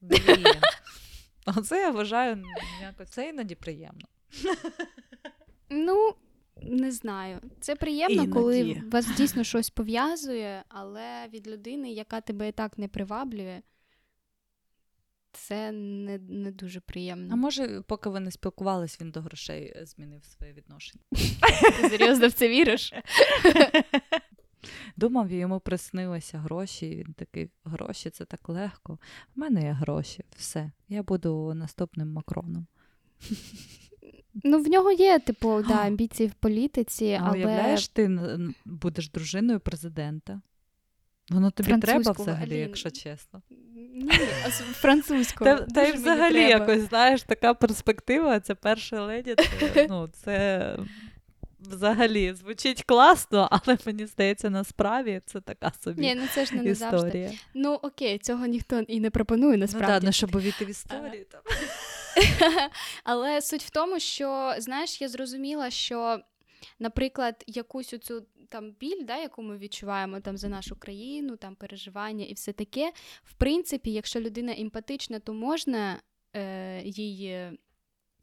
Блін. 0.00 0.44
Оце 1.56 1.80
я 1.80 1.90
вважаю 1.90 2.44
якось 2.82 3.08
це 3.10 3.28
іноді 3.28 3.54
приємно. 3.54 4.06
ну. 5.70 6.14
Не 6.62 6.90
знаю. 6.90 7.40
Це 7.60 7.76
приємно, 7.76 8.32
коли 8.32 8.58
Іноді. 8.58 8.82
вас 8.90 9.06
дійсно 9.16 9.44
щось 9.44 9.70
пов'язує, 9.70 10.64
але 10.68 11.28
від 11.28 11.48
людини, 11.48 11.92
яка 11.92 12.20
тебе 12.20 12.48
і 12.48 12.52
так 12.52 12.78
не 12.78 12.88
приваблює, 12.88 13.62
це 15.36 15.72
не, 15.72 16.18
не 16.18 16.50
дуже 16.52 16.80
приємно. 16.80 17.28
А 17.32 17.36
може, 17.36 17.82
поки 17.86 18.08
ви 18.10 18.20
не 18.20 18.30
спілкувались, 18.30 19.00
він 19.00 19.10
до 19.10 19.20
грошей 19.20 19.72
е, 19.76 19.86
змінив 19.86 20.24
своє 20.24 20.52
відношення. 20.52 21.04
Ти 21.80 21.88
серйозно 21.88 22.28
в 22.28 22.32
це 22.32 22.48
віриш? 22.48 22.92
Думав, 24.96 25.32
йому 25.32 25.60
приснилися 25.60 26.38
гроші. 26.38 26.86
і 26.86 26.96
Він 26.96 27.14
такий, 27.14 27.50
гроші 27.64 28.10
це 28.10 28.24
так 28.24 28.48
легко. 28.48 28.98
У 29.36 29.40
мене 29.40 29.62
є 29.62 29.72
гроші, 29.72 30.24
все. 30.36 30.70
Я 30.88 31.02
буду 31.02 31.54
наступним 31.54 32.12
Макроном. 32.12 32.66
Ну, 34.44 34.62
в 34.62 34.68
нього 34.68 34.92
є, 34.92 35.18
типу, 35.18 35.62
да, 35.62 35.74
амбіції 35.74 36.28
в 36.28 36.34
політиці, 36.34 37.18
А 37.20 37.24
але 37.24 37.36
уявляєш, 37.36 37.88
ти 37.88 38.20
будеш 38.64 39.10
дружиною 39.10 39.60
президента? 39.60 40.40
Воно 41.30 41.50
тобі 41.50 41.78
треба 41.78 42.12
взагалі, 42.12 42.52
Алін. 42.52 42.60
якщо 42.60 42.90
чесно. 42.90 43.42
ні, 43.94 44.10
французького. 44.72 45.50
Та, 45.50 45.64
та 45.64 45.82
й 45.82 45.92
взагалі 45.92 46.40
якось, 46.40 46.88
знаєш, 46.88 47.22
така 47.22 47.54
перспектива, 47.54 48.40
це 48.40 48.54
перша 48.54 49.04
леді, 49.04 49.34
це, 49.34 49.86
ну, 49.90 50.08
це 50.08 50.76
взагалі 51.60 52.34
звучить 52.34 52.82
класно, 52.82 53.48
але 53.50 53.78
мені 53.86 54.06
здається, 54.06 54.50
насправді 54.50 55.20
це 55.26 55.40
така 55.40 55.72
собі 55.80 56.02
Ні, 56.02 56.14
ну 56.14 56.22
це 56.34 56.44
ж 56.44 56.54
не 56.54 56.64
історія. 56.64 57.32
Ну 57.54 57.74
окей, 57.74 58.18
цього 58.18 58.46
ніхто 58.46 58.80
і 58.80 59.00
не 59.00 59.10
пропонує 59.10 59.56
Ну 59.56 59.60
насправді. 59.60 59.92
так, 59.92 60.02
ну, 60.02 60.12
щоб 60.12 60.36
увійти 60.36 60.64
в 60.64 60.70
історію. 60.70 61.24
Там. 61.24 61.40
Але 63.04 63.40
суть 63.42 63.62
в 63.62 63.70
тому, 63.70 64.00
що 64.00 64.54
знаєш, 64.58 65.00
я 65.00 65.08
зрозуміла, 65.08 65.70
що, 65.70 66.20
наприклад, 66.78 67.44
якусь 67.46 67.92
оцю 67.92 68.26
там 68.48 68.72
біль, 68.72 69.04
да, 69.04 69.16
яку 69.16 69.42
ми 69.42 69.58
відчуваємо 69.58 70.20
там 70.20 70.36
за 70.36 70.48
нашу 70.48 70.76
країну, 70.76 71.36
там 71.36 71.54
переживання 71.54 72.24
і 72.24 72.34
все 72.34 72.52
таке. 72.52 72.92
В 73.24 73.32
принципі, 73.32 73.92
якщо 73.92 74.20
людина 74.20 74.54
емпатична, 74.58 75.18
то 75.18 75.32
можна 75.32 76.00
е, 76.36 76.82
їй 76.84 77.50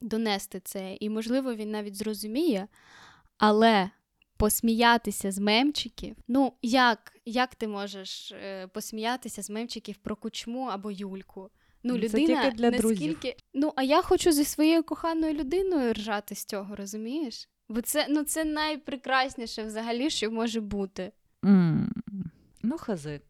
донести 0.02 0.60
це, 0.60 0.98
і 1.00 1.10
можливо 1.10 1.56
він 1.56 1.72
навіть 1.72 1.96
зрозуміє, 1.96 2.68
але. 3.38 3.90
Посміятися 4.38 5.32
з 5.32 5.40
мемчиків. 5.40 6.16
Ну, 6.28 6.54
як, 6.62 7.18
як 7.26 7.56
ти 7.56 7.68
можеш 7.68 8.32
е, 8.32 8.68
посміятися 8.68 9.42
з 9.42 9.50
мемчиків 9.50 9.98
про 9.98 10.16
кучму 10.16 10.66
або 10.66 10.92
Юльку? 10.92 11.50
Ну, 11.84 11.98
Ну, 11.98 12.10
це 12.10 12.18
тільки 12.18 12.52
для 12.52 12.72
друзів. 12.72 13.20
Ну, 13.54 13.74
а 13.76 13.84
я 13.84 14.02
хочу 14.02 14.32
зі 14.32 14.46
своєю 14.46 14.84
коханою 14.84 15.34
людиною 15.34 15.94
ржати 15.94 16.36
з 16.36 16.46
цього, 16.46 16.76
розумієш? 16.76 17.50
Бо 17.70 17.82
це, 17.82 18.08
ну, 18.10 18.24
це 18.24 18.44
найпрекрасніше 18.46 19.64
взагалі, 19.64 20.10
що 20.10 20.32
може 20.32 20.62
бути. 20.62 21.12
М, 21.46 21.92
Ну, 22.64 22.78
хази. 22.78 23.22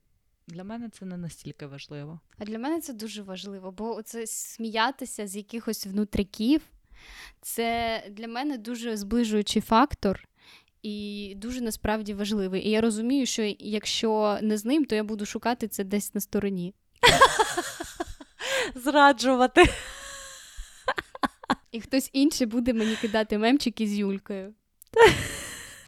Для 0.47 0.63
мене 0.63 0.89
це 0.89 1.05
не 1.05 1.17
настільки 1.17 1.65
важливо. 1.65 2.19
А 2.37 2.45
для 2.45 2.59
мене 2.59 2.81
це 2.81 2.93
дуже 2.93 3.21
важливо, 3.21 3.71
бо 3.71 4.01
це 4.01 4.27
сміятися 4.27 5.27
з 5.27 5.35
якихось 5.35 5.85
внутриків, 5.87 6.61
це 7.41 8.03
для 8.11 8.27
мене 8.27 8.57
дуже 8.57 8.97
зближуючий 8.97 9.61
фактор. 9.61 10.27
і 10.83 11.33
дуже 11.37 11.61
насправді 11.61 12.13
важливий. 12.13 12.67
І 12.67 12.69
я 12.69 12.81
розумію, 12.81 13.25
що 13.25 13.43
якщо 13.59 14.39
не 14.41 14.57
з 14.57 14.65
ним, 14.65 14.85
то 14.85 14.95
я 14.95 15.03
буду 15.03 15.25
шукати 15.25 15.67
це 15.67 15.83
десь 15.83 16.13
на 16.15 16.21
стороні. 16.21 16.73
Зраджувати. 18.75 19.63
І 21.73 21.81
хтось 21.81 22.09
інший 22.13 22.47
буде 22.47 22.73
мені 22.73 22.95
кидати 22.95 23.37
мемчики 23.37 23.87
з 23.87 23.97
Юлькою. 23.97 24.53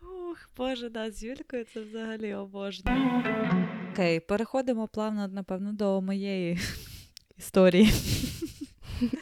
Ух, 0.01 0.49
Боже, 0.57 0.89
да, 0.89 1.11
з 1.11 1.23
Юлькою 1.23 1.65
це 1.73 1.81
взагалі 1.81 2.33
обожнюю. 2.33 3.23
Окей, 3.91 4.19
переходимо 4.19 4.87
плавно, 4.87 5.27
напевно, 5.27 5.73
до 5.73 6.01
моєї 6.01 6.59
історії. 7.37 7.89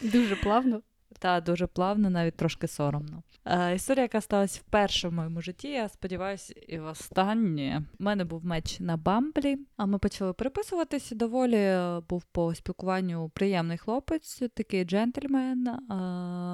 Дуже 0.02 0.36
плавно. 0.36 0.82
Та 1.19 1.41
дуже 1.41 1.67
плавно, 1.67 2.10
навіть 2.10 2.36
трошки 2.36 2.67
соромно. 2.67 3.23
Е, 3.45 3.76
історія, 3.76 4.02
яка 4.02 4.21
сталася 4.21 4.60
вперше 4.67 5.08
в 5.08 5.13
моєму 5.13 5.41
житті, 5.41 5.67
я 5.67 5.89
сподіваюся, 5.89 6.54
і 6.67 6.80
в 6.80 6.86
останнє. 6.86 7.84
У 7.99 8.04
мене 8.04 8.26
був 8.26 8.45
меч 8.45 8.80
на 8.80 8.97
бамблі, 8.97 9.58
а 9.78 9.86
ми 9.86 9.97
почали 9.97 10.34
переписуватися. 10.34 11.15
Доволі 11.15 11.56
е, 11.56 12.02
був 12.10 12.23
по 12.23 12.56
спілкуванню 12.56 13.32
приємний 13.34 13.78
хлопець, 13.78 14.41
такий 14.54 14.86
джентльмен. 14.86 15.67
Е, 15.67 15.80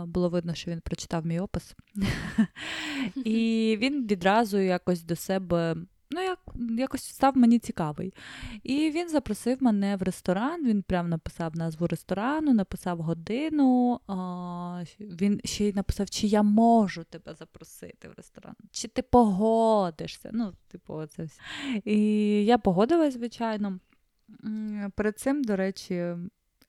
було 0.05 0.29
видно, 0.29 0.53
що 0.53 0.71
він 0.71 0.81
прочитав 0.81 1.25
мій 1.25 1.39
опис. 1.39 1.75
І 3.15 3.77
він 3.81 4.07
відразу 4.07 4.57
якось 4.57 5.03
до 5.03 5.15
себе. 5.15 5.75
Ну, 6.11 6.21
як 6.21 6.39
якось 6.77 7.03
став 7.03 7.37
мені 7.37 7.59
цікавий. 7.59 8.13
І 8.63 8.91
він 8.91 9.09
запросив 9.09 9.63
мене 9.63 9.95
в 9.95 10.01
ресторан. 10.01 10.65
Він 10.65 10.81
прям 10.81 11.09
написав 11.09 11.55
назву 11.55 11.87
ресторану, 11.87 12.53
написав 12.53 13.01
годину. 13.01 13.99
Він 14.99 15.41
ще 15.43 15.65
й 15.65 15.73
написав, 15.73 16.09
чи 16.09 16.27
я 16.27 16.43
можу 16.43 17.03
тебе 17.03 17.33
запросити 17.33 18.07
в 18.07 18.13
ресторан, 18.17 18.55
чи 18.71 18.87
ти 18.87 19.01
погодишся. 19.01 20.29
Ну, 20.33 20.53
типу, 20.67 21.05
це 21.05 21.23
все. 21.23 21.41
І 21.85 21.99
я 22.45 22.57
погодилась, 22.57 23.13
звичайно. 23.13 23.79
Перед 24.95 25.19
цим, 25.19 25.43
до 25.43 25.55
речі, 25.55 26.15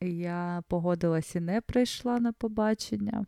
я 0.00 0.62
погодилась 0.68 1.34
і 1.34 1.40
не 1.40 1.60
прийшла 1.60 2.20
на 2.20 2.32
побачення. 2.32 3.26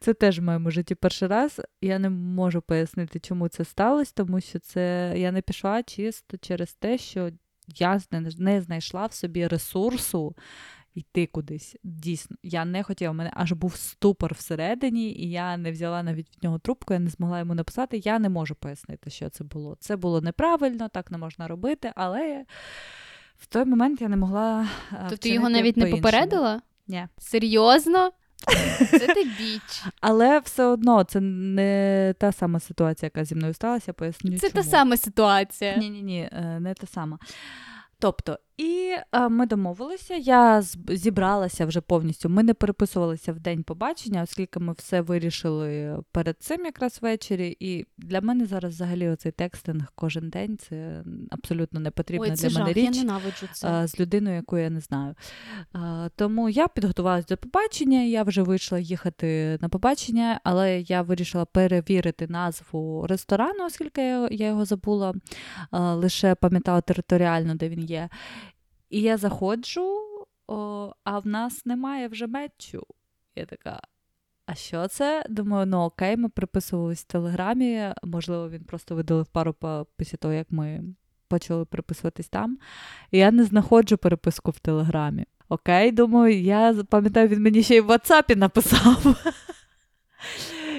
Це 0.00 0.14
теж 0.14 0.38
в 0.38 0.42
моєму 0.42 0.70
житті 0.70 0.94
перший 0.94 1.28
раз. 1.28 1.60
Я 1.80 1.98
не 1.98 2.10
можу 2.10 2.62
пояснити, 2.62 3.20
чому 3.20 3.48
це 3.48 3.64
сталося, 3.64 4.12
тому 4.16 4.40
що 4.40 4.58
це 4.58 5.14
я 5.16 5.32
не 5.32 5.42
пішла 5.42 5.82
чисто 5.82 6.36
через 6.36 6.72
те, 6.74 6.98
що 6.98 7.30
я 7.68 8.00
не- 8.38 8.60
знайшла 8.60 9.06
в 9.06 9.12
собі 9.12 9.46
ресурсу 9.46 10.36
йти 10.94 11.26
кудись. 11.26 11.76
Дійсно, 11.84 12.36
я 12.42 12.64
не 12.64 12.82
хотіла. 12.82 13.10
У 13.10 13.14
мене 13.14 13.30
аж 13.34 13.52
був 13.52 13.76
ступор 13.76 14.34
всередині, 14.34 15.12
і 15.12 15.30
я 15.30 15.56
не 15.56 15.72
взяла 15.72 16.02
навіть 16.02 16.36
від 16.36 16.42
нього 16.44 16.58
трубку, 16.58 16.94
я 16.94 17.00
не 17.00 17.10
змогла 17.10 17.38
йому 17.38 17.54
написати. 17.54 17.96
Я 17.98 18.18
не 18.18 18.28
можу 18.28 18.54
пояснити, 18.54 19.10
що 19.10 19.30
це 19.30 19.44
було. 19.44 19.76
Це 19.80 19.96
було 19.96 20.20
неправильно, 20.20 20.88
так 20.88 21.10
не 21.10 21.18
можна 21.18 21.48
робити, 21.48 21.92
але 21.94 22.44
в 23.38 23.46
той 23.46 23.64
момент 23.64 24.00
я 24.00 24.08
не 24.08 24.16
могла. 24.16 24.68
То 25.10 25.16
ти 25.16 25.28
його 25.28 25.48
навіть 25.48 25.76
не 25.76 25.86
попередила? 25.86 26.62
Ні. 26.86 27.06
Серйозно? 27.18 28.10
Це 28.90 28.98
ти 28.98 29.24
біч. 29.24 29.84
Але 30.00 30.38
все 30.38 30.64
одно 30.64 31.04
це 31.04 31.20
не 31.20 32.14
та 32.18 32.32
сама 32.32 32.60
ситуація, 32.60 33.06
яка 33.14 33.24
зі 33.24 33.34
мною 33.34 33.54
сталася. 33.54 33.92
Поясню. 33.92 34.38
Це 34.38 34.50
та 34.50 34.62
сама 34.62 34.96
ситуація. 34.96 35.76
Ні, 35.76 35.90
ні, 35.90 36.02
ні, 36.02 36.28
не 36.60 36.74
та 36.74 36.86
сама. 36.86 37.18
Тобто, 37.98 38.38
і 38.60 38.96
е, 39.12 39.28
ми 39.28 39.46
домовилися, 39.46 40.14
я 40.14 40.62
зібралася 40.88 41.66
вже 41.66 41.80
повністю. 41.80 42.28
Ми 42.28 42.42
не 42.42 42.54
переписувалися 42.54 43.32
в 43.32 43.40
день 43.40 43.62
побачення, 43.62 44.22
оскільки 44.22 44.60
ми 44.60 44.72
все 44.72 45.00
вирішили 45.00 45.98
перед 46.12 46.36
цим 46.42 46.64
якраз 46.64 46.98
ввечері. 47.02 47.56
І 47.60 47.86
для 47.98 48.20
мене 48.20 48.46
зараз 48.46 48.74
взагалі 48.74 49.08
оцей 49.08 49.32
текстинг 49.32 49.92
кожен 49.94 50.30
день 50.30 50.58
це 50.58 51.02
абсолютно 51.30 51.80
не 51.80 51.90
потрібна 51.90 52.26
Ой, 52.30 52.36
це 52.36 52.48
для 52.48 52.58
мене 52.58 52.74
жах, 52.74 52.76
я 52.84 52.90
річ. 52.90 52.98
ненавиджу 52.98 53.46
це. 53.52 53.68
е, 53.82 53.86
з 53.88 54.00
людиною, 54.00 54.36
яку 54.36 54.58
я 54.58 54.70
не 54.70 54.80
знаю. 54.80 55.14
Е, 55.74 56.10
Тому 56.16 56.48
я 56.48 56.68
підготувалася 56.68 57.26
до 57.28 57.36
побачення, 57.36 58.02
я 58.02 58.22
вже 58.22 58.42
вийшла 58.42 58.78
їхати 58.78 59.58
на 59.60 59.68
побачення, 59.68 60.40
але 60.44 60.80
я 60.80 61.02
вирішила 61.02 61.44
перевірити 61.44 62.26
назву 62.28 63.06
ресторану, 63.06 63.66
оскільки 63.66 64.00
я 64.02 64.28
я 64.30 64.46
його 64.46 64.64
забула, 64.64 65.14
е, 65.72 65.78
лише 65.78 66.34
пам'ятала 66.34 66.80
територіально, 66.80 67.54
де 67.54 67.68
він 67.68 67.80
є. 67.84 68.08
І 68.90 69.00
я 69.00 69.16
заходжу, 69.16 69.98
о, 70.46 70.92
а 71.04 71.18
в 71.18 71.26
нас 71.26 71.66
немає 71.66 72.08
вже 72.08 72.26
мечу. 72.26 72.82
Я 73.36 73.46
така. 73.46 73.80
А 74.46 74.54
що 74.54 74.88
це? 74.88 75.24
Думаю, 75.28 75.66
ну 75.66 75.78
окей, 75.78 76.16
ми 76.16 76.28
приписувались 76.28 77.00
в 77.00 77.04
телеграмі. 77.04 77.92
Можливо, 78.02 78.48
він 78.50 78.64
просто 78.64 78.94
видалив 78.94 79.26
пару 79.26 79.52
по- 79.52 79.86
після 79.96 80.16
того, 80.18 80.34
як 80.34 80.46
ми 80.50 80.82
почали 81.28 81.64
переписуватись 81.64 82.28
там. 82.28 82.58
І 83.10 83.18
я 83.18 83.30
не 83.30 83.44
знаходжу 83.44 83.96
переписку 83.96 84.50
в 84.50 84.58
Телеграмі. 84.58 85.24
Окей, 85.48 85.92
думаю, 85.92 86.40
я 86.40 86.74
пам'ятаю, 86.90 87.28
він 87.28 87.42
мені 87.42 87.62
ще 87.62 87.76
й 87.76 87.80
в 87.80 87.90
WhatsApp 87.90 88.36
написав. 88.36 89.16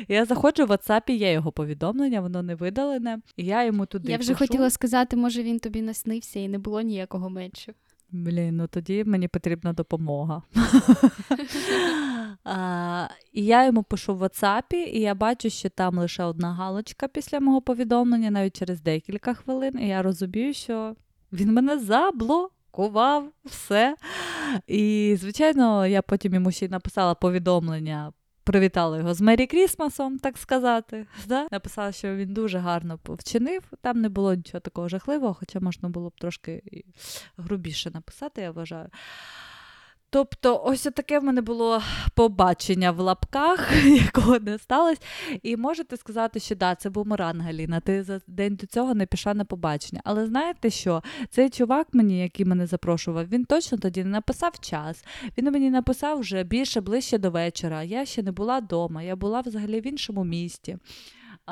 Я 0.08 0.26
заходжу 0.26 0.66
в 0.66 0.72
WhatsApp, 0.72 1.12
є 1.12 1.32
його 1.32 1.52
повідомлення, 1.52 2.22
воно 2.22 2.42
не 2.44 2.56
видалене. 2.56 3.20
І 3.38 3.46
я 3.46 3.64
йому 3.64 3.86
туди. 3.86 4.12
Я 4.12 4.18
вже 4.18 4.34
пишу. 4.34 4.40
хотіла 4.40 4.70
сказати, 4.70 5.16
може 5.16 5.44
він 5.44 5.60
тобі 5.60 5.82
наснився 5.82 6.40
і 6.40 6.48
не 6.48 6.58
було 6.60 6.82
ніякого 6.82 7.30
мечу. 7.30 7.74
Блін, 8.12 8.56
ну 8.56 8.68
тоді 8.68 9.04
мені 9.04 9.28
потрібна 9.28 9.74
допомога. 9.74 10.42
а, 12.44 13.08
і 13.34 13.46
я 13.46 13.66
йому 13.66 13.84
пишу 13.84 14.16
в 14.16 14.24
WhatsApp, 14.24 14.74
і 14.74 15.00
я 15.00 15.16
бачу, 15.16 15.50
що 15.50 15.70
там 15.70 16.00
лише 16.00 16.24
одна 16.24 16.54
галочка 16.54 17.08
після 17.08 17.40
мого 17.40 17.62
повідомлення, 17.62 18.32
навіть 18.32 18.58
через 18.58 18.82
декілька 18.82 19.34
хвилин. 19.34 19.80
І 19.80 19.88
я 19.88 20.02
розумію, 20.02 20.54
що 20.54 20.96
він 21.34 21.54
мене 21.54 21.80
заблокував 21.80 23.32
все. 23.46 23.96
І, 24.68 25.16
звичайно, 25.20 25.88
я 25.88 26.02
потім 26.02 26.34
йому 26.34 26.52
ще 26.52 26.66
й 26.66 26.70
написала 26.70 27.16
повідомлення. 27.16 28.14
Привітала 28.44 28.98
його 28.98 29.14
з 29.14 29.22
Мері 29.22 29.48
Крісмасом, 29.48 30.20
так 30.20 30.38
сказати. 30.38 31.08
Да? 31.26 31.48
Написала, 31.52 31.92
що 31.92 32.16
він 32.16 32.34
дуже 32.34 32.58
гарно 32.58 33.00
вчинив. 33.06 33.64
Там 33.82 34.02
не 34.02 34.10
було 34.10 34.34
нічого 34.34 34.60
такого 34.60 34.90
жахливого, 34.90 35.34
хоча 35.34 35.60
можна 35.60 35.90
було 35.90 36.10
б 36.10 36.20
трошки 36.20 36.64
грубіше 37.38 37.92
написати, 37.92 38.42
я 38.42 38.52
вважаю. 38.52 38.90
Тобто, 40.14 40.62
ось 40.66 40.82
таке 40.82 41.20
в 41.20 41.24
мене 41.24 41.42
було 41.42 41.82
побачення 42.16 42.92
в 42.92 43.00
лапках, 43.00 43.86
якого 43.86 44.40
не 44.40 44.58
сталося. 44.58 45.02
І 45.44 45.58
можете 45.58 45.98
сказати, 45.98 46.40
що 46.40 46.56
да, 46.56 46.76
це 46.76 46.90
бумеранг, 46.90 47.46
Галіна, 47.46 47.80
ти 47.80 48.04
за 48.04 48.22
день 48.28 48.56
до 48.56 48.68
цього 48.68 48.94
не 48.94 49.06
пішла 49.06 49.34
на 49.34 49.46
побачення. 49.46 50.02
Але 50.04 50.28
знаєте 50.28 50.70
що? 50.70 51.04
Цей 51.30 51.50
чувак 51.50 51.88
мені, 51.94 52.20
який 52.20 52.46
мене 52.46 52.68
запрошував, 52.68 53.28
він 53.28 53.46
точно 53.46 53.78
тоді 53.78 54.04
не 54.04 54.10
написав 54.10 54.60
час. 54.60 55.06
Він 55.38 55.52
мені 55.52 55.70
написав 55.70 56.20
вже 56.20 56.44
більше 56.44 56.82
ближче 56.82 57.18
до 57.18 57.32
вечора. 57.32 57.84
Я 57.84 58.06
ще 58.06 58.24
не 58.24 58.32
була 58.32 58.60
вдома, 58.60 59.04
я 59.04 59.16
була 59.16 59.42
взагалі 59.42 59.82
в 59.82 59.88
іншому 59.88 60.24
місті. 60.24 60.78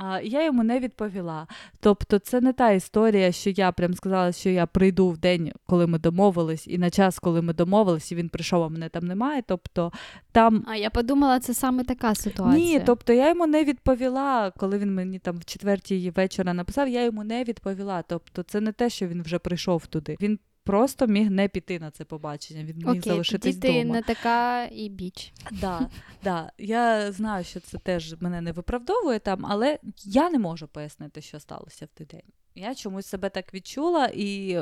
А, 0.01 0.19
я 0.23 0.45
йому 0.45 0.63
не 0.63 0.79
відповіла. 0.79 1.47
Тобто, 1.79 2.19
це 2.19 2.41
не 2.41 2.53
та 2.53 2.71
історія, 2.71 3.31
що 3.31 3.49
я 3.49 3.71
прям 3.71 3.93
сказала, 3.93 4.31
що 4.31 4.49
я 4.49 4.65
прийду 4.65 5.09
в 5.09 5.17
день, 5.17 5.51
коли 5.65 5.88
ми 5.88 5.99
домовились, 5.99 6.67
і 6.67 6.77
на 6.77 6.89
час, 6.89 7.19
коли 7.19 7.41
ми 7.41 7.53
домовились, 7.53 8.12
і 8.12 8.15
він 8.15 8.29
прийшов, 8.29 8.63
а 8.63 8.69
мене 8.69 8.89
там 8.89 9.07
немає. 9.07 9.43
Тобто 9.47 9.91
там. 10.31 10.63
А 10.67 10.75
я 10.75 10.89
подумала, 10.89 11.39
це 11.39 11.53
саме 11.53 11.83
така 11.83 12.15
ситуація. 12.15 12.65
Ні, 12.65 12.83
тобто 12.85 13.13
я 13.13 13.29
йому 13.29 13.47
не 13.47 13.63
відповіла, 13.63 14.51
коли 14.57 14.77
він 14.77 14.95
мені 14.95 15.19
там 15.19 15.38
в 15.38 15.45
четвертій 15.45 16.09
вечора 16.15 16.53
написав, 16.53 16.88
я 16.88 17.03
йому 17.03 17.23
не 17.23 17.43
відповіла. 17.43 18.03
Тобто, 18.07 18.43
це 18.43 18.62
не 18.62 18.71
те, 18.71 18.89
що 18.89 19.07
він 19.07 19.21
вже 19.21 19.39
прийшов 19.39 19.85
туди. 19.85 20.17
Він 20.21 20.39
просто 20.69 21.08
міг 21.08 21.32
не 21.32 21.47
піти 21.47 21.79
на 21.79 21.91
це 21.91 22.05
побачення. 22.05 22.63
Він 22.63 22.77
міг 22.77 22.89
Окей, 22.89 23.01
залишитись 23.01 23.55
тоді 23.55 23.67
ти 23.67 23.79
вдома. 23.79 23.95
не 23.95 24.01
така 24.01 24.65
і 24.65 24.89
біч. 24.89 25.34
Да, 25.51 25.89
да. 26.23 26.51
Я 26.58 27.12
знаю, 27.12 27.43
що 27.43 27.60
це 27.60 27.77
теж 27.77 28.21
мене 28.21 28.41
не 28.41 28.51
виправдовує 28.51 29.19
там, 29.19 29.45
але 29.45 29.79
я 30.05 30.29
не 30.29 30.39
можу 30.39 30.67
пояснити, 30.67 31.21
що 31.21 31.39
сталося 31.39 31.86
в 31.86 31.89
той 31.97 32.08
день. 32.08 32.32
Я 32.55 32.75
чомусь 32.75 33.05
себе 33.05 33.29
так 33.29 33.53
відчула, 33.53 34.10
і, 34.13 34.60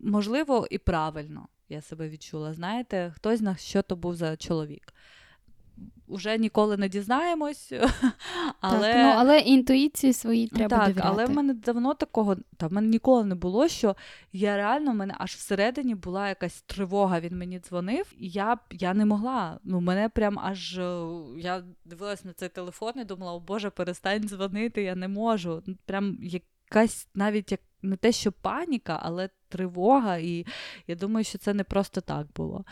можливо, 0.00 0.66
і 0.70 0.78
правильно 0.78 1.48
я 1.68 1.80
себе 1.80 2.08
відчула. 2.08 2.54
Знаєте, 2.54 3.12
хтось 3.16 3.38
знає, 3.38 3.56
що 3.58 3.82
то 3.82 3.96
був 3.96 4.14
за 4.14 4.36
чоловік. 4.36 4.94
Уже 6.06 6.38
ніколи 6.38 6.76
не 6.76 6.88
дізнаємось, 6.88 7.72
але, 8.60 8.92
Так, 8.92 9.06
ну, 9.06 9.12
але 9.16 9.38
інтуїції 9.38 10.12
свої 10.12 10.48
треба 10.48 10.68
так, 10.68 10.86
довіряти. 10.88 11.08
але 11.08 11.26
в 11.26 11.30
мене 11.30 11.54
давно 11.54 11.94
такого, 11.94 12.36
та 12.56 12.66
в 12.66 12.72
мене 12.72 12.88
ніколи 12.88 13.24
не 13.24 13.34
було, 13.34 13.68
що 13.68 13.96
я 14.32 14.56
реально 14.56 14.92
в 14.92 14.94
мене 14.94 15.14
аж 15.18 15.34
всередині 15.34 15.94
була 15.94 16.28
якась 16.28 16.62
тривога. 16.62 17.20
Він 17.20 17.38
мені 17.38 17.60
дзвонив, 17.60 18.12
і 18.18 18.28
я 18.28 18.58
я 18.70 18.94
не 18.94 19.04
могла. 19.04 19.58
Ну, 19.64 19.80
мене 19.80 20.08
прям 20.08 20.38
аж 20.38 20.78
е, 20.78 21.06
я 21.36 21.62
дивилась 21.84 22.24
на 22.24 22.32
цей 22.32 22.48
телефон 22.48 22.92
і 22.96 23.04
думала, 23.04 23.32
о 23.32 23.40
Боже, 23.40 23.70
перестань 23.70 24.22
дзвонити, 24.22 24.82
я 24.82 24.94
не 24.94 25.08
можу. 25.08 25.62
Ну, 25.66 25.74
Прям 25.86 26.18
якась 26.22 27.08
навіть 27.14 27.50
як 27.52 27.60
не 27.82 27.96
те, 27.96 28.12
що 28.12 28.32
паніка, 28.32 29.00
але 29.02 29.28
тривога. 29.48 30.16
І 30.16 30.46
я 30.86 30.94
думаю, 30.94 31.24
що 31.24 31.38
це 31.38 31.54
не 31.54 31.64
просто 31.64 32.00
так 32.00 32.26
було. 32.36 32.64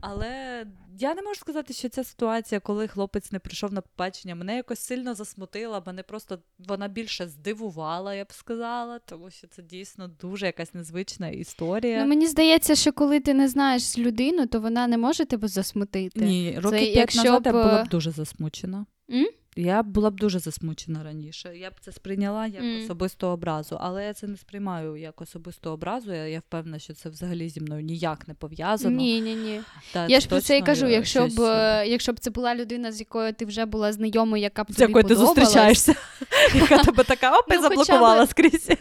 Але 0.00 0.64
я 0.98 1.14
не 1.14 1.22
можу 1.22 1.40
сказати, 1.40 1.74
що 1.74 1.88
ця 1.88 2.04
ситуація, 2.04 2.60
коли 2.60 2.88
хлопець 2.88 3.32
не 3.32 3.38
прийшов 3.38 3.72
на 3.72 3.80
побачення, 3.80 4.34
мене 4.34 4.56
якось 4.56 4.80
сильно 4.80 5.14
засмутила, 5.14 5.82
мене 5.86 6.02
просто 6.02 6.38
вона 6.58 6.88
більше 6.88 7.28
здивувала, 7.28 8.14
я 8.14 8.24
б 8.24 8.32
сказала, 8.32 8.98
тому 8.98 9.30
що 9.30 9.46
це 9.46 9.62
дійсно 9.62 10.08
дуже 10.08 10.46
якась 10.46 10.74
незвична 10.74 11.28
історія. 11.28 12.00
Ну, 12.02 12.08
мені 12.08 12.26
здається, 12.26 12.74
що 12.74 12.92
коли 12.92 13.20
ти 13.20 13.34
не 13.34 13.48
знаєш 13.48 13.98
людину, 13.98 14.46
то 14.46 14.60
вона 14.60 14.86
не 14.86 14.98
може 14.98 15.24
тебе 15.24 15.48
засмутити. 15.48 16.20
Ні, 16.20 16.54
років 16.56 16.70
Це 16.70 16.78
п'ять 16.78 16.96
якщо 16.96 17.22
назад 17.22 17.42
я 17.46 17.52
б, 17.52 17.54
була 17.54 17.80
е, 17.80 17.84
б 17.84 17.88
дуже 17.88 18.10
засмучена. 18.10 18.86
М? 19.10 19.26
Я 19.58 19.82
була 19.82 20.10
б 20.10 20.16
дуже 20.16 20.38
засмучена 20.38 21.02
раніше. 21.02 21.56
Я 21.56 21.70
б 21.70 21.72
це 21.80 21.92
сприйняла 21.92 22.46
як 22.46 22.62
Мгм. 22.62 22.84
особисту 22.84 23.26
образу, 23.26 23.78
але 23.80 24.04
я 24.04 24.14
це 24.14 24.26
не 24.26 24.36
сприймаю 24.36 24.96
як 24.96 25.20
особисту 25.20 25.70
образу. 25.70 26.12
Я, 26.12 26.26
я 26.26 26.38
впевнена, 26.38 26.78
що 26.78 26.94
це 26.94 27.08
взагалі 27.08 27.48
зі 27.48 27.60
мною 27.60 27.82
ніяк 27.82 28.28
не 28.28 28.34
пов'язано. 28.34 28.96
Ні, 28.96 29.20
ні, 29.20 29.34
ні. 29.34 29.60
Та, 29.92 30.06
Я 30.06 30.20
ж 30.20 30.28
про 30.28 30.40
це 30.40 30.58
і 30.58 30.62
кажу, 30.62 30.86
якщо 30.86 31.26
б, 31.26 31.30
щось, 31.30 31.38
е, 31.40 31.82
е, 31.82 31.88
якщо 31.88 32.12
б 32.12 32.20
це 32.20 32.30
була 32.30 32.54
людина, 32.54 32.92
з 32.92 33.00
якою 33.00 33.32
ти 33.32 33.44
вже 33.44 33.66
була 33.66 33.92
знайомою, 33.92 34.42
яка 34.42 34.64
б 34.64 34.72
з 34.72 34.76
тобі 34.76 34.90
якою 34.90 35.04
ти 35.04 35.16
зустрічаєшся, 35.16 35.94
яка 36.54 36.78
тебе 36.78 37.04
така 37.04 37.38
опи 37.38 37.54
Ну, 37.56 37.62
заблокувала 37.62 38.26
скрізь. 38.26 38.70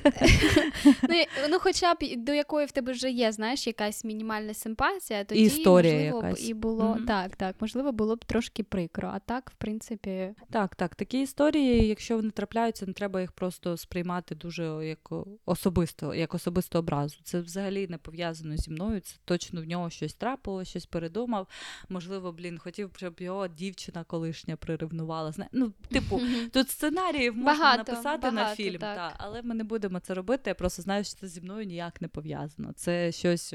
Ну, 0.85 1.23
ну, 1.49 1.57
хоча 1.59 1.93
б 1.93 1.97
до 2.17 2.33
якої 2.33 2.65
в 2.65 2.71
тебе 2.71 2.91
вже 2.91 3.09
є, 3.09 3.31
знаєш, 3.31 3.67
якась 3.67 4.03
мінімальна 4.03 4.53
симпатія, 4.53 5.23
тоді 5.23 5.41
історія 5.41 6.13
можливо 6.13 6.33
б 6.33 6.37
і 6.39 6.53
було 6.53 6.97
так, 7.07 7.35
так, 7.35 7.55
можливо, 7.59 7.91
було 7.91 8.15
б 8.15 8.25
трошки 8.25 8.63
прикро. 8.63 9.11
А 9.13 9.19
так, 9.19 9.49
в 9.49 9.53
принципі, 9.53 10.29
Так, 10.51 10.66
так, 10.75 10.95
такі 10.95 11.21
історії, 11.21 11.87
якщо 11.87 12.15
вони 12.15 12.31
трапляються, 12.31 12.85
не 12.85 12.93
треба 12.93 13.21
їх 13.21 13.31
просто 13.31 13.77
сприймати 13.77 14.35
дуже 14.35 14.63
як 14.87 15.11
особисто, 15.45 16.15
як 16.15 16.33
особисту 16.33 16.79
образу. 16.79 17.17
Це 17.23 17.41
взагалі 17.41 17.87
не 17.87 17.97
пов'язано 17.97 18.57
зі 18.57 18.71
мною. 18.71 18.99
Це 18.99 19.15
точно 19.25 19.61
в 19.61 19.65
нього 19.65 19.89
щось 19.89 20.13
трапило, 20.13 20.63
щось 20.63 20.85
передумав. 20.85 21.47
Можливо, 21.89 22.31
блін, 22.31 22.57
хотів, 22.57 22.91
щоб 22.95 23.21
його 23.21 23.47
дівчина 23.47 24.03
колишня 24.03 24.55
приревнувала. 24.55 25.33
Ну, 25.51 25.73
типу, 25.89 26.21
тут 26.53 26.69
сценаріїв 26.69 27.37
можна 27.37 27.53
Багато, 27.53 27.91
написати 27.91 28.31
на 28.31 28.55
фільм, 28.55 28.79
так. 28.79 28.95
та, 28.95 29.15
але 29.17 29.41
ми 29.41 29.55
не 29.55 29.63
будемо 29.63 29.99
це 29.99 30.13
робити. 30.13 30.49
Я 30.49 30.55
просто 30.55 30.81
знаю, 30.81 31.03
що 31.03 31.15
це 31.15 31.27
зі 31.27 31.41
мною 31.41 31.65
ніяк 31.65 32.01
не 32.01 32.07
пов'язано. 32.07 32.73
Це 32.73 33.11
щось 33.11 33.53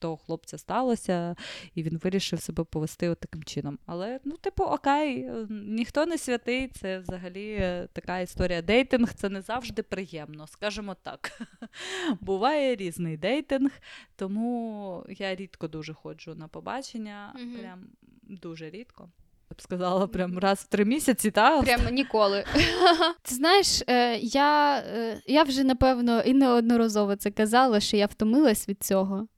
того 0.00 0.16
хлопця 0.16 0.58
сталося, 0.58 1.36
і 1.74 1.82
він 1.82 1.98
вирішив 1.98 2.40
себе 2.40 2.64
повести 2.64 3.08
от 3.08 3.20
таким 3.20 3.44
чином. 3.44 3.78
Але 3.86 4.20
ну, 4.24 4.36
типу, 4.36 4.64
окей, 4.64 5.22
е, 5.22 5.46
ніхто 5.50 6.06
не 6.06 6.18
святий. 6.18 6.68
Це 6.68 6.98
взагалі 6.98 7.56
е, 7.60 7.88
така 7.92 8.20
історія. 8.20 8.62
Дейтинг 8.62 9.14
це 9.14 9.28
не 9.28 9.42
завжди 9.42 9.82
приємно, 9.82 10.46
скажімо 10.46 10.96
так. 11.02 11.42
Буває 12.20 12.76
різний 12.76 13.16
дейтинг, 13.16 13.70
тому 14.16 15.04
я 15.08 15.34
рідко 15.34 15.68
дуже 15.68 15.94
ходжу 15.94 16.34
на 16.34 16.48
побачення. 16.48 17.34
Мгм. 17.34 17.58
Прям 17.58 17.86
дуже 18.22 18.70
рідко. 18.70 19.10
Я 19.50 19.54
б 19.54 19.62
сказала, 19.62 20.06
прям 20.06 20.38
раз 20.38 20.58
в 20.58 20.66
три 20.66 20.84
місяці, 20.84 21.30
та 21.30 21.62
прямо 21.62 21.90
ніколи. 21.90 22.44
Ти 23.22 23.34
знаєш, 23.34 23.82
е, 23.86 24.16
я, 24.16 24.82
я 25.26 25.42
вже 25.42 25.64
напевно 25.64 26.20
і 26.20 26.34
неодноразово 26.34 27.16
це 27.16 27.30
казала, 27.30 27.80
що 27.80 27.96
я 27.96 28.06
втомилась 28.06 28.68
від 28.68 28.82
цього. 28.82 29.28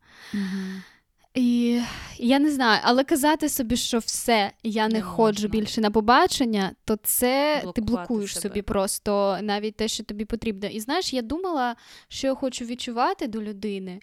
І 1.34 1.80
я 2.18 2.38
не 2.38 2.50
знаю, 2.50 2.80
але 2.84 3.04
казати 3.04 3.48
собі, 3.48 3.76
що 3.76 3.98
все, 3.98 4.50
я 4.62 4.88
не, 4.88 4.94
Не 4.94 5.02
ходжу 5.02 5.42
можна. 5.42 5.48
більше 5.48 5.80
на 5.80 5.90
побачення, 5.90 6.72
то 6.84 6.96
це 6.96 7.64
ти 7.74 7.80
блокуєш 7.80 8.34
себе. 8.34 8.42
собі 8.42 8.62
просто 8.62 9.38
навіть 9.42 9.76
те, 9.76 9.88
що 9.88 10.04
тобі 10.04 10.24
потрібно. 10.24 10.68
І 10.68 10.80
знаєш, 10.80 11.12
я 11.12 11.22
думала, 11.22 11.76
що 12.08 12.26
я 12.26 12.34
хочу 12.34 12.64
відчувати 12.64 13.26
до 13.26 13.42
людини. 13.42 14.00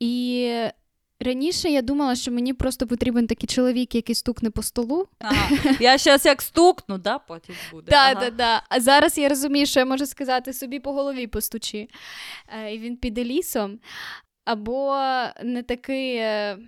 І 0.00 0.50
раніше 1.20 1.70
я 1.70 1.82
думала, 1.82 2.16
що 2.16 2.32
мені 2.32 2.54
просто 2.54 2.86
потрібен 2.86 3.26
такий 3.26 3.46
чоловік, 3.46 3.94
який 3.94 4.14
стукне 4.14 4.50
по 4.50 4.62
столу. 4.62 5.06
Ага. 5.18 5.48
Я 5.80 5.98
зараз 5.98 6.26
як 6.26 6.42
стукну, 6.42 6.98
да, 6.98 7.18
потім 7.18 7.54
буде. 7.72 7.90
Так, 7.90 8.16
ага. 8.16 8.24
так, 8.24 8.36
так. 8.36 8.62
А 8.68 8.80
зараз 8.80 9.18
я 9.18 9.28
розумію, 9.28 9.66
що 9.66 9.80
я 9.80 9.86
можу 9.86 10.06
сказати 10.06 10.52
собі 10.52 10.80
по 10.80 10.92
голові 10.92 11.26
постучи. 11.26 11.88
Е, 12.64 12.74
І 12.74 12.78
він 12.78 12.96
піде 12.96 13.24
лісом. 13.24 13.78
Або 14.44 14.96
не 15.44 15.62
такий, 15.62 16.16
е, 16.16 16.58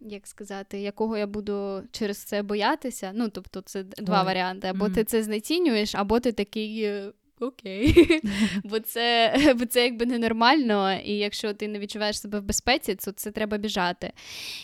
як 0.00 0.26
сказати, 0.26 0.80
якого 0.80 1.16
я 1.16 1.26
буду 1.26 1.82
через 1.92 2.18
це 2.18 2.42
боятися. 2.42 3.10
Ну, 3.14 3.28
тобто, 3.28 3.60
це 3.60 3.82
два 3.82 4.20
Ой. 4.20 4.26
варіанти. 4.26 4.68
Або 4.68 4.84
Мгм. 4.84 4.94
ти 4.94 5.04
це 5.04 5.22
знецінюєш, 5.22 5.94
або 5.94 6.20
ти 6.20 6.32
такий. 6.32 6.82
е, 6.82 7.12
Окей, 7.40 8.20
бо 8.64 8.80
це, 8.80 9.34
бо 9.58 9.66
це 9.66 9.84
якби 9.84 10.06
ненормально, 10.06 10.92
і 11.04 11.12
якщо 11.12 11.54
ти 11.54 11.68
не 11.68 11.78
відчуваєш 11.78 12.20
себе 12.20 12.40
в 12.40 12.42
безпеці, 12.42 12.94
то 12.94 13.12
це 13.12 13.30
треба 13.30 13.56
біжати. 13.56 14.12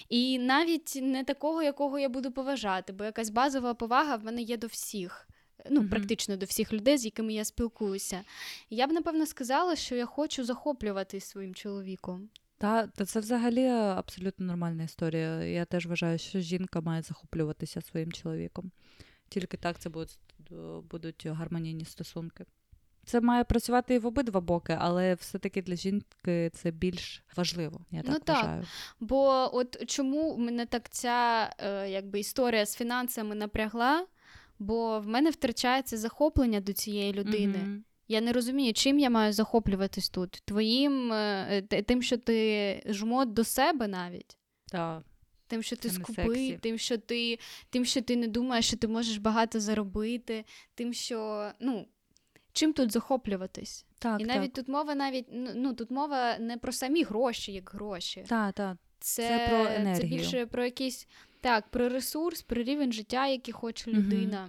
І 0.08 0.38
навіть 0.38 0.98
не 1.02 1.24
такого, 1.24 1.62
якого 1.62 1.98
я 1.98 2.08
буду 2.08 2.30
поважати, 2.32 2.92
бо 2.92 3.04
якась 3.04 3.30
базова 3.30 3.74
повага 3.74 4.16
в 4.16 4.24
мене 4.24 4.42
є 4.42 4.56
до 4.56 4.66
всіх. 4.66 5.27
Ну, 5.70 5.80
Мгм. 5.80 5.88
практично 5.90 6.36
до 6.36 6.46
всіх 6.46 6.72
людей, 6.72 6.98
з 6.98 7.04
якими 7.04 7.32
я 7.32 7.44
спілкуюся. 7.44 8.20
Я 8.70 8.86
б 8.86 8.92
напевно 8.92 9.26
сказала, 9.26 9.76
що 9.76 9.94
я 9.94 10.06
хочу 10.06 10.44
захоплюватись 10.44 11.24
своїм 11.24 11.54
чоловіком. 11.54 12.28
Та, 12.58 12.86
та 12.86 13.04
це 13.04 13.20
взагалі 13.20 13.66
абсолютно 13.68 14.46
нормальна 14.46 14.82
історія. 14.82 15.42
Я 15.44 15.64
теж 15.64 15.86
вважаю, 15.86 16.18
що 16.18 16.40
жінка 16.40 16.80
має 16.80 17.02
захоплюватися 17.02 17.80
своїм 17.80 18.12
чоловіком. 18.12 18.70
Тільки 19.28 19.56
так 19.56 19.78
це 19.78 19.88
будуть, 19.88 20.18
будуть 20.90 21.26
гармонійні 21.26 21.84
стосунки. 21.84 22.44
Це 23.04 23.20
має 23.20 23.44
працювати 23.44 23.94
і 23.94 23.98
в 23.98 24.06
обидва 24.06 24.40
боки, 24.40 24.76
але 24.80 25.14
все-таки 25.14 25.62
для 25.62 25.74
жінки 25.76 26.50
це 26.54 26.70
більш 26.70 27.22
важливо. 27.36 27.80
Я 27.90 28.02
так 28.02 28.12
Ну, 28.12 28.18
так. 28.18 28.64
Бо 29.00 29.50
от 29.56 29.90
чому 29.90 30.36
мене 30.36 30.66
так 30.66 30.88
ця 30.90 31.50
е, 31.58 31.90
якби 31.90 32.20
історія 32.20 32.66
з 32.66 32.76
фінансами 32.76 33.34
напрягла? 33.34 34.06
Бо 34.58 35.00
в 35.00 35.06
мене 35.06 35.30
втрачається 35.30 35.96
захоплення 35.96 36.60
до 36.60 36.72
цієї 36.72 37.12
людини. 37.12 37.58
Мгм. 37.58 37.84
Я 38.08 38.20
не 38.20 38.32
розумію, 38.32 38.72
чим 38.72 38.98
я 38.98 39.10
маю 39.10 39.32
захоплюватись 39.32 40.08
тут. 40.08 40.30
Твоїм 40.30 41.12
е, 41.12 41.62
тим, 41.86 42.02
що 42.02 42.16
ти 42.16 42.82
жмот 42.86 43.32
до 43.32 43.44
себе 43.44 43.88
навіть. 43.88 44.36
Та, 44.72 45.02
Тим, 45.46 45.62
що 45.62 45.76
ти 45.76 45.90
скупий, 45.90 46.56
тим, 46.56 46.78
що 46.78 46.98
ти, 46.98 47.38
тим, 47.70 47.84
що 47.84 48.02
ти 48.02 48.16
не 48.16 48.28
думаєш, 48.28 48.66
що 48.66 48.76
ти 48.76 48.88
можеш 48.88 49.16
багато 49.16 49.60
заробити, 49.60 50.44
тим, 50.74 50.92
що 50.92 51.50
ну 51.60 51.86
чим 52.52 52.72
тут 52.72 52.92
захоплюватись? 52.92 53.86
так, 53.98 54.20
І 54.20 54.24
навіть 54.24 54.52
тут 54.52 54.68
мова 54.68 54.94
навіть 54.94 55.26
ну, 55.32 55.50
ну 55.54 55.74
тут 55.74 55.90
мова 55.90 56.38
не 56.38 56.56
про 56.56 56.72
самі 56.72 57.02
гроші, 57.02 57.52
як 57.52 57.70
гроші. 57.74 58.24
так, 58.28 58.54
так. 58.54 58.76
Це, 59.00 59.28
Це 59.28 59.48
про 59.48 59.94
Це 59.94 60.02
більше 60.02 60.46
про 60.46 60.64
якийсь 60.64 61.08
так, 61.40 61.68
про 61.70 61.88
ресурс, 61.88 62.42
про 62.42 62.62
рівень 62.62 62.92
життя, 62.92 63.26
який 63.26 63.52
хоче 63.52 63.90
людина, 63.90 64.48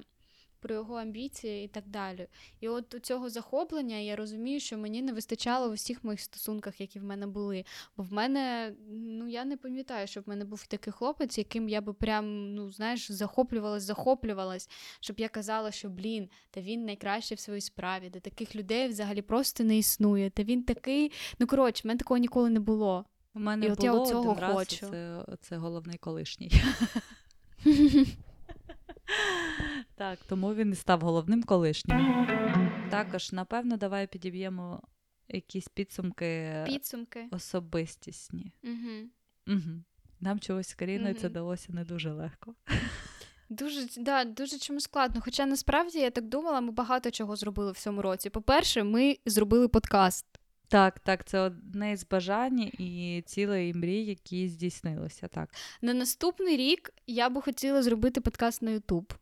про 0.60 0.76
його 0.76 0.96
амбіції 0.96 1.66
і 1.66 1.68
так 1.68 1.84
далі. 1.88 2.28
І 2.60 2.68
от 2.68 2.94
у 2.94 3.00
цього 3.00 3.30
захоплення 3.30 3.96
я 3.96 4.16
розумію, 4.16 4.60
що 4.60 4.78
мені 4.78 5.02
не 5.02 5.14
вистачало 5.14 5.70
в 5.70 5.72
усіх 5.72 6.04
моїх 6.04 6.22
стосунках, 6.22 6.82
які 6.82 7.00
в 7.00 7.04
мене 7.04 7.28
були. 7.28 7.66
Бо 7.98 8.04
в 8.04 8.14
мене, 8.14 8.74
ну 8.90 9.28
я 9.28 9.46
не 9.46 9.58
пам'ятаю, 9.58 10.08
щоб 10.08 10.24
в 10.24 10.30
мене 10.30 10.46
був 10.46 10.68
такий 10.68 10.94
хлопець, 10.94 11.38
яким 11.38 11.70
я 11.70 11.82
би 11.82 11.94
прям, 11.94 12.54
ну 12.54 12.72
знаєш, 12.72 13.12
захоплювалась, 13.12 13.84
захоплювалась, 13.84 14.70
щоб 15.00 15.20
я 15.20 15.30
казала, 15.30 15.72
що 15.72 15.90
блін, 15.90 16.30
та 16.52 16.62
він 16.62 16.86
найкращий 16.86 17.38
в 17.38 17.40
своїй 17.40 17.62
справі, 17.62 18.10
де 18.10 18.20
таких 18.20 18.56
людей 18.56 18.88
взагалі 18.88 19.22
просто 19.22 19.64
не 19.64 19.78
існує. 19.78 20.30
Та 20.30 20.44
він 20.44 20.64
такий. 20.64 21.12
Ну 21.40 21.48
коротше, 21.48 21.82
в 21.84 21.88
мене 21.88 21.98
такого 21.98 22.18
ніколи 22.18 22.50
не 22.50 22.60
було. 22.60 23.06
У 23.34 23.40
мене 23.40 23.66
І 23.66 23.72
от 23.72 23.84
я 23.84 23.92
було 23.92 24.04
один 24.04 24.42
раз, 24.42 24.54
хочу. 24.54 24.88
Це, 24.88 25.26
це 25.42 25.58
головний 25.58 25.98
колишній. 25.98 26.52
так, 29.96 30.20
тому 30.28 30.54
він 30.54 30.72
і 30.72 30.76
став 30.76 31.02
головним 31.02 31.44
колишнім. 31.44 32.28
Також, 32.92 33.32
напевно, 33.32 33.78
давай 33.78 34.08
підіб'ємо 34.08 34.82
якісь 35.28 35.68
підсумки 35.68 36.64
Підсумки. 36.68 37.28
особистісні. 37.32 38.52
Угу. 38.64 39.10
Угу. 39.48 39.84
Нам 40.20 40.40
чогось 40.40 40.70
з 40.70 40.74
Каріною 40.74 41.14
це 41.14 41.30
далося 41.30 41.74
не 41.74 41.84
дуже 41.84 42.12
легко. 42.12 42.56
Дуже, 43.50 43.88
да, 43.98 44.24
дуже 44.24 44.58
чому 44.58 44.80
складно. 44.80 45.22
Хоча 45.26 45.46
насправді 45.46 46.00
я 46.00 46.12
так 46.12 46.28
думала, 46.28 46.62
ми 46.62 46.72
багато 46.72 47.12
чого 47.12 47.36
зробили 47.36 47.72
в 47.72 47.78
цьому 47.78 48.02
році. 48.02 48.30
По-перше, 48.30 48.84
ми 48.84 49.18
зробили 49.26 49.68
подкаст. 49.68 50.26
Так, 50.70 51.00
так, 51.00 51.26
це 51.26 51.40
одне 51.40 51.92
із 51.92 52.08
бажань 52.12 52.60
і 52.60 53.24
цілої 53.26 53.74
мрій, 53.74 54.06
які 54.06 54.48
здійснилися. 54.48 55.28
Так. 55.28 55.50
На 55.82 55.94
наступний 55.94 56.58
рік 56.58 56.94
я 57.08 57.30
би 57.30 57.42
хотіла 57.42 57.84
зробити 57.84 58.22
подкаст 58.22 58.62
на 58.62 58.72
Ютуб. 58.72 59.14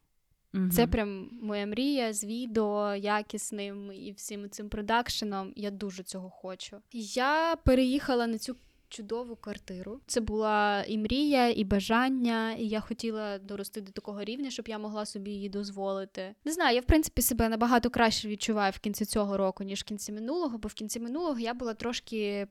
Угу. 0.54 0.70
Це 0.70 0.88
прям 0.88 1.30
моя 1.41 1.66
мрія 1.66 2.14
з 2.14 2.24
відео 2.24 2.95
якісним 2.95 3.91
і 3.91 4.12
всім 4.12 4.50
цим 4.50 4.70
продакшеном. 4.70 5.54
Я 5.56 5.72
дуже 5.72 6.04
цього 6.04 6.30
хочу. 6.30 6.78
Я 6.91 7.56
переїхала 7.64 8.28
на 8.28 8.38
цю 8.38 8.56
чудову 8.90 9.36
квартиру. 9.36 10.00
Це 10.08 10.22
була 10.22 10.84
і 10.88 10.98
мрія, 10.98 11.50
і 11.50 11.64
бажання, 11.64 12.54
і 12.54 12.68
я 12.68 12.80
хотіла 12.80 13.38
дорости 13.40 13.82
до 13.82 13.92
такого 13.92 14.24
рівня, 14.24 14.50
щоб 14.50 14.68
я 14.68 14.78
могла 14.78 15.06
собі 15.06 15.32
її 15.32 15.50
дозволити. 15.50 16.36
Не 16.46 16.52
знаю, 16.52 16.76
я 16.76 16.82
в 16.82 16.86
принципі 16.86 17.22
себе 17.22 17.50
набагато 17.50 17.90
краще 17.90 18.28
відчуваю 18.28 18.72
в 18.76 18.80
кінці 18.80 19.06
цього 19.06 19.38
року, 19.38 19.64
ніж 19.64 19.82
в 19.82 19.84
кінці 19.84 20.12
минулого, 20.12 20.58
бо 20.58 20.68
в 20.68 20.74
кінці 20.74 21.00
минулого 21.00 21.40
я 21.40 21.54
була 21.54 21.74
трошки. 21.74 22.48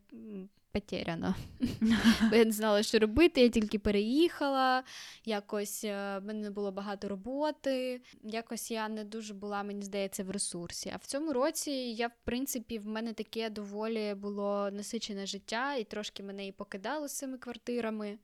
М, 0.76 0.80
потеряна. 0.80 1.34
Бо 2.30 2.36
я 2.36 2.44
не 2.44 2.52
знала, 2.52 2.82
що 2.82 2.98
робити, 2.98 3.40
я 3.40 3.48
тільки 3.48 3.78
переїхала, 3.78 4.84
якось 5.24 5.84
е, 5.84 6.18
в 6.18 6.24
мене 6.24 6.40
не 6.40 6.50
було 6.50 6.72
багато 6.72 7.08
роботи, 7.08 8.00
якось 8.22 8.70
я 8.70 8.88
не 8.88 9.04
дуже 9.04 9.34
була, 9.34 9.62
мені 9.62 9.82
здається, 9.82 10.24
в 10.24 10.30
ресурсі. 10.30 10.90
А 10.94 10.96
в 10.96 11.06
цьому 11.06 11.32
році 11.32 11.70
я, 11.70 12.08
в 12.08 12.16
принципі, 12.24 12.78
в 12.78 12.86
мене 12.86 13.12
таке 13.12 13.50
доволі 13.50 14.14
було 14.14 14.70
насичене 14.72 15.26
життя, 15.26 15.74
і 15.74 15.84
трошки 15.84 16.22
мене 16.22 16.46
і 16.46 16.52
покидало 16.52 17.08
з 17.08 17.16
цими 17.16 17.38
квартирами. 17.38 18.18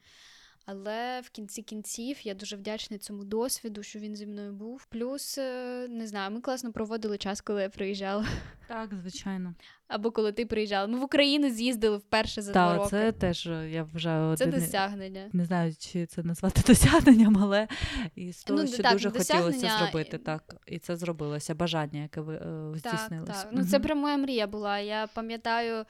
Але 0.66 1.20
в 1.20 1.30
кінці 1.30 1.62
кінців 1.62 2.26
я 2.26 2.34
дуже 2.34 2.56
вдячна 2.56 2.98
цьому 2.98 3.24
досвіду, 3.24 3.82
що 3.82 3.98
він 3.98 4.16
зі 4.16 4.26
мною 4.26 4.52
був. 4.52 4.86
Плюс, 4.86 5.38
е, 5.38 5.86
не 5.88 6.06
знаю, 6.06 6.30
ми 6.30 6.40
класно 6.40 6.72
проводили 6.72 7.18
час, 7.18 7.40
коли 7.40 7.62
я 7.62 7.68
приїжджала. 7.68 8.26
Так, 8.68 8.94
звичайно. 8.94 9.54
Або 9.92 10.10
коли 10.10 10.32
ти 10.32 10.46
приїжджала. 10.46 10.86
Ми 10.86 10.98
в 10.98 11.02
Україну 11.02 11.50
з'їздили 11.50 11.96
вперше 11.96 12.42
за 12.42 12.52
два 12.52 12.76
роки. 12.76 12.90
це 12.90 13.12
теж 13.12 13.46
е, 13.46 13.70
я 13.70 13.82
вважаю 13.84 14.36
Це 14.36 14.44
один... 14.46 14.60
досягнення. 14.60 15.28
Не 15.32 15.44
знаю, 15.44 15.74
чи 15.78 16.06
це 16.06 16.22
назвати 16.22 16.62
досягненням, 16.66 17.38
але 17.42 17.68
і 18.14 18.32
з 18.32 18.44
того, 18.44 18.62
Ну, 18.62 18.68
що 18.68 18.82
так, 18.82 18.92
дуже 18.92 19.10
хотілося 19.10 19.70
зробити, 19.78 20.18
так. 20.18 20.56
І 20.66 20.78
це 20.78 20.96
зробилося. 20.96 21.54
Бажання, 21.54 22.02
яке 22.02 22.20
ви 22.20 22.34
е, 22.34 22.80
Так, 22.82 22.96
здійснилося. 22.98 23.32
так. 23.32 23.48
Ну, 23.52 23.64
це 23.64 23.80
прям 23.80 23.98
моя 23.98 24.16
мрія 24.16 24.46
була. 24.46 24.78
Я 24.78 25.06
пам'ятаю 25.14 25.84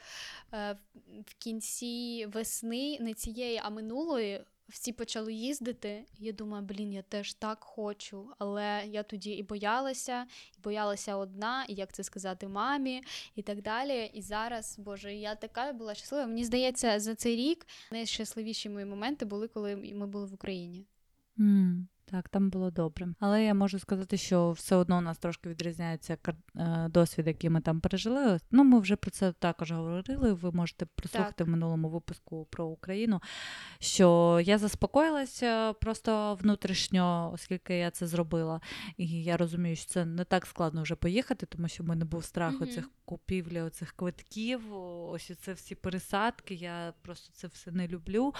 е, 0.53 0.77
в 1.25 1.33
кінці 1.37 2.25
весни, 2.33 2.97
не 3.01 3.13
цієї, 3.13 3.61
а 3.63 3.69
минулої. 3.69 4.41
Всі 4.69 4.91
почали 4.91 5.33
їздити, 5.33 6.05
і 6.19 6.25
я 6.25 6.31
думаю, 6.31 6.63
блін, 6.63 6.93
я 6.93 7.01
теж 7.01 7.33
так 7.33 7.57
хочу. 7.63 8.29
Але 8.39 8.83
я 8.87 9.03
тоді 9.03 9.31
і 9.31 9.43
боялася, 9.43 10.25
і 10.57 10.61
боялася 10.63 11.15
одна, 11.15 11.65
і 11.67 11.73
як 11.73 11.93
це 11.93 12.03
сказати 12.03 12.47
мамі, 12.47 13.01
і 13.35 13.41
так 13.41 13.61
далі. 13.61 13.92
І 14.13 14.21
зараз, 14.21 14.79
Боже, 14.79 15.13
я 15.13 15.35
така 15.35 15.73
була 15.73 15.95
щаслива. 15.95 16.27
Мені 16.27 16.45
здається, 16.45 16.99
за 16.99 17.15
цей 17.15 17.35
рік 17.35 17.67
найщасливіші 17.91 18.69
мої 18.69 18.85
моменти 18.85 19.25
були, 19.25 19.47
коли 19.47 19.75
ми 19.75 20.07
були 20.07 20.25
в 20.25 20.33
Україні. 20.33 20.85
Mm, 21.37 21.85
так, 22.05 22.29
там 22.29 22.49
було 22.49 22.71
добре. 22.71 23.07
Але 23.19 23.43
я 23.43 23.53
можу 23.53 23.79
сказати, 23.79 24.17
що 24.17 24.51
все 24.51 24.75
одно 24.75 24.97
у 24.97 25.01
нас 25.01 25.17
трошки 25.17 25.49
відрізняється 25.49 26.17
е, 26.55 26.87
досвід, 26.89 27.27
який 27.27 27.49
ми 27.49 27.61
там 27.61 27.79
пережили. 27.79 28.39
Ну, 28.51 28.63
ми 28.63 28.79
вже 28.79 28.95
про 28.95 29.11
це 29.11 29.31
також 29.31 29.71
говорили. 29.71 30.33
Ви 30.33 30.51
можете 30.51 30.85
прослухати 30.85 31.33
так. 31.37 31.47
в 31.47 31.49
минулому 31.49 31.89
випуску 31.89 32.47
про 32.51 32.65
Україну. 32.65 33.21
Що 33.79 34.39
я 34.43 34.57
заспокоїлася 34.57 35.73
просто 35.73 36.35
внутрішньо, 36.41 37.31
оскільки 37.33 37.77
я 37.77 37.91
це 37.91 38.07
зробила. 38.07 38.61
І 38.97 39.23
я 39.23 39.37
розумію, 39.37 39.75
що 39.75 39.91
це 39.91 40.05
не 40.05 40.23
так 40.23 40.45
складно 40.45 40.83
вже 40.83 40.95
поїхати, 40.95 41.45
тому 41.45 41.67
що 41.67 41.83
в 41.83 41.87
мене 41.87 42.05
був 42.05 42.23
страх 42.23 42.53
Мгм. 42.53 42.63
оцих 42.63 42.89
купівлі, 43.05 43.61
оцих 43.61 43.91
квитків, 43.91 44.75
ось 45.09 45.31
це 45.41 45.53
всі 45.53 45.75
пересадки. 45.75 46.53
Я 46.53 46.93
просто 47.01 47.33
це 47.33 47.47
все 47.47 47.71
не 47.71 47.87
люблю. 47.87 48.33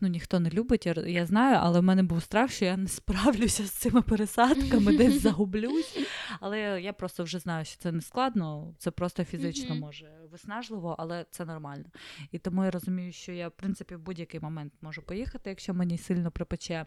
Ну, 0.00 0.08
ніхто 0.08 0.40
не 0.40 0.50
любить, 0.50 0.86
я, 0.86 0.92
я 0.92 1.26
знаю, 1.26 1.58
але 1.60 1.80
в 1.80 1.82
мене 1.82 2.02
був 2.02 2.22
страх, 2.22 2.50
що 2.50 2.64
я 2.64 2.76
не 2.76 2.88
справлюся 2.88 3.19
з 3.48 3.70
цими 3.70 4.02
пересадками, 4.02 4.96
десь 4.96 5.20
загублюсь. 5.22 5.98
Але 6.40 6.82
я 6.82 6.92
просто 6.92 7.24
вже 7.24 7.38
знаю, 7.38 7.64
що 7.64 7.78
це 7.78 7.92
не 7.92 8.00
складно, 8.00 8.74
це 8.78 8.90
просто 8.90 9.24
фізично 9.24 9.74
може 9.74 10.10
виснажливо, 10.30 10.96
але 10.98 11.26
це 11.30 11.44
нормально. 11.44 11.84
І 12.30 12.38
тому 12.38 12.64
я 12.64 12.70
розумію, 12.70 13.12
що 13.12 13.32
я, 13.32 13.48
в 13.48 13.52
принципі, 13.52 13.94
в 13.94 14.00
будь-який 14.00 14.40
момент 14.40 14.72
можу 14.82 15.02
поїхати, 15.02 15.50
якщо 15.50 15.74
мені 15.74 15.98
сильно 15.98 16.30
припече. 16.30 16.86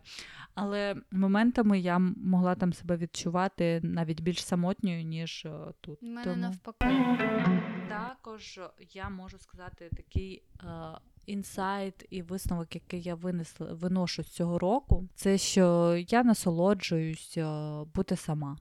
Але 0.54 0.96
моментами 1.12 1.80
я 1.80 2.00
могла 2.00 2.56
там 2.56 2.74
себе 2.74 2.98
відчувати 2.98 3.80
навіть 3.84 4.22
більш 4.22 4.46
самотньою, 4.46 5.04
ніж 5.04 5.46
е, 5.46 5.52
тут. 5.82 6.04
У 6.04 6.06
мене 6.06 6.24
Тому... 6.24 6.36
навпаки. 6.36 6.88
Також 7.90 8.60
я 8.94 9.10
можу 9.10 9.38
сказати 9.38 9.90
такий 9.96 10.44
е, 10.64 10.66
інсайт 11.26 12.06
і 12.10 12.22
висновок, 12.22 12.76
який 12.76 13.02
я 13.02 13.16
винесла, 13.16 13.74
виношу 13.74 14.24
з 14.24 14.28
цього 14.28 14.60
року, 14.60 15.08
це 15.16 15.38
що 15.38 15.96
я 16.10 16.24
насолоджуюсь 16.24 17.38
е, 17.38 17.46
бути 17.96 18.16
сама. 18.16 18.58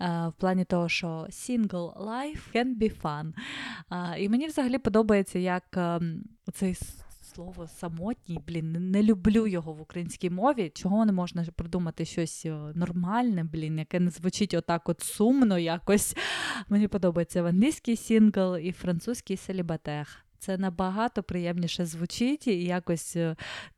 Е, 0.00 0.28
в 0.28 0.32
плані 0.32 0.64
того, 0.64 0.88
що 0.88 1.06
single 1.30 1.96
life 1.96 2.54
can 2.54 2.78
be 2.78 3.00
fun. 3.02 3.32
Е, 3.92 4.22
і 4.22 4.28
мені 4.28 4.46
взагалі 4.46 4.78
подобається, 4.78 5.38
як 5.38 5.64
е, 5.76 6.00
цей 6.52 6.76
слово 7.34 7.66
самотній, 7.66 8.40
блін, 8.46 8.90
не, 8.90 9.02
люблю 9.02 9.46
його 9.46 9.72
в 9.72 9.80
українській 9.80 10.30
мові. 10.30 10.72
Чого 10.74 11.04
не 11.04 11.12
можна 11.12 11.44
придумати 11.56 12.04
щось 12.04 12.46
нормальне, 12.74 13.44
блін, 13.44 13.78
яке 13.78 14.00
не 14.00 14.10
звучить 14.10 14.54
отак 14.54 14.88
от 14.88 15.00
сумно 15.00 15.58
якось. 15.58 16.16
Мені 16.68 16.88
подобається 16.88 17.42
в 17.42 17.46
англійський 17.46 17.96
сингл 17.96 18.56
і 18.56 18.72
французький 18.72 19.36
селібатех. 19.36 20.23
Це 20.44 20.58
набагато 20.58 21.22
приємніше 21.22 21.86
звучить 21.86 22.46
і 22.46 22.64
якось. 22.64 23.16
е, 23.16 23.36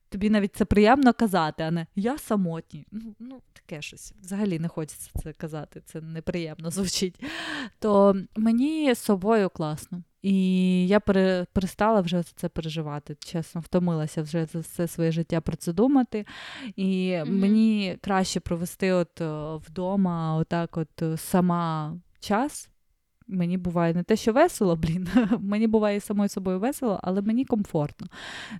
Тобі 0.08 0.30
навіть 0.30 0.56
це 0.56 0.64
приємно 0.64 1.12
казати, 1.12 1.62
а 1.62 1.70
не 1.70 1.86
я 1.96 2.18
самотній. 2.18 2.86
Ну, 2.92 3.14
ну 3.18 3.40
таке 3.52 3.82
щось. 3.82 4.14
Взагалі 4.22 4.58
не 4.58 4.68
хочеться 4.68 5.10
це 5.22 5.32
казати, 5.32 5.82
це 5.84 6.00
неприємно 6.00 6.70
звучить. 6.70 7.24
То 7.78 8.16
мені 8.36 8.94
з 8.94 8.98
собою 8.98 9.50
класно. 9.50 10.02
І 10.22 10.86
я 10.88 11.00
перестала 11.00 12.00
вже 12.00 12.22
це 12.36 12.48
переживати. 12.48 13.16
Чесно, 13.24 13.60
втомилася 13.60 14.22
вже 14.22 14.44
за 14.46 14.58
все 14.58 14.88
своє 14.88 15.12
життя 15.12 15.40
про 15.40 15.56
це 15.56 15.72
думати. 15.72 16.26
І 16.76 17.16
Мгм. 17.16 17.38
мені 17.38 17.98
краще 18.00 18.40
провести 18.40 18.92
от 18.92 19.20
е, 19.20 19.56
вдома, 19.68 20.36
отак, 20.36 20.76
от 20.76 21.02
е, 21.02 21.16
сама 21.16 21.96
час. 22.20 22.70
Мені 23.28 23.58
буває 23.58 23.94
не 23.94 24.02
те, 24.02 24.16
що 24.16 24.32
весело, 24.32 24.76
блін. 24.76 25.08
Мені 25.40 25.66
буває 25.66 26.00
самою 26.00 26.28
собою 26.28 26.60
весело, 26.60 27.00
але 27.02 27.22
мені 27.22 27.44
комфортно. 27.44 28.06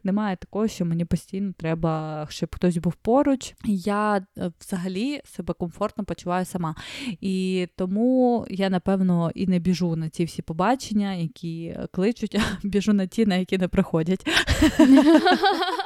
Немає 0.04 0.36
такого, 0.36 0.68
що 0.68 0.84
мені 0.84 1.04
постійно 1.04 1.52
треба, 1.56 2.26
щоб 2.30 2.54
хтось 2.54 2.76
був 2.76 2.94
поруч. 2.94 3.54
Я 3.64 4.16
е, 4.16 4.50
взагалі 4.60 5.20
себе 5.24 5.54
комфортно 5.54 6.04
почуваю 6.04 6.44
сама. 6.44 6.74
І 7.20 7.68
тому 7.76 8.46
я, 8.50 8.70
напевно, 8.70 9.30
і 9.34 9.46
не 9.46 9.58
біжу 9.58 9.96
на 9.96 10.08
ті 10.08 10.24
всі 10.24 10.42
побачення, 10.42 11.14
які 11.14 11.78
кличуть, 11.92 12.34
а 12.62 12.66
біжу 12.66 12.92
на 12.92 13.06
ті, 13.06 13.26
на 13.26 13.36
які 13.36 13.58
не 13.58 13.68
приходять. 13.68 14.26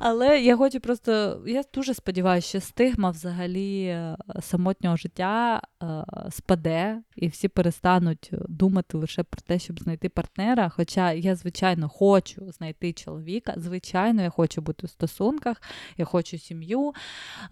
Але 0.00 0.40
я 0.40 0.56
хочу 0.56 0.80
просто, 0.80 1.42
я 1.46 1.62
дуже 1.74 1.94
сподіваюся, 1.94 2.48
що 2.48 2.60
стигма 2.60 3.10
взагалі 3.10 3.84
е, 3.84 4.16
самотнього 4.40 4.96
життя 4.96 5.62
е, 5.82 5.86
спаде, 6.30 7.02
і 7.16 7.28
всі 7.28 7.48
перестануть 7.48 8.30
думати 8.48 8.96
лише 8.96 9.22
про 9.22 9.40
те, 9.40 9.58
щоб 9.58 9.80
знайти 9.80 10.08
партнера. 10.08 10.68
Хоча 10.68 11.12
я, 11.12 11.34
звичайно, 11.34 11.88
хочу 11.88 12.52
знайти 12.52 12.92
чоловіка. 12.92 13.54
Звичайно, 13.56 14.22
я 14.22 14.30
хочу 14.30 14.60
бути 14.60 14.86
в 14.86 14.90
стосунках, 14.90 15.62
я 15.96 16.04
хочу 16.04 16.38
сім'ю, 16.38 16.92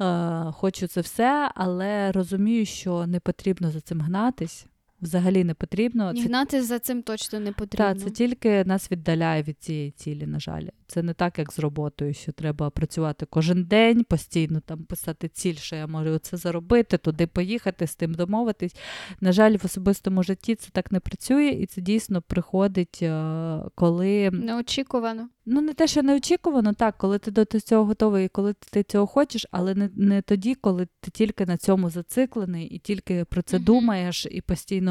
е, 0.01 0.53
хочу 0.53 0.87
це 0.87 1.01
все, 1.01 1.51
але 1.55 2.13
розумію, 2.13 2.67
що 2.67 3.07
не 3.07 3.21
потрібно 3.21 3.71
за 3.71 3.81
цим 3.81 4.01
гнатись. 4.01 4.67
Взагалі 5.03 5.45
не 5.45 5.55
потрібно. 5.55 6.13
Ні, 6.13 6.21
Це 6.23 6.27
гнати 6.29 6.63
за 6.63 6.79
цим 6.79 7.03
точно 7.03 7.41
не 7.41 7.53
потрібно. 7.53 7.87
так, 7.87 7.99
це 8.01 8.11
тільки 8.11 8.65
нас 8.65 8.91
віддаляє 8.93 9.43
від 9.43 9.63
цієї 9.63 9.91
цілі, 9.91 10.27
на 10.27 10.41
жаль. 10.41 10.67
Це 10.87 11.03
не 11.03 11.15
так, 11.15 11.39
як 11.39 11.53
з 11.53 11.59
роботою, 11.59 12.15
що 12.15 12.33
треба 12.33 12.71
працювати 12.71 13.27
кожен 13.31 13.65
день, 13.65 14.05
постійно 14.05 14.61
там 14.61 14.79
писати 14.85 15.29
ціль, 15.29 15.55
що 15.55 15.77
я 15.77 15.87
можу 15.87 16.19
це 16.19 16.37
заробити, 16.37 16.99
туди 16.99 17.27
поїхати, 17.27 17.87
з 17.87 17.95
тим 17.95 18.15
домовитись. 18.15 18.77
На 19.21 19.33
жаль, 19.33 19.57
в 19.57 19.61
особистому 19.65 20.23
житті 20.23 20.55
це 20.55 20.69
так 20.73 20.93
не 20.93 21.01
працює, 21.01 21.47
і 21.49 21.67
це 21.67 21.81
дійсно 21.81 22.23
приходить, 22.23 22.99
е, 23.03 23.61
коли 23.75 24.31
Неочікувано. 24.31 25.29
ну 25.47 25.61
не 25.61 25.73
те, 25.75 25.87
що 25.87 26.03
неочікувано, 26.03 26.73
так, 26.73 26.99
коли 26.99 27.19
ти 27.19 27.31
до 27.31 27.45
цього 27.45 27.85
готовий, 27.85 28.27
і 28.27 28.29
коли 28.29 28.55
ти 28.71 28.83
цього 28.83 29.07
хочеш, 29.07 29.47
але 29.51 29.75
не, 29.75 29.91
не 29.97 30.23
тоді, 30.23 30.55
коли 30.55 30.87
ти 31.01 31.11
тільки 31.11 31.47
на 31.47 31.57
цьому 31.57 31.91
зациклений 31.91 32.67
і 32.67 32.79
тільки 32.79 33.25
про 33.25 33.43
це 33.43 33.57
Мгм. 33.57 33.65
думаєш, 33.65 34.27
і 34.31 34.41
постійно 34.41 34.86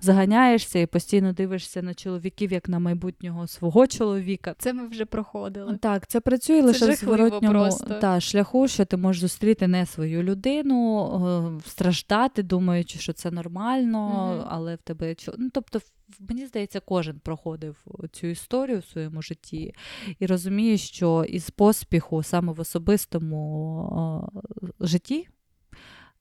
заганяєшся, 0.00 0.78
і 0.78 0.86
постійно 0.86 1.32
дивишся 1.32 1.82
на 1.82 1.94
чоловіків 1.94 2.52
як 2.52 2.68
на 2.68 2.78
майбутнього 2.78 3.46
свого 3.46 3.86
чоловіка. 3.86 4.54
Це 4.58 4.72
ми 4.72 4.86
вже 4.88 5.04
проходили. 5.04 5.76
Так, 5.76 6.06
це 6.06 6.20
працює 6.20 6.62
лише 6.62 6.90
в 6.90 6.94
зворотньому 6.94 7.68
та, 8.00 8.20
шляху, 8.20 8.68
що 8.68 8.84
ти 8.84 8.96
можеш 8.96 9.20
зустріти 9.20 9.66
не 9.66 9.86
свою 9.86 10.22
людину, 10.22 11.58
е, 11.64 11.68
страждати, 11.68 12.42
думаючи, 12.42 12.98
що 12.98 13.12
це 13.12 13.30
нормально, 13.30 14.34
Мгм. 14.36 14.46
але 14.48 14.74
в 14.74 14.78
тебе 14.78 15.14
ну, 15.38 15.50
тобто, 15.52 15.80
мені 16.20 16.46
здається, 16.46 16.80
кожен 16.80 17.18
проходив 17.18 17.76
цю 18.12 18.26
історію 18.26 18.78
в 18.78 18.84
своєму 18.84 19.22
житті 19.22 19.74
і 20.18 20.26
розуміє, 20.26 20.76
що 20.76 21.24
із 21.28 21.50
поспіху 21.50 22.22
саме 22.22 22.52
в 22.52 22.60
особистому 22.60 24.30
е, 24.62 24.66
житті 24.80 25.28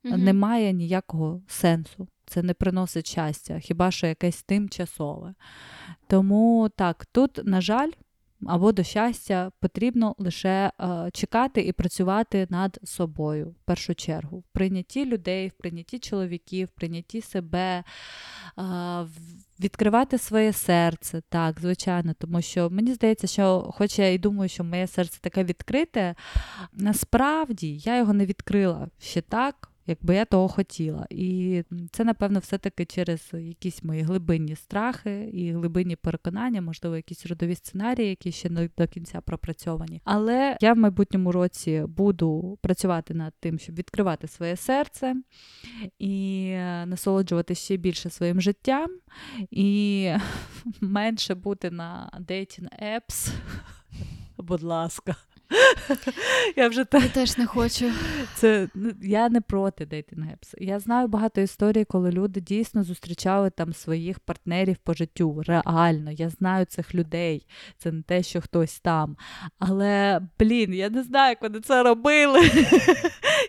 Мгм. 0.04 0.24
немає 0.24 0.74
ніякого 0.74 1.42
сенсу. 1.48 2.08
Це 2.28 2.44
не 2.44 2.54
приносить 2.54 3.08
щастя, 3.08 3.60
хіба 3.60 3.92
що 3.92 4.08
якесь 4.08 4.44
тимчасове. 4.44 5.34
Тому 6.08 6.70
так, 6.76 7.06
тут, 7.06 7.40
на 7.44 7.62
жаль, 7.62 7.92
або 8.46 8.72
до 8.72 8.84
щастя 8.84 9.52
потрібно 9.60 10.16
лише 10.18 10.72
е, 10.80 11.10
чекати 11.14 11.62
і 11.62 11.72
працювати 11.72 12.48
над 12.50 12.80
собою 12.84 13.50
в 13.50 13.66
першу 13.66 13.96
чергу. 13.96 14.40
В 14.40 14.44
прийнятті 14.44 15.06
людей, 15.06 15.48
в 15.48 15.52
прийнятті 15.52 16.00
чоловіків, 16.00 16.68
в 16.68 16.80
прийнятті 16.80 17.22
себе, 17.22 17.84
е, 18.60 19.08
Відкривати 19.60 20.18
своє 20.18 20.54
серце, 20.54 21.22
так, 21.30 21.60
звичайно, 21.60 22.14
тому 22.20 22.42
що 22.42 22.70
мені 22.70 22.94
здається, 22.94 23.28
що, 23.28 23.72
хоч 23.74 24.00
я 24.00 24.14
і 24.14 24.18
думаю, 24.18 24.50
що 24.50 24.64
моє 24.64 24.88
серце 24.88 25.20
таке 25.22 25.44
відкрите, 25.44 26.16
насправді 26.74 27.78
я 27.78 27.98
його 27.98 28.14
не 28.14 28.26
відкрила 28.26 28.88
ще 29.00 29.22
так, 29.22 29.72
якби 29.88 30.16
я 30.16 30.26
того 30.26 30.48
хотіла. 30.48 31.08
І 31.10 31.64
це, 31.92 32.04
напевно, 32.04 32.40
все-таки 32.40 32.86
через 32.86 33.32
якісь 33.34 33.84
мої 33.84 34.02
глибинні 34.02 34.56
страхи 34.56 35.30
і 35.34 35.52
глибинні 35.52 35.96
переконання, 35.96 36.62
можливо, 36.62 36.96
якісь 36.96 37.26
родові 37.26 37.56
сценарії, 37.56 38.10
які 38.10 38.32
ще 38.32 38.50
не 38.50 38.70
до 38.78 38.88
кінця 38.88 39.22
пропрацьовані. 39.22 40.02
Але 40.04 40.58
я 40.62 40.74
в 40.74 40.78
майбутньому 40.78 41.32
році 41.32 41.84
буду 41.88 42.60
працювати 42.62 43.14
над 43.14 43.34
тим, 43.40 43.60
щоб 43.60 43.76
відкривати 43.76 44.28
своє 44.28 44.56
серце 44.56 45.16
і 46.00 46.50
насолоджувати 46.86 47.56
ще 47.56 47.78
більше 47.78 48.10
своїм 48.10 48.42
життям, 48.42 48.90
і 49.52 50.12
менше 50.82 51.36
бути 51.36 51.72
на 51.72 52.12
dating 52.28 52.68
apps. 52.84 53.32
Будь 54.38 54.64
ласка. 54.64 55.16
Я 56.56 56.68
вже 56.68 56.86
Я 56.94 57.08
теж 57.08 57.38
не 57.38 57.46
хочу. 57.46 57.92
Це 58.36 58.70
ну, 58.76 58.92
Я 59.02 59.30
не 59.30 59.42
проти 59.42 59.86
дейтинг 59.86 60.28
епс. 60.34 60.56
Я 60.58 60.80
знаю 60.80 61.08
багато 61.08 61.42
історій, 61.42 61.86
коли 61.86 62.12
люди 62.12 62.42
дійсно 62.42 62.84
зустрічали 62.84 63.50
там 63.50 63.74
своїх 63.74 64.20
партнерів 64.20 64.78
по 64.84 64.94
життю. 64.94 65.44
Реально, 65.48 66.12
я 66.12 66.30
знаю 66.30 66.66
цих 66.66 66.96
людей. 66.96 67.48
Це 67.78 67.92
не 67.92 68.02
те, 68.02 68.24
що 68.24 68.42
хтось 68.42 68.80
там. 68.80 69.18
Але, 69.60 70.22
блін, 70.40 70.74
я 70.74 70.90
не 70.90 71.04
знаю, 71.04 71.30
як 71.30 71.42
вони 71.42 71.60
це 71.60 71.84
робили. 71.84 72.52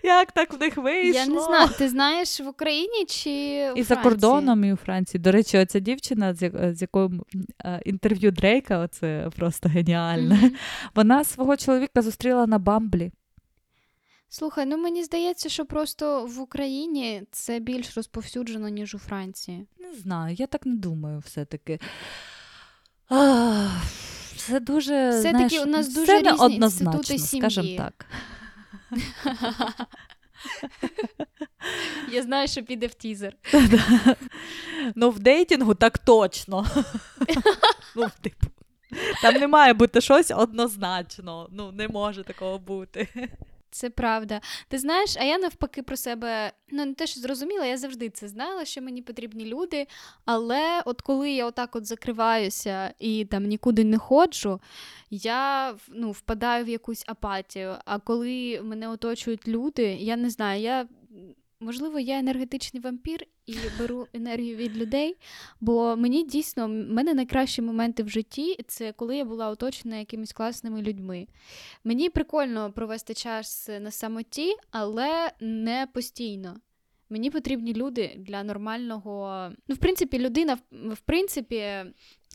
Як 0.04 0.32
так 0.32 0.52
в 0.52 0.60
них 0.60 0.76
вийшло? 0.76 1.20
Я 1.20 1.26
не 1.26 1.40
знаю. 1.40 1.68
Ти 1.78 1.88
знаєш 1.88 2.40
в 2.40 2.48
Україні 2.48 3.04
чи 3.08 3.30
у 3.72 3.76
і 3.76 3.82
за 3.82 3.96
кордоном, 3.96 4.64
і 4.64 4.72
у 4.72 4.76
Франції. 4.76 5.20
До 5.20 5.32
речі, 5.32 5.58
оця 5.58 5.80
дівчина, 5.80 6.34
з 6.34 6.80
якою 6.80 7.24
е, 7.64 7.80
інтерв'ю 7.84 8.30
Дрейка, 8.30 8.78
оце 8.78 9.30
просто 9.36 9.68
геніальне. 9.68 10.50
Вона 10.94 11.24
свого 11.24 11.56
чоловіка 11.56 11.87
зустріла 11.96 12.46
на 12.46 12.58
Бамблі. 12.58 13.12
Слухай, 14.28 14.66
ну 14.66 14.76
мені 14.76 15.04
здається, 15.04 15.48
що 15.48 15.66
просто 15.66 16.26
в 16.26 16.40
Україні 16.40 17.22
це 17.32 17.58
більш 17.58 17.96
розповсюджено, 17.96 18.68
ніж 18.68 18.94
у 18.94 18.98
Франції. 18.98 19.66
Не 19.78 19.94
знаю, 19.94 20.36
я 20.38 20.46
так 20.46 20.66
не 20.66 20.74
думаю, 20.74 21.18
все-таки. 21.18 21.80
Це 24.36 24.60
дуже 24.60 25.10
все-таки 25.10 25.48
знаєш, 25.48 25.66
у 25.66 25.66
нас 25.66 25.94
дуже 25.94 26.12
різні 26.18 26.22
неоднозначно, 26.22 26.98
інститути 26.98 27.18
сім'ї. 27.18 27.50
скажімо 27.50 27.76
так. 27.76 28.06
Я 32.12 32.22
знаю, 32.22 32.48
що 32.48 32.62
піде 32.62 32.86
в 32.86 32.94
тізер. 32.94 33.36
Ну, 34.94 35.10
в 35.10 35.18
дейтингу 35.18 35.74
так 35.74 35.98
точно. 35.98 36.66
Ну, 37.96 38.06
типу. 38.20 38.46
Там 39.22 39.34
не 39.34 39.48
має 39.48 39.74
бути 39.74 40.00
щось 40.00 40.30
однозначно. 40.30 41.48
Ну, 41.50 41.72
не 41.72 41.88
може 41.88 42.24
такого 42.24 42.58
бути. 42.58 43.08
Це 43.70 43.90
правда. 43.90 44.40
Ти 44.68 44.78
знаєш, 44.78 45.16
а 45.20 45.24
я 45.24 45.38
навпаки 45.38 45.82
про 45.82 45.96
себе 45.96 46.52
ну 46.70 46.84
не 46.86 46.94
те, 46.94 47.06
що 47.06 47.20
зрозуміла, 47.20 47.66
я 47.66 47.76
завжди 47.76 48.10
це 48.10 48.28
знала, 48.28 48.64
що 48.64 48.82
мені 48.82 49.02
потрібні 49.02 49.44
люди. 49.44 49.86
Але 50.24 50.82
от 50.84 51.00
коли 51.00 51.30
я 51.30 51.46
отак 51.46 51.76
от 51.76 51.86
закриваюся 51.86 52.94
і 52.98 53.24
там 53.24 53.44
нікуди 53.44 53.84
не 53.84 53.98
ходжу, 53.98 54.60
я 55.10 55.74
ну, 55.88 56.10
впадаю 56.10 56.64
в 56.64 56.68
якусь 56.68 57.04
апатію. 57.06 57.74
А 57.84 57.98
коли 57.98 58.60
мене 58.64 58.88
оточують 58.88 59.48
люди, 59.48 59.82
я 59.82 60.16
не 60.16 60.30
знаю, 60.30 60.62
я 60.62 60.86
можливо, 61.60 61.98
я 61.98 62.18
енергетичний 62.18 62.82
вампір 62.82 63.26
і 63.46 63.56
беру 63.78 64.06
енергію 64.12 64.56
від 64.56 64.76
людей, 64.76 65.16
бо 65.60 65.96
мені 65.96 66.24
дійсно 66.24 66.66
в 66.66 66.70
мене 66.70 67.14
найкращі 67.14 67.62
моменти 67.62 68.02
в 68.02 68.08
житті 68.08 68.64
це 68.66 68.92
коли 68.92 69.16
я 69.16 69.24
була 69.24 69.48
оточена 69.48 69.96
якимись 69.96 70.32
класними 70.32 70.82
людьми. 70.82 71.26
Мені 71.84 72.10
прикольно 72.10 72.72
провести 72.72 73.14
час 73.14 73.70
на 73.80 73.90
самоті, 73.90 74.54
але 74.70 75.32
не 75.40 75.86
постійно. 75.92 76.56
Мені 77.10 77.30
потрібні 77.30 77.74
люди 77.74 78.14
для 78.18 78.42
нормального. 78.42 79.48
Ну, 79.68 79.74
в 79.74 79.78
принципі, 79.78 80.18
людина 80.18 80.58
в 80.72 81.00
принципі. 81.00 81.64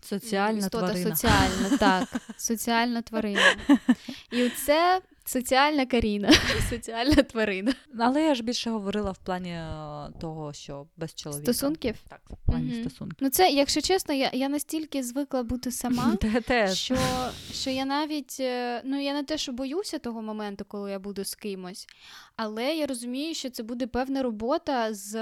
Соціальна 0.03 0.59
істота 0.59 0.87
тварина. 0.87 1.15
соціальна, 1.15 1.77
так, 1.77 2.21
соціальна 2.37 3.01
тварина. 3.01 3.55
І 4.31 4.49
це 4.49 5.01
Соціальна 5.25 5.85
Каріна, 5.85 6.33
соціальна 6.69 7.15
тварина. 7.15 7.73
Але 7.99 8.23
я 8.23 8.35
ж 8.35 8.43
більше 8.43 8.69
говорила 8.69 9.11
в 9.11 9.17
плані 9.17 9.49
е, 9.49 10.09
того, 10.21 10.53
що 10.53 10.87
без 10.97 11.15
чоловіка. 11.15 11.53
Стосунків? 11.53 11.95
Так, 12.09 12.21
в 12.29 12.45
плані 12.45 12.71
mm 12.71 12.81
стосунків. 12.81 13.17
Ну, 13.21 13.29
це, 13.29 13.49
якщо 13.49 13.81
чесно, 13.81 14.13
я 14.13 14.29
я 14.33 14.49
настільки 14.49 15.03
звикла 15.03 15.43
бути 15.43 15.71
сама, 15.71 16.17
що 16.73 16.95
що 17.51 17.69
я 17.69 17.85
навіть 17.85 18.37
е, 18.39 18.81
ну 18.85 19.01
я 19.01 19.13
не 19.13 19.23
те, 19.23 19.37
що 19.37 19.51
боюся 19.51 19.99
того 19.99 20.21
моменту, 20.21 20.65
коли 20.65 20.91
я 20.91 20.99
буду 20.99 21.23
з 21.23 21.35
кимось, 21.35 21.87
але 22.35 22.75
я 22.75 22.87
розумію, 22.87 23.33
що 23.33 23.49
це 23.49 23.63
буде 23.63 23.87
певна 23.87 24.23
робота 24.23 24.93
з. 24.93 25.13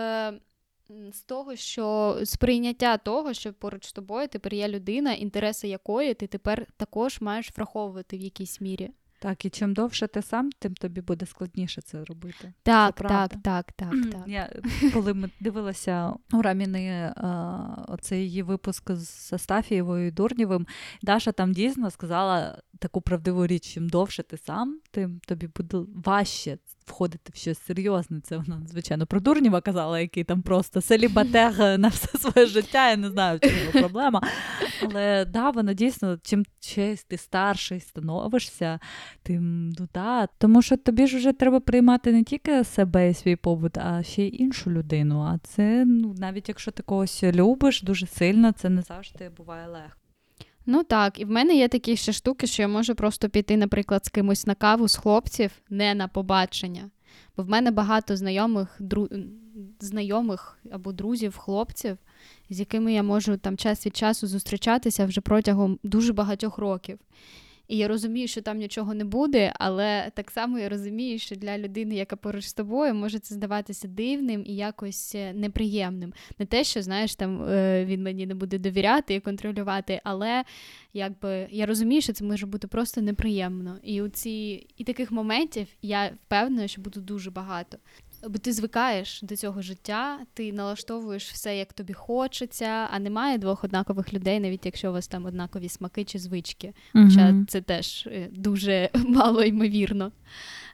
З 1.14 1.22
того, 1.22 1.56
що 1.56 2.18
сприйняття 2.24 2.98
того, 2.98 3.34
що 3.34 3.54
поруч 3.54 3.88
з 3.88 3.94
тобою 3.94 4.28
тепер 4.28 4.54
є 4.54 4.68
людина, 4.68 5.14
інтереси 5.14 5.68
якої 5.68 6.14
ти 6.14 6.28
тепер 6.28 6.68
також 6.78 7.22
маєш 7.22 7.52
враховувати 7.56 8.18
в 8.18 8.22
якійсь 8.22 8.62
мірі. 8.62 8.90
Так, 9.22 9.46
і 9.46 9.50
чим 9.50 9.74
довше 9.74 10.08
ти 10.08 10.22
сам, 10.22 10.50
тим 10.60 10.74
тобі 10.74 11.02
буде 11.02 11.26
складніше 11.26 11.82
це 11.82 12.04
робити. 12.04 12.54
Так, 12.64 12.98
це 12.98 13.04
так, 13.04 13.32
так, 13.44 13.72
так, 13.72 13.94
так. 14.12 14.28
Я, 14.28 14.50
Коли 14.94 15.14
ми 15.14 15.30
дивилися 15.40 16.14
у 16.34 16.42
Раміни 16.42 16.88
е, 16.88 17.14
оцей 17.88 18.24
її 18.24 18.44
випуск 18.44 18.92
з 18.92 19.34
Астафієвою 19.34 20.08
і 20.08 20.12
Дурнєвим, 20.12 20.68
Даша 21.02 21.32
там 21.32 21.54
дійсно 21.54 21.92
сказала 21.92 22.62
таку 22.80 23.02
правдиву 23.02 23.48
річ, 23.48 23.74
чим 23.74 23.90
довше 23.90 24.24
ти 24.24 24.38
сам, 24.38 24.80
тим 24.92 25.20
тобі 25.28 25.48
буде 25.48 25.78
важче 26.06 26.58
входити 26.86 27.32
в 27.34 27.38
щось 27.38 27.60
серйозне. 27.60 28.22
Це 28.22 28.38
вона, 28.38 28.62
звичайно, 28.68 29.06
про 29.06 29.20
Дурнєва 29.20 29.62
казала, 29.62 30.00
який 30.00 30.24
там 30.24 30.42
просто 30.42 30.82
селібатег 30.82 31.60
на 31.60 31.88
все 31.88 32.18
своє 32.18 32.48
життя. 32.48 32.90
Я 32.90 32.98
не 32.98 33.10
знаю, 33.10 33.38
в 33.38 33.40
чому 33.40 33.72
проблема. 33.72 34.22
Але 34.84 35.26
да, 35.26 35.50
вона 35.50 35.74
дійсно, 35.74 36.18
чим 36.24 36.46
честь 36.60 37.08
ти 37.08 37.18
старший 37.18 37.80
становишся, 37.80 38.80
тим 39.24 39.70
ну 39.70 39.88
да. 39.94 40.28
Тому 40.38 40.62
що 40.62 40.78
тобі 40.78 41.08
ж 41.08 41.18
вже 41.18 41.34
треба 41.34 41.60
приймати 41.60 42.12
не 42.12 42.24
тільки 42.24 42.64
себе 42.64 43.10
і 43.10 43.14
свій 43.14 43.36
побут, 43.36 43.78
а 43.78 44.04
ще 44.04 44.24
й 44.24 44.36
іншу 44.40 44.72
людину. 44.72 45.22
А 45.22 45.38
це 45.44 45.86
ну 45.86 46.16
навіть 46.18 46.50
якщо 46.50 46.72
ти 46.72 46.84
когось 46.84 47.24
любиш 47.24 47.82
дуже 47.82 48.08
сильно, 48.08 48.52
це 48.52 48.70
не 48.70 48.82
завжди 48.82 49.30
буває 49.30 49.68
легко. 49.68 50.01
Ну 50.66 50.84
так, 50.84 51.20
і 51.20 51.26
в 51.26 51.30
мене 51.30 51.56
є 51.56 51.68
такі 51.68 51.96
ще 51.96 52.14
штуки, 52.14 52.48
що 52.48 52.62
я 52.62 52.68
можу 52.68 52.96
просто 52.96 53.30
піти, 53.30 53.58
наприклад, 53.58 54.06
з 54.06 54.10
кимось 54.10 54.48
на 54.48 54.56
каву 54.56 54.88
з 54.88 54.96
хлопців, 54.96 55.52
не 55.70 55.96
на 55.96 56.08
побачення. 56.08 56.90
Бо 57.38 57.44
в 57.44 57.50
мене 57.50 57.72
багато 57.72 58.18
знайомих 58.18 58.76
дру... 58.80 59.08
знайомих 59.80 60.58
або 60.72 60.92
друзів, 60.92 61.38
хлопців, 61.38 61.98
з 62.50 62.60
якими 62.60 62.94
я 62.94 63.04
можу 63.04 63.38
там 63.38 63.58
час 63.58 63.86
від 63.86 63.98
часу 63.98 64.28
зустрічатися 64.28 65.06
вже 65.06 65.22
протягом 65.22 65.80
дуже 65.84 66.14
багатьох 66.14 66.58
років. 66.58 67.00
І 67.72 67.78
я 67.78 67.88
розумію, 67.88 68.28
що 68.28 68.42
там 68.42 68.58
нічого 68.58 68.94
не 68.94 69.06
буде, 69.06 69.54
але 69.56 70.12
так 70.14 70.32
само 70.32 70.60
я 70.60 70.70
розумію, 70.70 71.20
що 71.20 71.36
для 71.36 71.58
людини, 71.58 71.96
яка 71.96 72.16
поруч 72.16 72.46
з 72.46 72.54
тобою, 72.54 72.96
може 72.96 73.20
це 73.20 73.36
здаватися 73.36 73.88
дивним 73.88 74.44
і 74.46 74.56
якось 74.56 75.16
е, 75.16 75.34
неприємним. 75.34 76.14
Не 76.40 76.46
те, 76.46 76.64
що 76.64 76.82
знаєш, 76.82 77.16
там 77.16 77.44
е, 77.44 77.86
він 77.86 78.04
мені 78.04 78.26
не 78.26 78.36
буде 78.36 78.58
довіряти 78.58 79.16
і 79.16 79.20
контролювати, 79.20 80.02
але 80.04 80.44
якби 80.94 81.48
я 81.52 81.66
розумію, 81.66 82.02
що 82.02 82.14
це 82.14 82.26
може 82.26 82.46
бути 82.46 82.68
просто 82.68 83.02
неприємно. 83.02 83.78
І 83.84 84.02
у 84.02 84.10
ці 84.10 84.68
і 84.78 84.84
таких 84.84 85.12
моментів 85.12 85.68
я 85.82 86.12
впевнена, 86.26 86.68
що 86.68 86.82
буде 86.82 87.00
дуже 87.00 87.32
багато. 87.32 87.78
Бо 88.30 88.38
ти 88.38 88.54
звикаєш 88.54 89.22
до 89.22 89.36
цього 89.36 89.62
життя, 89.62 90.20
ти 90.34 90.54
налаштовуєш 90.54 91.32
все, 91.32 91.58
як 91.58 91.74
тобі 91.74 91.94
хочеться, 91.94 92.88
а 92.92 93.00
немає 93.00 93.38
двох 93.38 93.64
однакових 93.64 94.14
людей, 94.14 94.40
навіть 94.40 94.66
якщо 94.66 94.90
у 94.90 94.94
вас 94.94 95.08
там 95.08 95.26
однакові 95.26 95.70
смаки 95.70 96.04
чи 96.04 96.20
звички. 96.20 96.74
Хоча 96.94 97.32
uh 97.32 97.46
це 97.46 97.62
теж 97.62 98.08
е, 98.12 98.30
дуже 98.32 98.90
мало 99.08 99.44
ймовірно, 99.44 100.12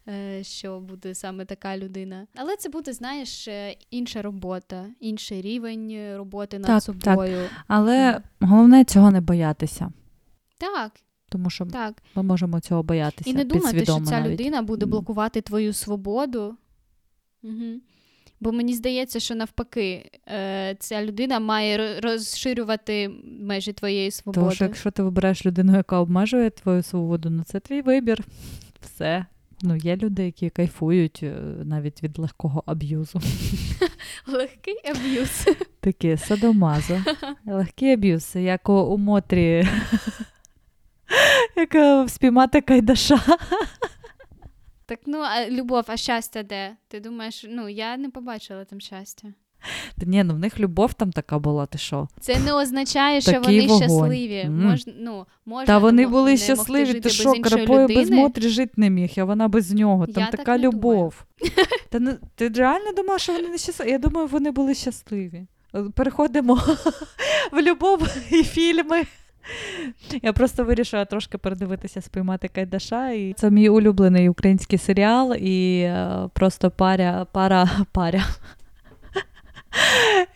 е, 0.07 0.43
що 0.43 0.79
буде 0.79 1.15
саме 1.15 1.45
така 1.45 1.77
людина. 1.77 2.27
Але 2.35 2.55
це 2.55 2.69
буде, 2.69 2.93
знаєш, 2.93 3.47
е, 3.47 3.75
інша 3.91 4.21
робота, 4.21 4.85
інший 4.99 5.41
рівень 5.41 6.15
роботи 6.15 6.59
над 6.59 6.67
так, 6.67 6.83
собою. 6.83 7.37
Так. 7.37 7.63
Але 7.67 8.21
головне 8.39 8.85
цього 8.85 9.11
не 9.11 9.21
боятися. 9.21 9.91
Так. 10.57 10.91
Тому 11.29 11.49
що 11.49 11.65
так. 11.65 12.03
ми 12.15 12.23
можемо 12.23 12.59
цього 12.59 12.83
боятися. 12.83 13.29
І 13.29 13.33
не 13.33 13.43
думати, 13.43 13.83
що 13.83 13.99
ця 14.05 14.19
навіть. 14.19 14.31
людина 14.31 14.61
буде 14.61 14.85
блокувати 14.85 15.41
твою 15.41 15.73
свободу. 15.73 16.57
Угу. 17.43 17.79
Бо 18.39 18.51
мені 18.51 18.73
здається, 18.73 19.19
що 19.19 19.35
навпаки, 19.35 20.11
е, 20.27 20.75
ця 20.79 21.03
людина 21.03 21.39
має 21.39 21.99
розширювати 21.99 23.11
межі 23.39 23.73
твоєї 23.73 24.11
свободи. 24.11 24.39
Тому 24.39 24.51
що 24.51 24.63
якщо 24.63 24.91
ти 24.91 25.03
вибираєш 25.03 25.45
людину, 25.45 25.75
яка 25.75 25.99
обмежує 25.99 26.49
твою 26.49 26.83
свободу, 26.83 27.29
ну 27.29 27.43
це 27.43 27.59
твій 27.59 27.81
вибір. 27.81 28.23
Все. 28.81 29.25
Ну, 29.61 29.75
є 29.75 29.95
люди, 29.95 30.25
які 30.25 30.49
кайфують 30.49 31.19
е, 31.23 31.35
навіть 31.63 32.03
від 32.03 32.19
легкого 32.19 32.63
аб'юзу. 32.65 33.21
Легкий 34.27 34.75
аб'юз. 34.89 35.45
Такі 35.79 36.17
садомазо. 36.17 37.01
Легкий 37.45 37.93
аб'юз, 37.93 38.31
як 38.35 38.69
у, 38.69 38.97
Мотрі. 38.97 39.67
Як 41.55 42.09
спіймати 42.09 42.61
кайдаша. 42.61 43.19
Так 44.87 44.99
ну, 45.05 45.17
а 45.19 45.49
любов, 45.49 45.83
а 45.87 45.97
щастя 45.97 46.43
де? 46.43 46.75
Ти 46.87 46.99
думаєш, 46.99 47.45
ну 47.49 47.69
я 47.69 47.97
не 47.97 48.09
побачила 48.09 48.65
там 48.65 48.79
щастя. 48.79 49.27
Та 49.99 50.05
ні, 50.05 50.23
ну 50.23 50.33
в 50.33 50.39
них 50.39 50.59
любов 50.59 50.93
там 50.93 51.11
така 51.11 51.39
була, 51.39 51.65
ти 51.65 51.77
що? 51.77 52.07
Це 52.19 52.39
не 52.39 52.53
означає, 52.53 53.21
що 53.21 53.31
Такий 53.31 53.59
вони 53.59 53.67
вогонь. 53.67 53.81
щасливі. 53.81 54.37
М. 54.39 54.65
Мож, 54.65 54.83
ну, 54.99 55.25
можна 55.45 55.65
Та 55.65 55.77
вони 55.77 56.01
не 56.01 56.07
мо- 56.07 56.11
були 56.17 56.31
не 56.31 56.37
щасливі, 56.37 56.99
ти 56.99 57.09
що, 57.09 57.23
іншої 57.23 57.41
крапою 57.41 57.87
без 57.87 57.97
людини. 57.97 58.15
Мотрі 58.21 58.49
жити 58.49 58.73
не 58.77 58.89
міг, 58.89 59.13
а 59.17 59.23
вона 59.23 59.47
без 59.47 59.71
нього. 59.71 60.05
Там 60.05 60.23
Я 60.23 60.29
так 60.31 60.39
така 60.39 60.57
не 60.57 60.63
любов. 60.63 61.25
Та 61.89 61.99
не, 61.99 62.17
ти 62.35 62.49
реально 62.49 62.91
думала, 62.91 63.19
що 63.19 63.33
вони 63.33 63.49
не 63.49 63.57
щасливі? 63.57 63.91
Я 63.91 63.97
думаю, 63.97 64.27
вони 64.27 64.51
були 64.51 64.73
щасливі. 64.73 65.47
Переходимо 65.95 66.55
в 67.51 67.61
любов 67.61 68.07
і 68.31 68.43
фільми. 68.43 69.03
Я 70.21 70.33
просто 70.33 70.63
вирішила 70.63 71.05
трошки 71.05 71.37
передивитися 71.37 72.01
спіймати 72.01 72.47
Кайдаша. 72.47 73.11
І 73.11 73.33
це 73.33 73.49
мій 73.49 73.69
улюблений 73.69 74.29
український 74.29 74.79
серіал, 74.79 75.33
і 75.35 75.79
е, 75.81 76.29
просто 76.33 76.71
паря, 76.71 77.25
пара, 77.31 77.69
паря. 77.91 78.23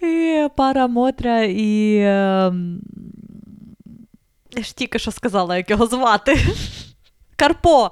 І 0.01 0.47
пара 0.55 0.87
Мотря 0.87 1.43
і. 1.43 1.95
е, 1.95 2.53
Я 4.57 4.63
ж 4.63 4.75
тільки 4.75 4.99
що 4.99 5.11
сказала, 5.11 5.57
як 5.57 5.69
його 5.69 5.87
звати. 5.87 6.37
Карпо. 7.35 7.91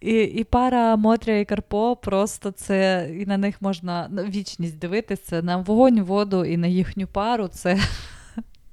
І, 0.00 0.12
і 0.22 0.44
пара 0.44 0.96
Мотря 0.96 1.38
і 1.38 1.44
Карпо 1.44 1.96
просто 1.96 2.50
це, 2.50 3.10
і 3.20 3.26
на 3.26 3.36
них 3.36 3.62
можна 3.62 4.10
вічність 4.28 4.78
дивитися, 4.78 5.42
на 5.42 5.56
вогонь, 5.56 6.00
воду 6.02 6.44
і 6.44 6.56
на 6.56 6.66
їхню 6.66 7.06
пару. 7.06 7.48
Це, 7.48 7.78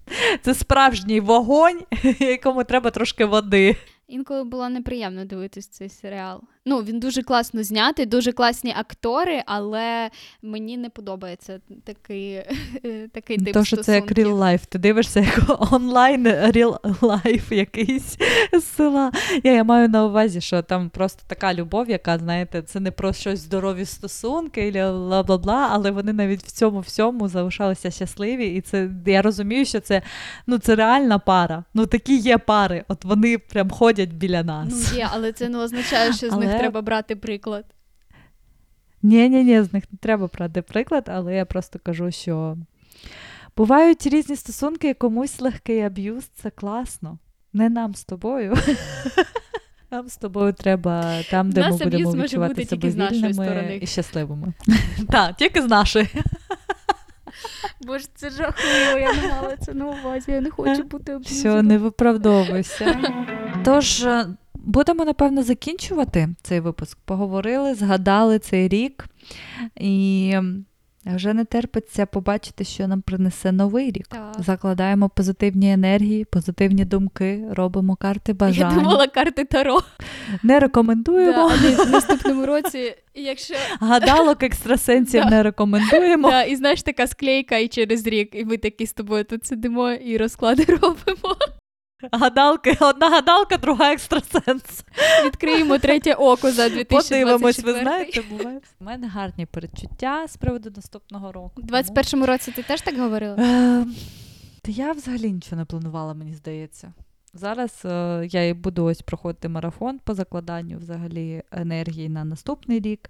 це 0.41 0.53
справжній 0.53 1.19
вогонь, 1.19 1.81
якому 2.19 2.63
треба 2.63 2.91
трошки 2.91 3.25
води. 3.25 3.75
Інколи 4.07 4.43
було 4.43 4.69
неприємно 4.69 5.25
дивитись 5.25 5.67
цей 5.67 5.89
серіал. 5.89 6.41
Ну, 6.69 6.79
він 6.79 6.99
дуже 6.99 7.23
класно 7.23 7.63
знятий, 7.63 8.05
дуже 8.05 8.31
класні 8.31 8.73
актори, 8.77 9.43
але 9.45 10.09
мені 10.41 10.77
не 10.77 10.89
подобається 10.89 11.59
такий, 11.83 12.43
такий 13.13 13.37
тип 13.37 13.53
То, 13.53 13.63
що 13.63 13.77
це 13.77 13.95
як 13.95 14.03
стосунків. 14.03 14.35
real 14.35 14.39
life. 14.39 14.65
Ти 14.69 14.79
дивишся 14.79 15.19
як 15.19 15.39
онлайн 15.73 16.27
real 16.27 16.79
life 17.01 17.53
якийсь 17.53 18.17
з 18.53 18.63
села. 18.63 19.11
Я, 19.43 19.53
я 19.53 19.63
маю 19.63 19.89
на 19.89 20.05
увазі, 20.05 20.41
що 20.41 20.61
там 20.61 20.89
просто 20.89 21.23
така 21.27 21.53
любов, 21.53 21.89
яка, 21.89 22.17
знаєте, 22.17 22.61
це 22.61 22.79
не 22.79 22.91
про 22.91 23.13
щось 23.13 23.39
здорові 23.39 23.85
стосунки, 23.85 24.71
бла 24.71 25.23
бла 25.23 25.37
бла, 25.37 25.69
але 25.71 25.91
вони 25.91 26.13
навіть 26.13 26.43
в 26.43 26.51
цьому 26.51 26.79
всьому 26.79 27.27
залишалися 27.27 27.91
щасливі. 27.91 28.45
І 28.45 28.61
це 28.61 28.89
я 29.05 29.21
розумію, 29.21 29.65
що 29.65 29.79
це, 29.79 30.01
ну, 30.47 30.57
це 30.57 30.75
реальна 30.75 31.19
пара. 31.19 31.63
Ну 31.73 31.85
такі 31.85 32.17
є 32.17 32.37
пари. 32.37 32.83
От 32.87 33.05
вони 33.05 33.37
прям 33.37 33.69
ходять 33.69 34.13
біля 34.13 34.43
нас. 34.43 34.67
Ну, 34.69 34.97
є, 34.97 35.07
але 35.11 35.31
це 35.31 35.49
не 35.49 35.57
означає, 35.57 36.13
що 36.13 36.29
з 36.29 36.33
них 36.33 36.56
Але- 36.57 36.63
треба 36.63 36.81
брати 36.81 37.15
приклад. 37.15 37.65
Ні, 39.03 39.29
ні, 39.29 39.43
ні, 39.43 39.63
з 39.63 39.73
них 39.73 39.83
не 39.91 39.97
треба 39.97 40.29
брати 40.33 40.61
приклад, 40.61 41.09
але 41.13 41.35
я 41.35 41.45
просто 41.45 41.79
кажу, 41.83 42.11
що 42.11 42.57
бувають 43.57 44.07
різні 44.07 44.35
стосунки, 44.35 44.93
комусь 44.93 45.41
легкий 45.41 45.81
аб'юз 45.81 46.25
це 46.25 46.49
класно. 46.49 47.17
Не 47.53 47.69
нам 47.69 47.95
з 47.95 48.03
тобою. 48.03 48.55
Нам 49.91 50.07
з 50.07 50.17
тобою 50.17 50.53
треба 50.53 51.23
там, 51.31 51.51
де 51.51 51.61
Нас 51.61 51.79
ми 51.79 51.85
будемо 51.85 52.11
відчувати 52.11 52.65
себе 52.65 52.89
вільними 52.89 53.79
і 53.81 53.87
щасливими. 53.87 54.53
Так, 55.09 55.35
тільки 55.35 55.61
з 55.61 55.65
нашої. 55.65 56.07
Боже, 57.81 58.05
це 58.15 58.29
жахливо, 58.29 58.99
я 58.99 59.13
не 59.13 59.27
мала 59.27 59.57
це 59.57 59.73
на 59.73 59.85
увазі, 59.85 60.31
я 60.31 60.41
не 60.41 60.49
хочу 60.49 60.83
бути 60.83 61.17
Все, 61.17 61.61
не 61.61 61.77
виправдовуйся. 61.77 62.99
Тож 63.65 64.03
е, 64.03 64.27
будемо 64.67 65.05
напевно 65.05 65.43
закінчувати 65.43 66.29
цей 66.41 66.59
випуск. 66.59 66.97
Поговорили, 67.05 67.73
згадали 67.75 68.39
цей 68.39 68.67
рік, 68.67 69.05
і 69.75 70.33
вже 71.05 71.33
не 71.33 71.45
терпиться 71.45 72.05
побачити, 72.05 72.63
що 72.63 72.87
нам 72.87 73.01
принесе 73.01 73.51
новий 73.51 73.91
рік. 73.91 74.07
Так. 74.07 74.35
Закладаємо 74.39 75.09
позитивні 75.09 75.73
енергії, 75.73 76.25
позитивні 76.25 76.85
думки, 76.85 77.45
робимо 77.51 77.95
карти 77.95 78.35
Я 78.51 78.71
думала 78.71 79.07
карти 79.07 79.45
Таро. 79.45 79.79
Не 80.43 80.59
рекомендуємо. 80.59 81.49
але 81.51 81.85
в 81.85 81.89
наступному 81.89 82.45
році, 82.45 82.95
якщо 83.15 83.53
Гадалок 83.79 84.43
екстрасенсів 84.43 85.23
Да. 85.23 85.29
не 85.29 85.43
рекомендуємо. 85.43 86.29
да, 86.29 86.43
і 86.43 86.55
знаєш, 86.55 86.83
така 86.83 87.07
склейка, 87.07 87.57
і 87.57 87.67
через 87.67 88.07
рік, 88.07 88.29
і 88.33 88.45
ми 88.45 88.57
такі 88.57 88.85
з 88.85 88.93
тобою 88.93 89.23
тут 89.23 89.45
сидимо 89.45 89.91
і 89.91 90.17
розклади 90.17 90.63
робимо. 90.67 91.35
Гадалки, 92.11 92.77
одна 92.81 93.09
гадалка, 93.09 93.57
друга 93.57 93.93
екстрасенс. 93.93 94.85
Відкриємо 95.25 95.77
третє 95.77 96.13
око 96.13 96.51
за 96.51 96.69
2024. 96.69 97.25
Подивимось, 97.25 97.59
ви 97.59 97.73
знаєте, 97.73 98.21
буває. 98.29 98.59
У 98.79 98.83
мене 98.83 99.07
гарні 99.07 99.45
передчуття 99.45 100.25
з 100.27 100.37
приводу 100.37 100.71
наступного 100.75 101.31
року. 101.31 101.53
У 101.55 101.61
21-му 101.61 102.25
році 102.25 102.51
ти 102.51 102.63
теж 102.63 102.81
так 102.81 102.97
говорила? 102.99 103.35
Е, 103.39 103.85
Та 104.61 104.71
я 104.71 104.91
взагалі 104.91 105.31
нічого 105.31 105.55
не 105.55 105.65
планувала, 105.65 106.13
мені 106.13 106.33
здається. 106.33 106.93
Зараз 107.33 107.81
е, 107.85 108.27
я 108.31 108.47
і 108.47 108.53
буду 108.53 108.85
ось 108.85 109.01
проходити 109.01 109.49
марафон 109.49 109.99
по 109.99 110.13
закладанню 110.13 110.77
взагалі 110.77 111.43
енергії 111.51 112.09
на 112.09 112.23
наступний 112.25 112.79
рік. 112.79 113.09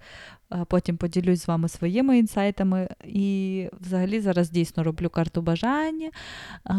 Е, 0.54 0.66
потім 0.68 0.98
поділюсь 0.98 1.42
з 1.42 1.48
вами 1.48 1.70
своїми 1.70 2.18
інсайтами. 2.18 2.90
І 3.06 3.70
взагалі 3.82 4.20
зараз 4.20 4.50
дійсно 4.50 4.84
роблю 4.84 5.10
карту 5.10 5.42
бажання. 5.42 6.10
Е, 6.70 6.74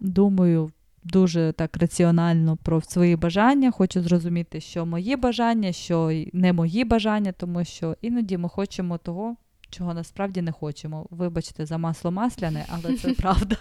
думаю. 0.00 0.70
Дуже 1.04 1.52
так 1.52 1.76
раціонально 1.76 2.56
про 2.56 2.80
свої 2.80 3.16
бажання. 3.16 3.70
Хочу 3.70 4.02
зрозуміти, 4.02 4.60
що 4.60 4.86
мої 4.86 5.16
бажання, 5.16 5.72
що 5.72 6.24
не 6.32 6.52
мої 6.52 6.84
бажання, 6.84 7.32
тому 7.32 7.64
що 7.64 7.96
іноді 8.02 8.38
ми 8.38 8.48
хочемо 8.48 8.98
того, 8.98 9.36
чого 9.70 9.94
насправді 9.94 10.42
не 10.42 10.52
хочемо. 10.52 11.06
Вибачте 11.10 11.66
за 11.66 11.78
масло 11.78 12.10
масляне, 12.10 12.66
але 12.68 12.96
це 12.96 13.12
правда. 13.18 13.56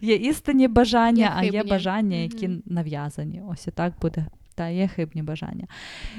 Є 0.00 0.14
істинні 0.14 0.68
бажання, 0.68 1.32
а 1.36 1.44
є 1.44 1.64
бажання, 1.64 2.16
які 2.16 2.50
нав'язані. 2.66 3.42
Ось 3.48 3.66
і 3.66 3.70
так 3.70 3.92
буде. 4.00 4.26
Та 4.54 4.68
є 4.68 4.88
хибні 4.88 5.22
бажання. 5.22 5.66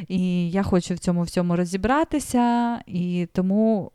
І 0.08 0.52
я 0.52 0.64
хочу 0.64 0.94
в 0.94 1.00
цьому 1.00 1.24
всьому 1.24 1.56
розібратися, 1.56 2.80
і 2.88 3.28
тому 3.34 3.92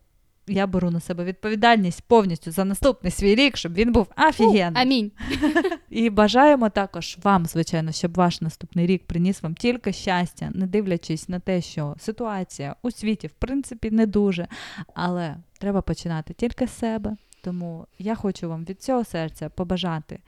я 0.49 0.67
беру 0.67 0.91
на 0.91 1.01
себе 1.01 1.25
відповідальність 1.25 2.03
повністю 2.07 2.51
за 2.51 2.65
наступний 2.65 3.13
свій 3.13 3.35
рік, 3.35 3.57
щоб 3.57 3.75
він 3.75 3.93
був 3.93 4.07
офігенний. 4.29 4.83
Амінь. 4.83 5.13
І 5.91 6.11
бажаємо 6.11 6.69
також 6.69 7.19
вам, 7.23 7.47
звичайно, 7.47 7.93
щоб 7.93 8.15
ваш 8.15 8.41
наступний 8.41 8.87
рік 8.87 9.05
приніс 9.07 9.43
вам 9.43 9.55
тільки 9.55 9.93
щастя, 9.93 10.51
не 10.55 10.67
дивлячись 10.67 11.29
на 11.29 11.41
те, 11.41 11.63
що 11.63 11.95
ситуація 11.99 12.77
у 12.83 12.91
світі, 12.91 13.27
в 13.27 13.33
принципі, 13.33 13.91
не 13.91 14.07
дуже. 14.07 14.49
Але 14.95 15.37
треба 15.59 15.83
починати 15.83 16.35
тільки 16.35 16.67
з 16.67 16.79
себе. 16.79 17.17
Тому 17.49 17.87
я 17.99 18.15
хочу 18.15 18.49
вам 18.49 18.65
від 18.65 18.83
цього 18.83 19.05
серця 19.05 19.49
побажати, 19.49 20.19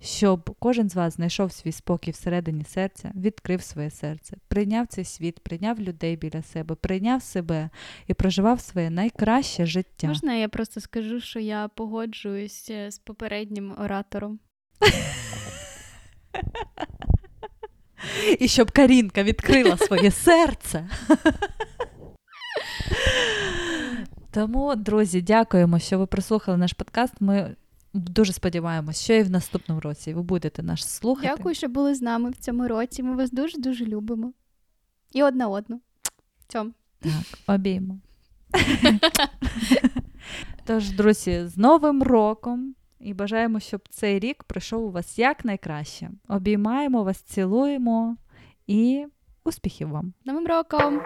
щоб 0.00 0.56
кожен 0.58 0.90
з 0.90 0.94
вас 0.94 1.14
знайшов 1.14 1.52
свій 1.52 1.72
спокій 1.72 2.10
всередині 2.10 2.64
серця, 2.64 3.12
відкрив 3.14 3.62
своє 3.62 3.90
серце, 3.90 4.36
прийняв 4.48 4.86
цей 4.86 5.04
світ, 5.04 5.40
прийняв 5.40 5.80
людей 5.80 6.16
біля 6.16 6.42
себе, 6.42 6.74
прийняв 6.74 7.22
себе 7.22 7.70
і 8.06 8.14
проживав 8.14 8.60
своє 8.60 8.90
найкраще 8.90 9.66
життя. 9.66 10.06
Можна 10.06 10.34
я 10.34 10.48
просто 10.48 10.80
скажу, 10.80 11.20
що 11.20 11.40
я 11.40 11.68
погоджуюсь 11.68 12.70
е, 12.70 12.90
з 12.90 12.98
попереднім 12.98 13.74
оратором. 13.78 14.38
І 18.38 18.48
щоб 18.48 18.70
Карінка 18.70 19.22
відкрила 19.22 19.76
своє 19.76 20.10
серце. 20.10 20.88
Тому, 24.30 24.76
друзі, 24.76 25.22
дякуємо, 25.22 25.78
що 25.78 25.98
ви 25.98 26.06
прослухали 26.06 26.58
наш 26.58 26.72
подкаст. 26.72 27.14
Ми 27.20 27.56
дуже 27.94 28.32
сподіваємося, 28.32 29.04
що 29.04 29.14
і 29.14 29.22
в 29.22 29.30
наступному 29.30 29.80
році 29.80 30.14
ви 30.14 30.22
будете 30.22 30.62
нас 30.62 30.88
слухати. 30.94 31.32
Дякую, 31.36 31.54
що 31.54 31.68
були 31.68 31.94
з 31.94 32.02
нами 32.02 32.30
в 32.30 32.36
цьому 32.36 32.68
році. 32.68 33.02
Ми 33.02 33.16
вас 33.16 33.30
дуже 33.30 33.58
дуже 33.58 33.86
любимо. 33.86 34.32
І 35.12 35.22
одна 35.22 35.48
одну. 35.48 35.80
Цьом. 36.48 36.74
Так, 37.00 37.12
обіймо. 37.46 37.98
Тож, 40.64 40.90
друзі, 40.90 41.46
з 41.46 41.56
Новим 41.56 42.02
роком 42.02 42.74
і 43.00 43.14
бажаємо, 43.14 43.60
щоб 43.60 43.80
цей 43.90 44.18
рік 44.18 44.44
пройшов 44.44 44.84
у 44.84 44.90
вас 44.90 45.18
якнайкраще. 45.18 46.10
Обіймаємо 46.28 47.04
вас, 47.04 47.18
цілуємо 47.18 48.16
і 48.66 49.06
успіхів 49.44 49.88
вам! 49.88 50.12
Новим 50.24 50.46
роком! 50.46 51.00